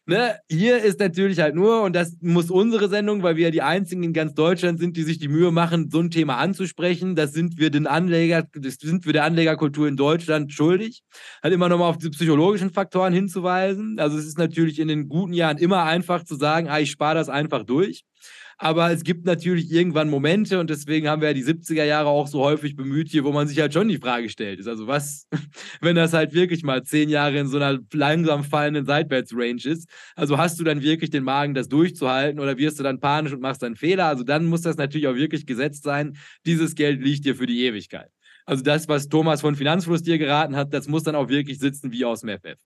Ne, 0.05 0.37
hier 0.49 0.83
ist 0.83 0.99
natürlich 0.99 1.39
halt 1.39 1.55
nur, 1.55 1.83
und 1.83 1.95
das 1.95 2.17
muss 2.21 2.51
unsere 2.51 2.89
Sendung, 2.89 3.23
weil 3.23 3.37
wir 3.37 3.45
ja 3.45 3.51
die 3.53 3.63
einzigen 3.63 4.03
in 4.03 4.13
ganz 4.13 4.35
Deutschland 4.35 4.81
sind, 4.81 4.97
die 4.97 5.05
sich 5.05 5.19
die 5.19 5.29
Mühe 5.29 5.53
machen, 5.53 5.91
so 5.93 6.01
ein 6.01 6.11
Thema 6.11 6.39
anzusprechen. 6.39 7.15
Das 7.15 7.33
sind 7.33 7.57
wir 7.57 7.71
den 7.71 7.87
Anleger, 7.87 8.43
das 8.53 8.75
sind 8.81 9.07
wir 9.07 9.13
der 9.13 9.23
Anlegerkultur 9.23 9.87
in 9.87 9.97
Deutschland 9.97 10.53
schuldig. 10.53 11.03
Halt 11.41 11.55
immer 11.55 11.69
nochmal 11.69 11.89
auf 11.89 11.99
die 11.99 12.11
psychologischen 12.11 12.71
Faktoren 12.71 13.13
hinzuweisen. 13.13 14.01
Also 14.01 14.19
es 14.19 14.27
ist 14.27 14.39
natürlich 14.39 14.81
in 14.81 14.89
den 14.89 15.09
guten 15.09 15.35
Jahren 15.35 15.59
immer 15.59 15.85
einfach 15.85 16.25
zu 16.25 16.35
sagen, 16.35 16.69
ah, 16.69 16.81
ich 16.81 16.91
spare 16.91 17.15
das 17.15 17.29
einfach 17.29 17.63
durch. 17.63 18.03
Aber 18.63 18.93
es 18.93 19.03
gibt 19.03 19.27
natürlich 19.27 19.73
irgendwann 19.73 20.09
Momente 20.09 20.61
und 20.61 20.71
deswegen 20.71 21.09
haben 21.09 21.21
wir 21.21 21.27
ja 21.27 21.35
die 21.35 21.43
70er 21.43 21.83
Jahre 21.83 22.07
auch 22.07 22.29
so 22.29 22.39
häufig 22.45 22.77
bemüht 22.77 23.09
hier, 23.09 23.25
wo 23.25 23.33
man 23.33 23.49
sich 23.49 23.59
halt 23.59 23.75
schon 23.75 23.89
die 23.89 23.99
Frage 23.99 24.29
stellt. 24.29 24.61
Ist 24.61 24.69
also 24.69 24.87
was, 24.87 25.27
wenn 25.81 25.97
das 25.97 26.13
halt 26.13 26.33
wirklich 26.33 26.63
mal 26.63 26.85
zehn 26.85 27.09
Jahre 27.09 27.39
in 27.39 27.49
so 27.49 27.57
einer 27.57 27.81
langsam 27.93 28.45
fallenden 28.45 28.87
Seitwärtsrange 28.87 29.65
ist? 29.65 29.89
Also 30.15 30.39
hast 30.39 30.61
du 30.61 30.65
dann 30.65 30.81
wirklich 30.81 31.11
den 31.11 31.25
Magen, 31.25 31.55
das 31.55 31.69
durchzuhalten 31.69 32.39
oder 32.39 32.57
wirst 32.57 32.79
du 32.79 32.85
dann 32.85 33.01
panisch 33.01 33.33
und 33.33 33.41
machst 33.41 33.65
dann 33.65 33.75
Fehler? 33.75 34.07
Also 34.07 34.23
dann 34.23 34.45
muss 34.47 34.63
das 34.63 34.77
natürlich 34.77 35.09
auch 35.09 35.17
wirklich 35.17 35.45
gesetzt 35.45 35.83
sein. 35.83 36.17
Dieses 36.47 36.77
Geld 36.77 37.03
liegt 37.03 37.25
dir 37.25 37.35
für 37.35 37.47
die 37.47 37.65
Ewigkeit. 37.65 38.13
Also 38.47 38.63
das, 38.63 38.87
was 38.87 39.09
Thomas 39.09 39.41
von 39.41 39.57
Finanzfluss 39.57 40.05
dir 40.05 40.19
geraten 40.19 40.55
hat, 40.55 40.73
das 40.73 40.87
muss 40.87 41.03
dann 41.03 41.17
auch 41.17 41.29
wirklich 41.29 41.59
sitzen 41.59 41.91
wie 41.91 42.05
aus 42.05 42.21
dem 42.21 42.29
FF. 42.29 42.61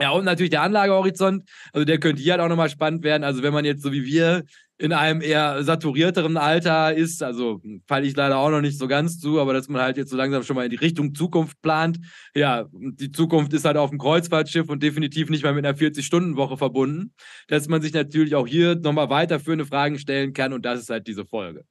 Ja, 0.00 0.12
und 0.12 0.24
natürlich 0.24 0.48
der 0.48 0.62
Anlagehorizont, 0.62 1.46
also 1.74 1.84
der 1.84 2.00
könnte 2.00 2.22
hier 2.22 2.32
halt 2.32 2.40
auch 2.40 2.48
nochmal 2.48 2.70
spannend 2.70 3.04
werden. 3.04 3.22
Also 3.22 3.42
wenn 3.42 3.52
man 3.52 3.66
jetzt 3.66 3.82
so 3.82 3.92
wie 3.92 4.06
wir 4.06 4.44
in 4.80 4.94
einem 4.94 5.20
eher 5.20 5.62
saturierteren 5.62 6.38
Alter 6.38 6.94
ist, 6.94 7.22
also 7.22 7.60
falle 7.86 8.06
ich 8.06 8.16
leider 8.16 8.38
auch 8.38 8.50
noch 8.50 8.62
nicht 8.62 8.78
so 8.78 8.88
ganz 8.88 9.18
zu, 9.18 9.38
aber 9.38 9.52
dass 9.52 9.68
man 9.68 9.82
halt 9.82 9.98
jetzt 9.98 10.10
so 10.10 10.16
langsam 10.16 10.42
schon 10.42 10.56
mal 10.56 10.64
in 10.64 10.70
die 10.70 10.76
Richtung 10.76 11.14
Zukunft 11.14 11.60
plant. 11.60 11.98
Ja, 12.34 12.66
die 12.72 13.12
Zukunft 13.12 13.52
ist 13.52 13.66
halt 13.66 13.76
auf 13.76 13.90
dem 13.90 13.98
Kreuzfahrtschiff 13.98 14.70
und 14.70 14.82
definitiv 14.82 15.28
nicht 15.28 15.42
mehr 15.42 15.52
mit 15.52 15.66
einer 15.66 15.76
40-Stunden-Woche 15.76 16.56
verbunden, 16.56 17.12
dass 17.48 17.68
man 17.68 17.82
sich 17.82 17.92
natürlich 17.92 18.34
auch 18.34 18.46
hier 18.46 18.74
nochmal 18.74 19.10
weiterführende 19.10 19.66
Fragen 19.66 19.98
stellen 19.98 20.32
kann 20.32 20.54
und 20.54 20.64
das 20.64 20.80
ist 20.80 20.88
halt 20.88 21.06
diese 21.06 21.26
Folge. 21.26 21.64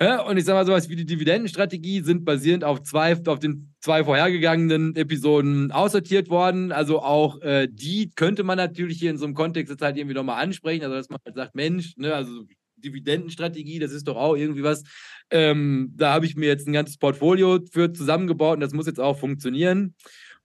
Und 0.00 0.38
ich 0.38 0.46
sage 0.46 0.56
mal, 0.56 0.64
sowas 0.64 0.88
wie 0.88 0.96
die 0.96 1.04
Dividendenstrategie 1.04 2.00
sind 2.00 2.24
basierend 2.24 2.64
auf 2.64 2.82
zwei, 2.82 3.14
auf 3.26 3.38
den 3.38 3.74
zwei 3.80 4.02
vorhergegangenen 4.02 4.96
Episoden 4.96 5.72
aussortiert 5.72 6.30
worden. 6.30 6.72
Also 6.72 7.02
auch 7.02 7.42
äh, 7.42 7.68
die 7.70 8.10
könnte 8.14 8.42
man 8.42 8.56
natürlich 8.56 8.98
hier 8.98 9.10
in 9.10 9.18
so 9.18 9.26
einem 9.26 9.34
Kontext 9.34 9.70
jetzt 9.70 9.82
halt 9.82 9.98
irgendwie 9.98 10.14
nochmal 10.14 10.42
ansprechen. 10.42 10.84
Also, 10.84 10.96
dass 10.96 11.10
man 11.10 11.18
halt 11.26 11.36
sagt, 11.36 11.54
Mensch, 11.54 11.98
ne, 11.98 12.14
also 12.14 12.46
Dividendenstrategie, 12.76 13.78
das 13.78 13.92
ist 13.92 14.08
doch 14.08 14.16
auch 14.16 14.36
irgendwie 14.36 14.62
was. 14.62 14.84
Ähm, 15.30 15.92
da 15.96 16.14
habe 16.14 16.24
ich 16.24 16.34
mir 16.34 16.46
jetzt 16.46 16.66
ein 16.66 16.72
ganzes 16.72 16.96
Portfolio 16.96 17.60
für 17.70 17.92
zusammengebaut 17.92 18.54
und 18.54 18.60
das 18.60 18.72
muss 18.72 18.86
jetzt 18.86 19.00
auch 19.00 19.18
funktionieren. 19.18 19.94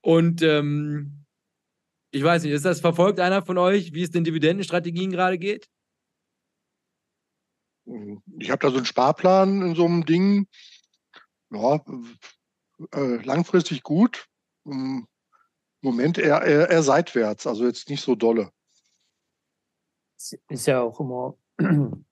Und 0.01 0.41
ähm, 0.41 1.23
ich 2.11 2.23
weiß 2.23 2.43
nicht, 2.43 2.51
ist 2.51 2.65
das 2.65 2.81
verfolgt 2.81 3.21
einer 3.21 3.41
von 3.41 3.57
euch, 3.57 3.93
wie 3.93 4.03
es 4.03 4.11
den 4.11 4.25
Dividendenstrategien 4.25 5.11
gerade 5.11 5.37
geht? 5.37 5.67
Ich 8.39 8.49
habe 8.49 8.59
da 8.59 8.71
so 8.71 8.77
einen 8.77 8.85
Sparplan 8.85 9.61
in 9.61 9.75
so 9.75 9.85
einem 9.85 10.05
Ding. 10.05 10.47
Ja, 11.51 11.83
äh, 12.93 13.17
langfristig 13.23 13.83
gut. 13.83 14.27
Im 14.65 15.07
Moment 15.81 16.17
eher, 16.17 16.41
eher, 16.41 16.69
eher 16.69 16.83
seitwärts, 16.83 17.45
also 17.45 17.65
jetzt 17.65 17.89
nicht 17.89 18.01
so 18.01 18.15
dolle. 18.15 18.51
Ist 20.49 20.65
ja 20.65 20.81
auch 20.81 20.99
immer 20.99 21.37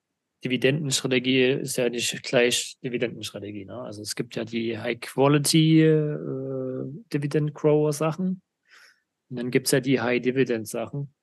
Dividendenstrategie 0.43 1.51
ist 1.51 1.78
ja 1.78 1.89
nicht 1.89 2.21
gleich 2.24 2.78
Dividendenstrategie. 2.84 3.65
Ne? 3.65 3.82
Also 3.82 4.01
es 4.01 4.15
gibt 4.15 4.36
ja 4.36 4.43
die 4.43 4.78
High-Quality 4.78 5.82
äh, 5.82 6.17
und 9.30 9.38
dann 9.38 9.51
gibt 9.51 9.67
es 9.67 9.71
ja 9.71 9.80
die 9.80 10.01
High-Dividend-Sachen. 10.01 11.13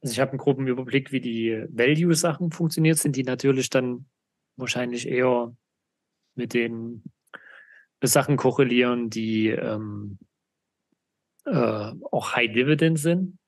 Also 0.00 0.12
ich 0.12 0.20
habe 0.20 0.32
einen 0.32 0.38
groben 0.38 0.66
Überblick, 0.66 1.10
wie 1.12 1.20
die 1.20 1.64
Value-Sachen 1.70 2.52
funktioniert, 2.52 2.98
sind 2.98 3.16
die 3.16 3.24
natürlich 3.24 3.68
dann 3.68 4.06
wahrscheinlich 4.56 5.08
eher 5.08 5.56
mit 6.34 6.54
den 6.54 7.02
Sachen 8.02 8.36
korrelieren, 8.36 9.10
die 9.10 9.48
ähm, 9.48 10.18
äh, 11.44 11.92
auch 12.10 12.34
High 12.34 12.52
Dividend 12.52 12.98
sind. 12.98 13.38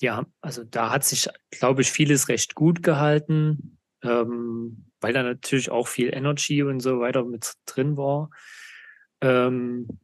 ja, 0.00 0.26
also 0.40 0.64
da 0.64 0.90
hat 0.90 1.04
sich, 1.04 1.28
glaube 1.50 1.82
ich, 1.82 1.90
vieles 1.90 2.28
recht 2.28 2.54
gut 2.54 2.82
gehalten, 2.82 3.78
ähm, 4.02 4.86
weil 5.00 5.12
da 5.12 5.22
natürlich 5.22 5.70
auch 5.70 5.88
viel 5.88 6.14
Energy 6.14 6.62
und 6.62 6.80
so 6.80 7.00
weiter 7.00 7.24
mit 7.24 7.54
drin 7.66 7.96
war. 7.96 8.30
Ähm, 9.20 10.00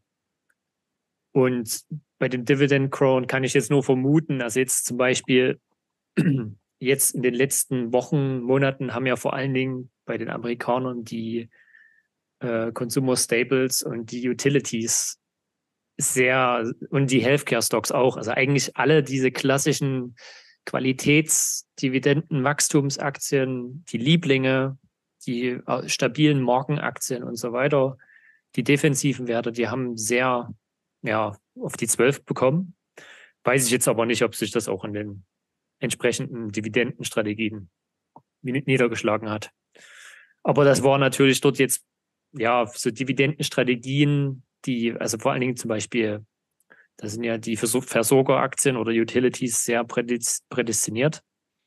und 1.35 1.85
bei 2.20 2.28
dem 2.28 2.45
Dividend 2.45 2.93
Crown 2.93 3.26
kann 3.26 3.43
ich 3.43 3.55
jetzt 3.55 3.70
nur 3.70 3.82
vermuten, 3.82 4.41
also 4.41 4.61
jetzt 4.61 4.87
zum 4.87 4.97
Beispiel 4.97 5.59
jetzt 6.78 7.11
in 7.12 7.22
den 7.22 7.35
letzten 7.35 7.93
Wochen, 7.93 8.41
Monaten 8.41 8.95
haben 8.95 9.05
ja 9.05 9.16
vor 9.16 9.35
allen 9.35 9.53
Dingen 9.53 9.91
bei 10.05 10.16
den 10.16 10.30
Amerikanern 10.30 11.05
die 11.05 11.51
äh, 12.39 12.70
Consumer 12.70 13.16
Staples 13.16 13.82
und 13.82 14.12
die 14.12 14.28
Utilities 14.28 15.18
sehr 15.97 16.72
und 16.91 17.11
die 17.11 17.20
Healthcare 17.20 17.62
Stocks 17.62 17.91
auch. 17.91 18.16
Also 18.16 18.30
eigentlich 18.30 18.76
alle 18.76 19.03
diese 19.03 19.32
klassischen 19.32 20.14
Qualitätsdividenden, 20.66 22.45
Wachstumsaktien, 22.45 23.85
die 23.89 23.99
Lieblinge, 23.99 24.78
die 25.26 25.59
äh, 25.66 25.89
stabilen 25.89 26.43
Markenaktien 26.43 27.24
und 27.24 27.35
so 27.37 27.53
weiter, 27.53 27.99
die 28.55 28.62
defensiven 28.62 29.26
Werte, 29.26 29.51
die 29.51 29.66
haben 29.66 29.97
sehr 29.97 30.55
ja, 31.05 31.36
auf 31.61 31.76
die 31.76 31.86
12 31.86 32.24
bekommen. 32.24 32.74
Weiß 33.44 33.66
ich 33.66 33.70
jetzt 33.70 33.88
aber 33.88 34.07
nicht, 34.07 34.22
ob 34.22 34.34
sich 34.34 34.50
das 34.50 34.68
auch 34.68 34.84
in 34.84 34.94
den 34.94 35.24
entsprechenden 35.78 36.50
Dividendenstrategien 36.50 37.70
niedergeschlagen 38.42 39.30
hat. 39.30 39.50
Aber 40.42 40.64
das 40.64 40.82
war 40.82 40.98
natürlich 40.98 41.40
dort 41.40 41.59
jetzt, 41.59 41.84
ja, 42.32 42.66
so 42.66 42.90
Dividendenstrategien, 42.90 44.44
die, 44.64 44.92
also 44.94 45.18
vor 45.18 45.32
allen 45.32 45.40
Dingen 45.40 45.57
zum 45.57 45.68
Beispiel, 45.68 46.24
da 46.96 47.09
sind 47.09 47.24
ja 47.24 47.38
die 47.38 47.57
Versorgeraktien 47.57 48.76
oder 48.76 48.92
Utilities 48.92 49.64
sehr 49.64 49.84
prädestiniert, 49.84 51.22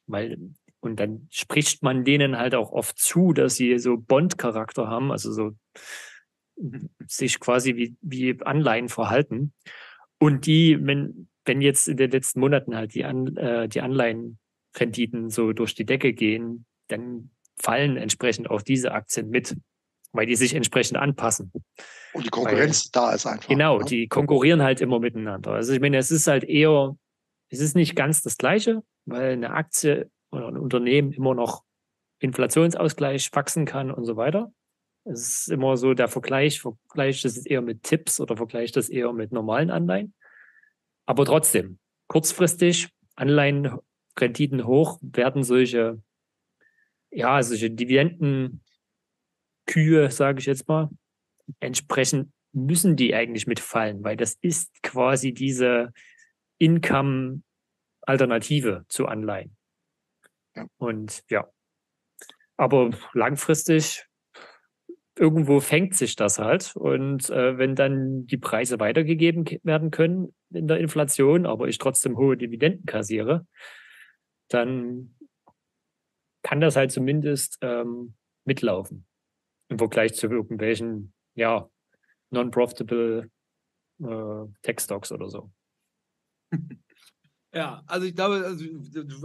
weil, 0.07 0.37
und 0.79 0.99
dann 0.99 1.27
spricht 1.31 1.83
man 1.83 2.05
denen 2.05 2.37
halt 2.37 2.55
auch 2.55 2.71
oft 2.71 2.97
zu, 2.97 3.33
dass 3.33 3.55
sie 3.55 3.77
so 3.77 3.97
Bond-Charakter 3.97 4.87
haben, 4.87 5.11
also 5.11 5.31
so 5.31 5.51
sich 7.07 7.39
quasi 7.39 7.75
wie, 7.75 7.95
wie 8.01 8.39
Anleihen 8.41 8.89
verhalten. 8.89 9.53
Und 10.19 10.45
die, 10.45 10.77
wenn, 10.81 11.29
wenn 11.45 11.61
jetzt 11.61 11.87
in 11.87 11.97
den 11.97 12.11
letzten 12.11 12.39
Monaten 12.39 12.75
halt 12.75 12.93
die, 12.95 13.05
An, 13.05 13.37
äh, 13.37 13.67
die 13.69 13.81
Anleihenrenditen 13.81 15.29
so 15.29 15.53
durch 15.53 15.75
die 15.75 15.85
Decke 15.85 16.13
gehen, 16.13 16.65
dann 16.87 17.31
fallen 17.59 17.97
entsprechend 17.97 18.49
auch 18.49 18.61
diese 18.61 18.91
Aktien 18.91 19.29
mit, 19.29 19.55
weil 20.11 20.25
die 20.25 20.35
sich 20.35 20.53
entsprechend 20.53 20.97
anpassen. 20.97 21.51
Und 22.13 22.25
die 22.25 22.29
Konkurrenz 22.29 22.85
weil, 22.85 23.01
da 23.01 23.13
ist 23.13 23.25
einfach. 23.25 23.49
Genau, 23.49 23.79
ne? 23.79 23.85
die 23.85 24.07
konkurrieren 24.07 24.61
halt 24.61 24.81
immer 24.81 24.99
miteinander. 24.99 25.51
Also 25.51 25.73
ich 25.73 25.79
meine, 25.79 25.97
es 25.97 26.11
ist 26.11 26.27
halt 26.27 26.43
eher, 26.43 26.95
es 27.49 27.59
ist 27.59 27.75
nicht 27.75 27.95
ganz 27.95 28.21
das 28.21 28.37
Gleiche, 28.37 28.83
weil 29.05 29.33
eine 29.33 29.51
Aktie 29.51 30.09
oder 30.31 30.47
ein 30.47 30.57
Unternehmen 30.57 31.11
immer 31.11 31.35
noch 31.35 31.63
Inflationsausgleich 32.19 33.29
wachsen 33.33 33.65
kann 33.65 33.91
und 33.91 34.05
so 34.05 34.17
weiter. 34.17 34.51
Es 35.09 35.39
ist 35.39 35.51
immer 35.51 35.77
so 35.77 35.93
der 35.93 36.07
Vergleich, 36.07 36.59
vergleicht 36.59 37.23
das 37.23 37.45
eher 37.45 37.61
mit 37.61 37.83
Tipps 37.83 38.19
oder 38.19 38.35
vergleicht 38.35 38.75
das 38.75 38.89
eher 38.89 39.13
mit 39.13 39.31
normalen 39.31 39.69
Anleihen. 39.69 40.15
Aber 41.05 41.25
trotzdem, 41.25 41.77
kurzfristig 42.07 42.89
Anleihenrenditen 43.15 44.65
hoch 44.65 44.97
werden 45.01 45.43
solche, 45.43 46.01
ja, 47.09 47.41
solche 47.41 47.71
Dividendenkühe, 47.71 48.59
sage 50.09 50.39
ich 50.39 50.45
jetzt 50.45 50.67
mal, 50.67 50.89
entsprechend 51.61 52.33
müssen 52.51 52.97
die 52.97 53.15
eigentlich 53.15 53.47
mitfallen, 53.47 54.03
weil 54.03 54.17
das 54.17 54.37
ist 54.41 54.83
quasi 54.83 55.33
diese 55.33 55.93
Income-Alternative 56.57 58.85
zu 58.89 59.05
Anleihen. 59.05 59.55
Ja. 60.55 60.67
Und 60.77 61.23
ja, 61.29 61.47
aber 62.57 62.89
langfristig 63.13 64.06
irgendwo 65.17 65.59
fängt 65.59 65.95
sich 65.95 66.15
das 66.15 66.39
halt. 66.39 66.75
Und 66.75 67.29
äh, 67.29 67.57
wenn 67.57 67.75
dann 67.75 68.25
die 68.27 68.37
Preise 68.37 68.79
weitergegeben 68.79 69.45
werden 69.63 69.91
können 69.91 70.33
in 70.51 70.67
der 70.67 70.79
Inflation, 70.79 71.45
aber 71.45 71.67
ich 71.67 71.77
trotzdem 71.77 72.17
hohe 72.17 72.37
Dividenden 72.37 72.85
kassiere, 72.85 73.45
dann 74.49 75.15
kann 76.43 76.61
das 76.61 76.75
halt 76.75 76.91
zumindest 76.91 77.57
ähm, 77.61 78.13
mitlaufen 78.45 79.05
im 79.69 79.77
Vergleich 79.77 80.13
zu 80.13 80.27
irgendwelchen, 80.27 81.13
ja, 81.35 81.69
non-profitable 82.29 83.29
äh, 83.99 84.45
Tech-Stocks 84.61 85.11
oder 85.11 85.29
so. 85.29 85.51
Ja, 87.53 87.81
also 87.87 88.05
ich 88.05 88.13
glaube, 88.13 88.45
also, 88.45 88.65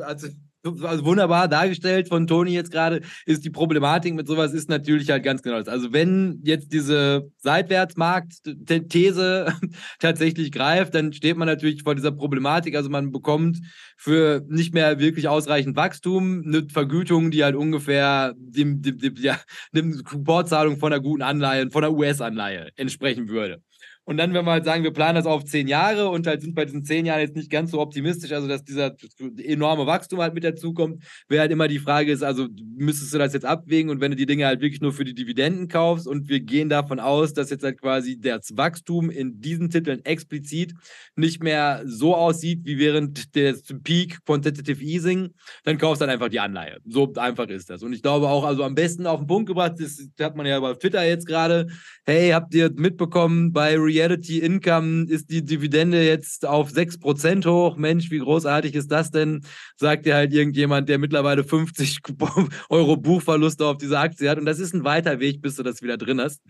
also 0.03 0.28
also 0.64 1.04
wunderbar 1.04 1.48
dargestellt 1.48 2.08
von 2.08 2.26
Toni 2.26 2.52
jetzt 2.52 2.70
gerade, 2.70 3.00
ist 3.26 3.44
die 3.44 3.50
Problematik 3.50 4.14
mit 4.14 4.26
sowas 4.26 4.52
ist 4.52 4.68
natürlich 4.68 5.10
halt 5.10 5.24
ganz 5.24 5.42
genau 5.42 5.58
das. 5.58 5.68
Also 5.68 5.92
wenn 5.92 6.40
jetzt 6.44 6.72
diese 6.72 7.30
Seitwärtsmarkt-These 7.38 9.54
tatsächlich 9.98 10.52
greift, 10.52 10.94
dann 10.94 11.12
steht 11.12 11.36
man 11.36 11.46
natürlich 11.46 11.82
vor 11.82 11.94
dieser 11.94 12.12
Problematik. 12.12 12.76
Also 12.76 12.90
man 12.90 13.10
bekommt 13.10 13.58
für 13.96 14.42
nicht 14.48 14.74
mehr 14.74 14.98
wirklich 14.98 15.28
ausreichend 15.28 15.76
Wachstum 15.76 16.42
eine 16.46 16.68
Vergütung, 16.68 17.30
die 17.30 17.44
halt 17.44 17.56
ungefähr 17.56 18.34
dem, 18.36 18.82
dem, 18.82 18.98
dem, 18.98 19.16
ja, 19.16 19.38
dem 19.74 19.92
Supportzahlung 19.92 20.78
von 20.78 20.92
einer 20.92 21.02
guten 21.02 21.22
Anleihe, 21.22 21.70
von 21.70 21.84
einer 21.84 21.94
US-Anleihe 21.94 22.70
entsprechen 22.76 23.28
würde. 23.28 23.62
Und 24.05 24.16
dann, 24.16 24.34
wenn 24.34 24.44
wir 24.44 24.50
halt 24.50 24.64
sagen, 24.64 24.82
wir 24.82 24.92
planen 24.92 25.14
das 25.14 25.26
auf 25.26 25.44
zehn 25.44 25.68
Jahre 25.68 26.09
und 26.09 26.26
halt 26.26 26.42
sind 26.42 26.55
bei 26.55 26.64
diesen 26.64 26.84
zehn 26.84 27.07
Jahren 27.07 27.20
jetzt 27.20 27.36
nicht 27.36 27.50
ganz 27.50 27.70
so 27.70 27.80
optimistisch, 27.80 28.32
also 28.32 28.48
dass 28.48 28.64
dieser 28.64 28.96
enorme 29.38 29.86
Wachstum 29.86 30.20
halt 30.20 30.34
mit 30.34 30.42
dazukommt, 30.42 31.05
wäre 31.28 31.42
halt 31.42 31.53
immer 31.53 31.68
die 31.68 31.78
Frage 31.78 32.11
ist, 32.11 32.24
also 32.24 32.48
müsstest 32.76 33.14
du 33.14 33.18
das 33.18 33.32
jetzt 33.32 33.44
abwägen 33.44 33.90
und 33.90 34.00
wenn 34.00 34.11
du 34.11 34.16
die 34.16 34.26
Dinge 34.26 34.46
halt 34.46 34.61
wirklich 34.61 34.80
nur 34.80 34.92
für 34.92 35.05
die 35.05 35.14
Dividenden 35.14 35.68
kaufst 35.68 36.09
und 36.09 36.28
wir 36.28 36.40
gehen 36.40 36.68
davon 36.68 36.98
aus, 36.98 37.32
dass 37.32 37.50
jetzt 37.50 37.62
halt 37.62 37.80
quasi 37.80 38.18
das 38.18 38.57
Wachstum 38.57 39.09
in 39.09 39.40
diesen 39.40 39.70
Titeln 39.70 40.05
explizit 40.05 40.74
nicht 41.14 41.42
mehr 41.42 41.82
so 41.84 42.16
aussieht 42.16 42.61
wie 42.64 42.78
während 42.78 43.36
des 43.36 43.62
Peak 43.84 44.24
Quantitative 44.24 44.82
Easing, 44.82 45.30
dann 45.62 45.78
kaufst 45.78 46.00
du 46.00 46.07
dann 46.07 46.14
einfach 46.14 46.28
die 46.28 46.40
Anleihe. 46.40 46.78
So 46.84 47.12
einfach 47.14 47.46
ist 47.48 47.70
das. 47.70 47.82
Und 47.82 47.92
ich 47.92 48.03
glaube 48.03 48.28
auch, 48.28 48.44
also 48.44 48.64
am 48.64 48.74
besten 48.74 49.07
auf 49.07 49.20
den 49.20 49.26
Punkt 49.26 49.46
gebracht, 49.46 49.74
das 49.78 50.05
hat 50.20 50.36
man 50.36 50.46
ja 50.46 50.59
bei 50.59 50.74
Twitter 50.74 51.05
jetzt 51.05 51.26
gerade, 51.26 51.68
hey, 52.05 52.30
habt 52.30 52.53
ihr 52.55 52.70
mitbekommen, 52.74 53.53
bei 53.53 53.76
Reality 53.93 54.38
Income 54.38 55.07
ist 55.09 55.30
die 55.30 55.45
Dividende 55.45 56.03
jetzt 56.05 56.47
auf 56.47 56.70
6% 56.70 57.47
hoch. 57.47 57.76
Mensch, 57.76 58.11
wie 58.11 58.18
großartig 58.18 58.74
ist 58.74 58.90
das 58.90 59.11
denn? 59.11 59.45
Sagt 59.76 60.07
dir 60.07 60.14
halt 60.14 60.32
irgendjemand, 60.32 60.88
der 60.88 60.99
mittlerweile 60.99 61.45
50 61.45 61.99
Euro 62.70 62.97
Buchverluste 62.97 63.66
auf 63.66 63.76
diese 63.76 63.99
Aktie 63.99 64.30
hat. 64.30 64.38
Und 64.38 64.47
das 64.47 64.59
ist 64.59 64.74
ein 64.74 64.84
weiter 64.84 65.20
Weg, 65.20 65.43
bis 65.43 65.57
du 65.57 65.62
das 65.62 65.82
wieder 65.82 65.99
drin 65.99 66.20
hast. 66.20 66.40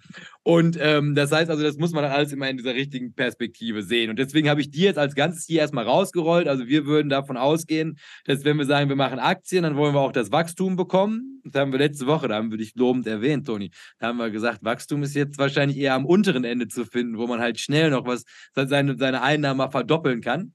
Und 0.42 0.78
ähm, 0.80 1.14
das 1.14 1.32
heißt 1.32 1.50
also, 1.50 1.62
das 1.62 1.76
muss 1.76 1.92
man 1.92 2.04
alles 2.04 2.32
immer 2.32 2.48
in 2.48 2.56
dieser 2.56 2.74
richtigen 2.74 3.12
Perspektive 3.12 3.82
sehen. 3.82 4.10
Und 4.10 4.18
deswegen 4.18 4.48
habe 4.48 4.60
ich 4.60 4.70
die 4.70 4.82
jetzt 4.82 4.98
als 4.98 5.14
Ganzes 5.14 5.44
hier 5.44 5.60
erstmal 5.60 5.84
rausgerollt. 5.84 6.46
Also 6.46 6.68
wir 6.68 6.86
würden 6.86 7.08
davon 7.08 7.36
ausgehen, 7.36 7.98
dass 8.24 8.44
wenn 8.44 8.58
wir 8.58 8.66
sagen, 8.66 8.88
wir 8.88 8.96
machen 8.96 9.18
Aktien, 9.18 9.64
dann 9.64 9.76
wollen 9.76 9.94
wir 9.94 10.00
auch 10.00 10.12
das 10.12 10.30
Wachstum 10.30 10.76
bekommen. 10.76 11.41
Das 11.44 11.60
haben 11.60 11.72
wir 11.72 11.78
letzte 11.78 12.06
Woche, 12.06 12.28
da 12.28 12.36
haben 12.36 12.50
wir 12.50 12.58
dich 12.58 12.74
lobend 12.74 13.06
erwähnt, 13.06 13.46
Toni. 13.46 13.70
Da 13.98 14.08
haben 14.08 14.18
wir 14.18 14.30
gesagt, 14.30 14.62
Wachstum 14.62 15.02
ist 15.02 15.14
jetzt 15.14 15.38
wahrscheinlich 15.38 15.78
eher 15.78 15.94
am 15.94 16.06
unteren 16.06 16.44
Ende 16.44 16.68
zu 16.68 16.84
finden, 16.84 17.18
wo 17.18 17.26
man 17.26 17.40
halt 17.40 17.58
schnell 17.60 17.90
noch 17.90 18.06
was, 18.06 18.24
seine, 18.54 18.96
seine 18.96 19.22
Einnahmen 19.22 19.70
verdoppeln 19.70 20.20
kann. 20.20 20.54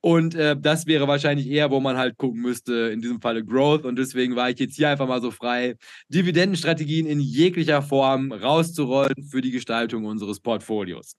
Und 0.00 0.34
äh, 0.34 0.56
das 0.58 0.86
wäre 0.86 1.08
wahrscheinlich 1.08 1.48
eher, 1.48 1.70
wo 1.70 1.80
man 1.80 1.96
halt 1.96 2.16
gucken 2.16 2.42
müsste, 2.42 2.90
in 2.92 3.00
diesem 3.00 3.20
Falle 3.20 3.44
Growth. 3.44 3.84
Und 3.84 3.96
deswegen 3.96 4.36
war 4.36 4.50
ich 4.50 4.58
jetzt 4.58 4.76
hier 4.76 4.90
einfach 4.90 5.06
mal 5.06 5.20
so 5.20 5.30
frei, 5.30 5.76
Dividendenstrategien 6.08 7.06
in 7.06 7.20
jeglicher 7.20 7.82
Form 7.82 8.32
rauszurollen 8.32 9.24
für 9.30 9.40
die 9.40 9.50
Gestaltung 9.50 10.04
unseres 10.04 10.40
Portfolios. 10.40 11.16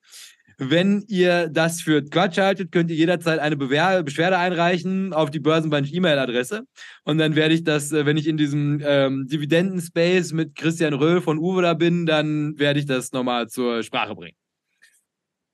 Wenn 0.60 1.04
ihr 1.08 1.50
das 1.50 1.82
für 1.82 2.04
Quatsch 2.04 2.40
haltet, 2.40 2.72
könnt 2.72 2.90
ihr 2.90 2.96
jederzeit 2.96 3.40
eine 3.40 3.56
Bewer 3.56 4.02
Beschwerde 4.02 4.40
einreichen 4.40 5.14
auf 5.14 5.30
die 5.30 5.40
Börsenbank-E-Mail-Adresse. 5.40 6.64
Und 7.04 7.20
dann 7.20 7.36
werde 7.36 7.54
ich 7.54 7.64
das, 7.64 7.92
äh, 7.92 8.08
wenn 8.08 8.18
ich 8.18 8.28
in 8.28 8.38
diesem 8.38 8.82
ähm, 8.84 9.28
Dividenden-Space 9.28 10.34
mit 10.34 10.56
Christian 10.56 10.94
Röhl 10.94 11.22
von 11.22 11.38
Uwe 11.38 11.62
da 11.62 11.76
bin, 11.76 12.08
dann 12.08 12.58
werde 12.58 12.80
ich 12.80 12.88
das 12.88 13.12
nochmal 13.12 13.48
zur 13.50 13.84
Sprache 13.84 14.16
bringen. 14.16 14.36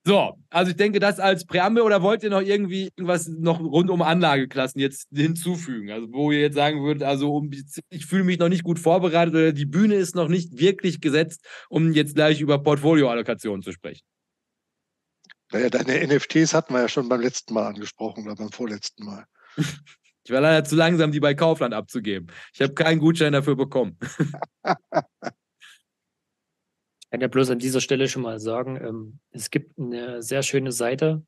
So, 0.06 0.38
also 0.50 0.70
ich 0.70 0.76
denke, 0.76 1.00
das 1.00 1.18
als 1.18 1.46
Präambel 1.46 1.82
oder 1.82 2.02
wollt 2.02 2.22
ihr 2.22 2.28
noch 2.28 2.42
irgendwie 2.42 2.90
irgendwas 2.94 3.26
noch 3.26 3.58
rund 3.60 3.88
um 3.88 4.02
Anlageklassen 4.02 4.78
jetzt 4.78 5.08
hinzufügen? 5.14 5.90
Also 5.90 6.08
wo 6.12 6.30
ihr 6.30 6.40
jetzt 6.40 6.56
sagen 6.56 6.82
würdet, 6.82 7.02
also 7.02 7.42
ich 7.88 8.04
fühle 8.04 8.24
mich 8.24 8.38
noch 8.38 8.50
nicht 8.50 8.64
gut 8.64 8.78
vorbereitet 8.78 9.34
oder 9.34 9.52
die 9.52 9.64
Bühne 9.64 9.94
ist 9.94 10.14
noch 10.14 10.28
nicht 10.28 10.58
wirklich 10.58 11.00
gesetzt, 11.00 11.46
um 11.70 11.92
jetzt 11.92 12.14
gleich 12.14 12.42
über 12.42 12.62
Portfolioallokationen 12.62 13.62
zu 13.62 13.72
sprechen. 13.72 14.02
Naja, 15.54 15.70
deine 15.70 16.04
NFTs 16.04 16.52
hatten 16.52 16.74
wir 16.74 16.80
ja 16.80 16.88
schon 16.88 17.08
beim 17.08 17.20
letzten 17.20 17.54
Mal 17.54 17.68
angesprochen 17.68 18.24
oder 18.24 18.34
beim 18.34 18.50
vorletzten 18.50 19.04
Mal. 19.04 19.24
Ich 20.24 20.32
war 20.32 20.40
leider 20.40 20.64
zu 20.64 20.74
langsam, 20.74 21.12
die 21.12 21.20
bei 21.20 21.34
Kaufland 21.34 21.74
abzugeben. 21.74 22.26
Ich 22.52 22.60
habe 22.60 22.74
keinen 22.74 22.98
Gutschein 22.98 23.34
dafür 23.34 23.54
bekommen. 23.54 23.96
Ich 24.02 24.08
kann 27.12 27.20
ja 27.20 27.28
bloß 27.28 27.50
an 27.50 27.60
dieser 27.60 27.80
Stelle 27.80 28.08
schon 28.08 28.22
mal 28.22 28.40
sagen, 28.40 28.76
ähm, 28.84 29.20
es 29.30 29.50
gibt 29.50 29.78
eine 29.78 30.24
sehr 30.24 30.42
schöne 30.42 30.72
Seite, 30.72 31.24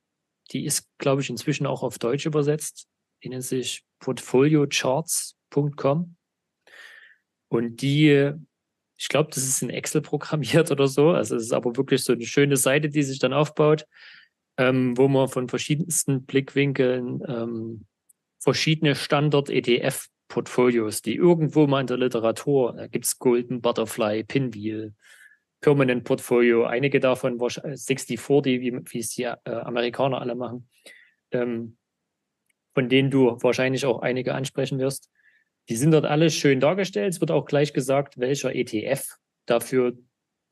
die 0.51 0.65
ist, 0.65 0.89
glaube 0.99 1.23
ich, 1.23 1.31
inzwischen 1.31 1.65
auch 1.65 1.85
auf 1.85 2.01
Deutsch 2.01 2.27
übersetzt. 2.27 2.89
die 3.23 3.29
nennt 3.29 3.45
sich 3.45 3.85
portfoliocharts.com. 4.01 6.17
Und 7.47 7.81
die, 7.81 8.33
ich 8.97 9.09
glaube, 9.09 9.31
das 9.33 9.45
ist 9.45 9.63
in 9.63 9.71
Excel 9.71 10.01
programmiert 10.01 10.71
oder 10.73 10.89
so. 10.89 11.11
Also 11.11 11.37
es 11.37 11.45
ist 11.45 11.53
aber 11.53 11.77
wirklich 11.77 12.03
so 12.03 12.15
eine 12.15 12.27
schöne 12.27 12.57
Seite, 12.57 12.89
die 12.89 13.05
sich 13.05 13.21
dann 13.21 13.33
aufbaut, 13.33 13.87
ähm, 14.59 14.97
wo 14.97 15.09
man 15.09 15.29
von 15.29 15.49
verschiedensten 15.49 16.25
Blickwinkeln 16.25 17.23
ähm, 17.29 17.85
verschiedene 18.39 18.95
Standard-ETF-Portfolios, 18.95 21.03
die 21.03 21.17
irgendwo 21.17 21.67
mal 21.67 21.81
in 21.81 21.87
der 21.87 21.99
Literatur, 21.99 22.75
da 22.77 22.87
gibt 22.87 23.07
es 23.07 23.19
Golden 23.19 23.61
Butterfly, 23.61 24.25
Pinwheel, 24.25 24.95
Permanent 25.61 26.05
Portfolio, 26.05 26.65
einige 26.65 27.01
davon 27.01 27.39
60-40, 27.39 28.61
wie, 28.61 28.93
wie 28.93 28.99
es 28.99 29.11
die 29.11 29.25
äh, 29.25 29.37
Amerikaner 29.45 30.21
alle 30.21 30.35
machen, 30.35 30.69
ähm, 31.33 31.77
von 32.75 32.89
denen 32.89 33.11
du 33.11 33.37
wahrscheinlich 33.43 33.85
auch 33.85 34.01
einige 34.01 34.35
ansprechen 34.35 34.79
wirst. 34.79 35.11
Die 35.69 35.77
sind 35.77 35.91
dort 35.91 36.05
alle 36.05 36.31
schön 36.31 36.61
dargestellt. 36.61 37.15
Es 37.15 37.21
wird 37.21 37.33
auch 37.33 37.47
gleich 37.47 37.73
gesagt, 37.73 38.19
welcher 38.19 38.55
ETF 38.55 39.17
dafür 39.47 39.99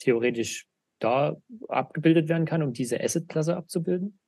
theoretisch 0.00 0.66
da 0.98 1.36
abgebildet 1.68 2.28
werden 2.28 2.46
kann, 2.46 2.62
um 2.62 2.72
diese 2.72 3.00
Asset-Klasse 3.00 3.56
abzubilden. 3.56 4.18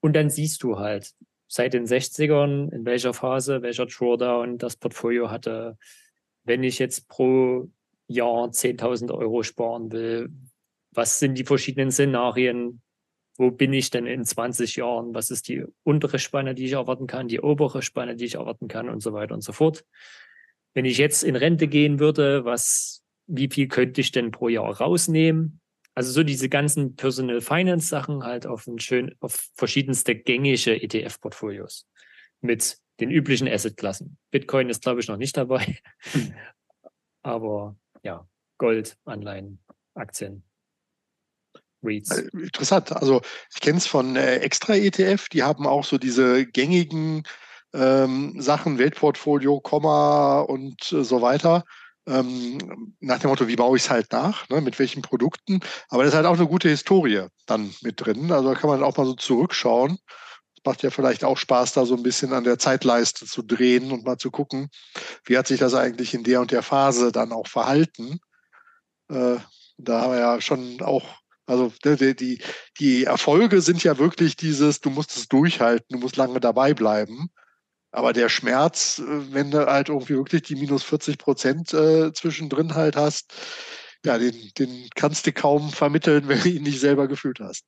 Und 0.00 0.14
dann 0.14 0.30
siehst 0.30 0.62
du 0.62 0.78
halt 0.78 1.14
seit 1.48 1.74
den 1.74 1.86
60ern, 1.86 2.72
in 2.72 2.84
welcher 2.84 3.14
Phase, 3.14 3.62
welcher 3.62 3.86
Drawdown 3.86 4.58
das 4.58 4.76
Portfolio 4.76 5.30
hatte. 5.30 5.78
Wenn 6.44 6.62
ich 6.62 6.78
jetzt 6.78 7.08
pro 7.08 7.68
Jahr 8.08 8.48
10.000 8.48 9.12
Euro 9.12 9.42
sparen 9.42 9.92
will, 9.92 10.30
was 10.92 11.18
sind 11.18 11.36
die 11.36 11.44
verschiedenen 11.44 11.90
Szenarien? 11.90 12.82
Wo 13.36 13.50
bin 13.50 13.72
ich 13.72 13.90
denn 13.90 14.06
in 14.06 14.24
20 14.24 14.76
Jahren? 14.76 15.14
Was 15.14 15.30
ist 15.30 15.48
die 15.48 15.64
untere 15.82 16.18
Spanne, 16.18 16.54
die 16.54 16.64
ich 16.64 16.72
erwarten 16.72 17.06
kann, 17.06 17.28
die 17.28 17.40
obere 17.40 17.82
Spanne, 17.82 18.16
die 18.16 18.24
ich 18.24 18.36
erwarten 18.36 18.66
kann 18.68 18.88
und 18.88 19.02
so 19.02 19.12
weiter 19.12 19.34
und 19.34 19.42
so 19.42 19.52
fort. 19.52 19.84
Wenn 20.72 20.84
ich 20.84 20.98
jetzt 20.98 21.22
in 21.22 21.36
Rente 21.36 21.68
gehen 21.68 21.98
würde, 22.00 22.44
was, 22.44 23.02
wie 23.26 23.48
viel 23.48 23.68
könnte 23.68 24.00
ich 24.00 24.12
denn 24.12 24.30
pro 24.30 24.48
Jahr 24.48 24.80
rausnehmen? 24.80 25.60
Also 25.96 26.12
so 26.12 26.22
diese 26.22 26.50
ganzen 26.50 26.94
Personal 26.94 27.40
Finance 27.40 27.88
Sachen 27.88 28.22
halt 28.22 28.46
auf 28.46 28.66
ein 28.66 28.78
schön, 28.78 29.14
auf 29.20 29.48
verschiedenste 29.54 30.14
gängige 30.14 30.82
ETF-Portfolios 30.82 31.86
mit 32.42 32.76
den 33.00 33.10
üblichen 33.10 33.48
Assetklassen. 33.48 34.18
Bitcoin 34.30 34.68
ist, 34.68 34.82
glaube 34.82 35.00
ich, 35.00 35.08
noch 35.08 35.16
nicht 35.16 35.38
dabei. 35.38 35.78
Hm. 36.12 36.34
Aber 37.22 37.76
ja, 38.02 38.28
Gold, 38.58 38.98
Anleihen, 39.06 39.58
Aktien, 39.94 40.44
REITs. 41.82 42.10
Äh, 42.10 42.28
interessant. 42.42 42.92
Also 42.92 43.22
ich 43.54 43.60
kenne 43.62 43.78
es 43.78 43.86
von 43.86 44.16
äh, 44.16 44.36
Extra 44.36 44.74
ETF, 44.74 45.30
die 45.30 45.42
haben 45.42 45.66
auch 45.66 45.84
so 45.84 45.96
diese 45.96 46.44
gängigen 46.44 47.22
ähm, 47.72 48.38
Sachen, 48.38 48.78
Weltportfolio, 48.78 49.60
Komma 49.60 50.40
und 50.40 50.92
äh, 50.92 51.02
so 51.02 51.22
weiter 51.22 51.64
ähm, 52.06 52.94
nach 53.00 53.18
dem 53.18 53.30
Motto, 53.30 53.48
wie 53.48 53.56
baue 53.56 53.76
ich 53.76 53.84
es 53.84 53.90
halt 53.90 54.12
nach, 54.12 54.48
ne, 54.48 54.60
mit 54.60 54.78
welchen 54.78 55.02
Produkten. 55.02 55.60
Aber 55.88 56.04
das 56.04 56.12
ist 56.12 56.16
halt 56.16 56.26
auch 56.26 56.36
eine 56.36 56.46
gute 56.46 56.68
Historie 56.68 57.26
dann 57.46 57.74
mit 57.82 58.04
drin. 58.04 58.30
Also 58.32 58.52
da 58.52 58.58
kann 58.58 58.70
man 58.70 58.82
auch 58.82 58.96
mal 58.96 59.06
so 59.06 59.14
zurückschauen. 59.14 59.98
Es 60.56 60.64
macht 60.64 60.82
ja 60.82 60.90
vielleicht 60.90 61.24
auch 61.24 61.36
Spaß, 61.36 61.72
da 61.72 61.84
so 61.84 61.96
ein 61.96 62.02
bisschen 62.02 62.32
an 62.32 62.44
der 62.44 62.58
Zeitleiste 62.58 63.26
zu 63.26 63.42
drehen 63.42 63.92
und 63.92 64.04
mal 64.04 64.18
zu 64.18 64.30
gucken, 64.30 64.68
wie 65.24 65.36
hat 65.36 65.46
sich 65.46 65.58
das 65.58 65.74
eigentlich 65.74 66.14
in 66.14 66.24
der 66.24 66.40
und 66.40 66.50
der 66.50 66.62
Phase 66.62 67.12
dann 67.12 67.32
auch 67.32 67.48
verhalten. 67.48 68.20
Äh, 69.08 69.36
da 69.78 70.00
haben 70.00 70.12
wir 70.12 70.20
ja 70.20 70.40
schon 70.40 70.80
auch 70.80 71.04
also 71.46 71.72
die, 71.84 72.16
die, 72.16 72.42
die 72.80 73.04
Erfolge 73.04 73.60
sind 73.60 73.84
ja 73.84 73.98
wirklich 73.98 74.34
dieses, 74.36 74.80
du 74.80 74.90
musst 74.90 75.16
es 75.16 75.28
durchhalten, 75.28 75.86
du 75.90 75.98
musst 75.98 76.16
lange 76.16 76.40
dabei 76.40 76.74
bleiben. 76.74 77.30
Aber 77.96 78.12
der 78.12 78.28
Schmerz, 78.28 78.98
äh, 78.98 79.32
wenn 79.32 79.50
du 79.50 79.66
halt 79.66 79.88
irgendwie 79.88 80.16
wirklich 80.16 80.42
die 80.42 80.54
minus 80.54 80.82
40 80.82 81.16
Prozent 81.16 81.72
äh, 81.72 82.12
zwischendrin 82.12 82.74
halt 82.74 82.94
hast, 82.94 83.32
ja, 84.04 84.18
den, 84.18 84.34
den 84.58 84.90
kannst 84.94 85.26
du 85.26 85.32
kaum 85.32 85.70
vermitteln, 85.70 86.28
wenn 86.28 86.38
du 86.40 86.50
ihn 86.50 86.62
nicht 86.62 86.78
selber 86.78 87.08
gefühlt 87.08 87.40
hast. 87.40 87.64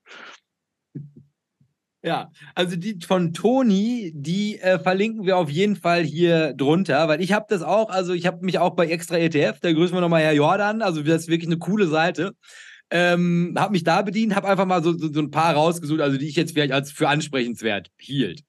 Ja, 2.03 2.31
also 2.55 2.77
die 2.77 2.99
von 3.03 3.33
Toni, 3.33 4.13
die 4.15 4.59
äh, 4.59 4.79
verlinken 4.79 5.25
wir 5.25 5.39
auf 5.39 5.49
jeden 5.49 5.77
Fall 5.77 6.05
hier 6.05 6.53
drunter, 6.53 7.09
weil 7.09 7.23
ich 7.23 7.33
habe 7.33 7.47
das 7.49 7.63
auch, 7.63 7.89
also 7.89 8.13
ich 8.13 8.27
habe 8.27 8.45
mich 8.45 8.59
auch 8.59 8.77
bei 8.77 8.87
Extra 8.87 9.17
ETF, 9.17 9.61
da 9.63 9.73
grüßen 9.73 9.97
wir 9.97 10.03
nochmal 10.03 10.23
Herr 10.23 10.35
Jordan, 10.35 10.83
also 10.83 11.03
das 11.03 11.23
ist 11.23 11.29
wirklich 11.29 11.49
eine 11.49 11.59
coole 11.59 11.87
Seite. 11.87 12.35
Ähm, 12.91 13.55
habe 13.57 13.73
mich 13.73 13.83
da 13.83 14.03
bedient, 14.03 14.35
habe 14.35 14.49
einfach 14.49 14.67
mal 14.67 14.83
so, 14.83 14.93
so, 14.93 15.11
so, 15.11 15.21
ein 15.21 15.31
paar 15.31 15.55
rausgesucht, 15.55 16.01
also 16.03 16.19
die 16.19 16.29
ich 16.29 16.37
jetzt 16.37 16.53
vielleicht 16.53 16.73
als 16.73 16.93
für 16.93 17.09
ansprechenswert 17.09 17.91
hielt. 17.97 18.45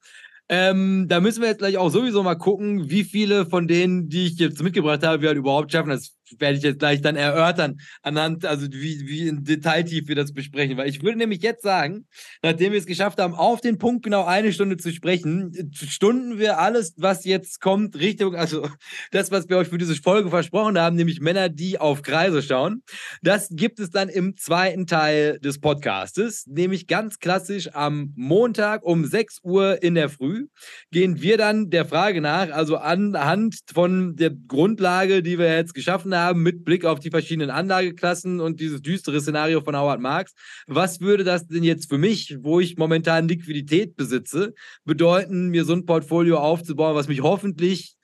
Ähm, 0.51 1.05
da 1.07 1.19
müssen 1.19 1.41
wir 1.41 1.49
jetzt 1.49 1.59
gleich 1.59 1.77
auch 1.77 1.89
sowieso 1.89 2.23
mal 2.23 2.35
gucken, 2.35 2.89
wie 2.89 3.03
viele 3.03 3.45
von 3.45 3.67
denen, 3.67 4.09
die 4.09 4.25
ich 4.25 4.39
jetzt 4.39 4.63
mitgebracht 4.63 5.03
habe, 5.03 5.21
wir 5.21 5.29
halt 5.29 5.37
überhaupt 5.37 5.71
schaffen. 5.71 5.89
Das 5.89 6.15
werde 6.37 6.57
ich 6.57 6.63
jetzt 6.63 6.79
gleich 6.79 7.01
dann 7.01 7.15
erörtern, 7.15 7.79
anhand, 8.01 8.45
also 8.45 8.67
wie, 8.71 9.07
wie 9.07 9.27
in 9.27 9.43
Detailtief 9.43 10.07
wir 10.07 10.15
das 10.15 10.33
besprechen. 10.33 10.77
Weil 10.77 10.89
ich 10.89 11.01
würde 11.01 11.17
nämlich 11.17 11.41
jetzt 11.41 11.63
sagen, 11.63 12.05
nachdem 12.41 12.71
wir 12.71 12.79
es 12.79 12.85
geschafft 12.85 13.19
haben, 13.19 13.33
auf 13.33 13.61
den 13.61 13.77
Punkt 13.77 14.03
genau 14.03 14.25
eine 14.25 14.53
Stunde 14.53 14.77
zu 14.77 14.91
sprechen, 14.91 15.71
stunden 15.73 16.37
wir 16.37 16.59
alles, 16.59 16.93
was 16.97 17.25
jetzt 17.25 17.61
kommt, 17.61 17.97
Richtung, 17.97 18.35
also 18.35 18.67
das, 19.11 19.31
was 19.31 19.49
wir 19.49 19.57
euch 19.57 19.69
für 19.69 19.77
diese 19.77 19.95
Folge 19.95 20.29
versprochen 20.29 20.77
haben, 20.77 20.95
nämlich 20.95 21.21
Männer, 21.21 21.49
die 21.49 21.79
auf 21.79 22.01
Kreise 22.01 22.41
schauen. 22.41 22.83
Das 23.21 23.49
gibt 23.51 23.79
es 23.79 23.89
dann 23.89 24.09
im 24.09 24.37
zweiten 24.37 24.87
Teil 24.87 25.39
des 25.39 25.59
Podcastes, 25.59 26.45
nämlich 26.47 26.87
ganz 26.87 27.19
klassisch 27.19 27.69
am 27.73 28.13
Montag 28.15 28.83
um 28.83 29.05
6 29.05 29.39
Uhr 29.43 29.81
in 29.81 29.95
der 29.95 30.09
Früh 30.09 30.47
gehen 30.91 31.21
wir 31.21 31.37
dann 31.37 31.69
der 31.69 31.85
Frage 31.85 32.21
nach, 32.21 32.49
also 32.51 32.77
anhand 32.77 33.59
von 33.71 34.15
der 34.15 34.31
Grundlage, 34.31 35.23
die 35.23 35.37
wir 35.37 35.55
jetzt 35.55 35.73
geschaffen 35.73 36.15
haben, 36.15 36.18
haben 36.19 36.43
mit 36.43 36.63
Blick 36.63 36.85
auf 36.85 36.99
die 36.99 37.09
verschiedenen 37.09 37.49
Anlageklassen 37.49 38.39
und 38.39 38.59
dieses 38.59 38.81
düstere 38.81 39.21
Szenario 39.21 39.61
von 39.61 39.75
Howard 39.75 39.99
Marks. 39.99 40.33
Was 40.67 40.99
würde 40.99 41.23
das 41.23 41.47
denn 41.47 41.63
jetzt 41.63 41.89
für 41.89 41.97
mich, 41.97 42.37
wo 42.41 42.59
ich 42.59 42.77
momentan 42.77 43.27
Liquidität 43.27 43.95
besitze, 43.95 44.53
bedeuten, 44.85 45.49
mir 45.49 45.65
so 45.65 45.73
ein 45.73 45.85
Portfolio 45.85 46.37
aufzubauen, 46.37 46.95
was 46.95 47.07
mich 47.07 47.21
hoffentlich 47.21 47.95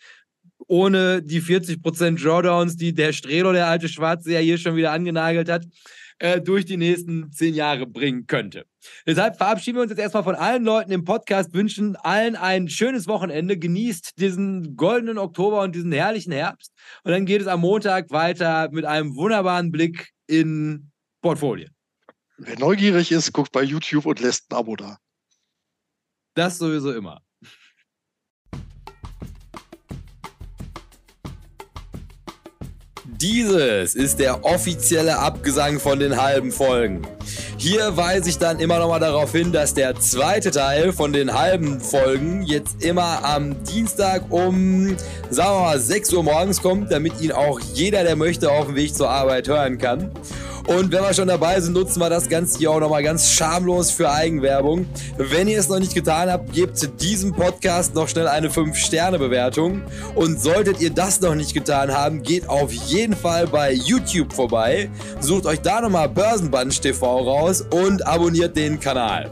ohne 0.67 1.21
die 1.21 1.41
40% 1.41 2.21
Drawdowns, 2.21 2.75
die 2.77 2.93
der 2.93 3.13
Strelo, 3.13 3.51
der 3.51 3.67
alte 3.67 3.89
Schwarze, 3.89 4.31
ja 4.31 4.39
hier 4.39 4.57
schon 4.57 4.75
wieder 4.75 4.91
angenagelt 4.91 5.49
hat, 5.49 5.65
äh, 6.19 6.41
durch 6.41 6.65
die 6.65 6.77
nächsten 6.77 7.31
zehn 7.31 7.53
Jahre 7.53 7.85
bringen 7.85 8.25
könnte. 8.25 8.65
Deshalb 9.05 9.37
verabschieden 9.37 9.77
wir 9.77 9.83
uns 9.83 9.91
jetzt 9.91 9.99
erstmal 9.99 10.23
von 10.23 10.35
allen 10.35 10.63
Leuten 10.63 10.91
im 10.91 11.03
Podcast, 11.03 11.53
wünschen 11.53 11.95
allen 11.97 12.35
ein 12.35 12.69
schönes 12.69 13.07
Wochenende, 13.07 13.57
genießt 13.57 14.19
diesen 14.19 14.75
goldenen 14.75 15.17
Oktober 15.17 15.61
und 15.61 15.75
diesen 15.75 15.91
herrlichen 15.91 16.31
Herbst 16.31 16.71
und 17.03 17.11
dann 17.11 17.25
geht 17.25 17.41
es 17.41 17.47
am 17.47 17.61
Montag 17.61 18.11
weiter 18.11 18.69
mit 18.71 18.85
einem 18.85 19.15
wunderbaren 19.15 19.71
Blick 19.71 20.11
in 20.27 20.91
Portfolien. 21.21 21.71
Wer 22.37 22.59
neugierig 22.59 23.11
ist, 23.11 23.31
guckt 23.31 23.51
bei 23.51 23.63
YouTube 23.63 24.05
und 24.05 24.19
lässt 24.19 24.51
ein 24.51 24.57
Abo 24.57 24.75
da. 24.75 24.97
Das 26.33 26.57
sowieso 26.57 26.91
immer. 26.91 27.21
Dieses 33.17 33.95
ist 33.95 34.19
der 34.19 34.43
offizielle 34.43 35.17
Abgesang 35.17 35.79
von 35.79 35.99
den 35.99 36.21
halben 36.21 36.51
Folgen. 36.51 37.07
Hier 37.65 37.97
weise 37.97 38.29
ich 38.29 38.37
dann 38.37 38.59
immer 38.59 38.77
noch 38.77 38.89
mal 38.89 38.99
darauf 38.99 39.31
hin, 39.31 39.51
dass 39.51 39.73
der 39.73 39.95
zweite 39.95 40.51
Teil 40.51 40.93
von 40.93 41.11
den 41.11 41.33
halben 41.33 41.81
Folgen 41.81 42.43
jetzt 42.43 42.83
immer 42.83 43.25
am 43.25 43.63
Dienstag 43.63 44.25
um, 44.29 44.95
sagen 45.31 45.57
wir 45.57 45.61
mal, 45.61 45.79
6 45.79 46.13
Uhr 46.13 46.21
morgens 46.21 46.61
kommt, 46.61 46.91
damit 46.91 47.19
ihn 47.21 47.31
auch 47.31 47.59
jeder, 47.59 48.03
der 48.03 48.17
möchte, 48.17 48.51
auf 48.51 48.67
dem 48.67 48.75
Weg 48.75 48.93
zur 48.93 49.09
Arbeit 49.09 49.47
hören 49.47 49.79
kann. 49.79 50.11
Und 50.67 50.91
wenn 50.91 51.03
wir 51.03 51.13
schon 51.13 51.27
dabei 51.27 51.59
sind, 51.61 51.73
nutzen 51.73 51.99
wir 51.99 52.09
das 52.09 52.27
Ganze 52.27 52.57
hier 52.57 52.71
auch 52.71 52.79
nochmal 52.79 53.03
ganz 53.03 53.29
schamlos 53.31 53.91
für 53.91 54.09
Eigenwerbung. 54.09 54.87
Wenn 55.17 55.47
ihr 55.47 55.59
es 55.59 55.69
noch 55.69 55.79
nicht 55.79 55.93
getan 55.93 56.29
habt, 56.29 56.53
gebt 56.53 57.01
diesem 57.01 57.33
Podcast 57.33 57.93
noch 57.93 58.07
schnell 58.07 58.27
eine 58.27 58.49
5-Sterne-Bewertung. 58.49 59.83
Und 60.15 60.41
solltet 60.41 60.81
ihr 60.81 60.89
das 60.89 61.21
noch 61.21 61.35
nicht 61.35 61.53
getan 61.53 61.91
haben, 61.91 62.23
geht 62.23 62.49
auf 62.49 62.71
jeden 62.71 63.15
Fall 63.15 63.47
bei 63.47 63.73
YouTube 63.73 64.33
vorbei, 64.33 64.89
sucht 65.19 65.45
euch 65.45 65.61
da 65.61 65.81
nochmal 65.81 66.09
Börsenbunch 66.09 66.81
TV 66.81 67.19
raus 67.19 67.63
und 67.69 68.05
abonniert 68.07 68.57
den 68.57 68.79
Kanal. 68.79 69.31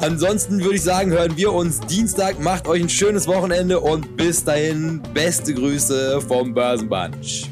Ansonsten 0.00 0.62
würde 0.62 0.76
ich 0.76 0.82
sagen, 0.82 1.12
hören 1.12 1.36
wir 1.36 1.52
uns 1.52 1.78
Dienstag. 1.80 2.40
Macht 2.40 2.66
euch 2.66 2.82
ein 2.82 2.88
schönes 2.88 3.28
Wochenende 3.28 3.78
und 3.78 4.16
bis 4.16 4.44
dahin 4.44 5.00
beste 5.14 5.54
Grüße 5.54 6.20
vom 6.22 6.54
Börsenbunch. 6.54 7.48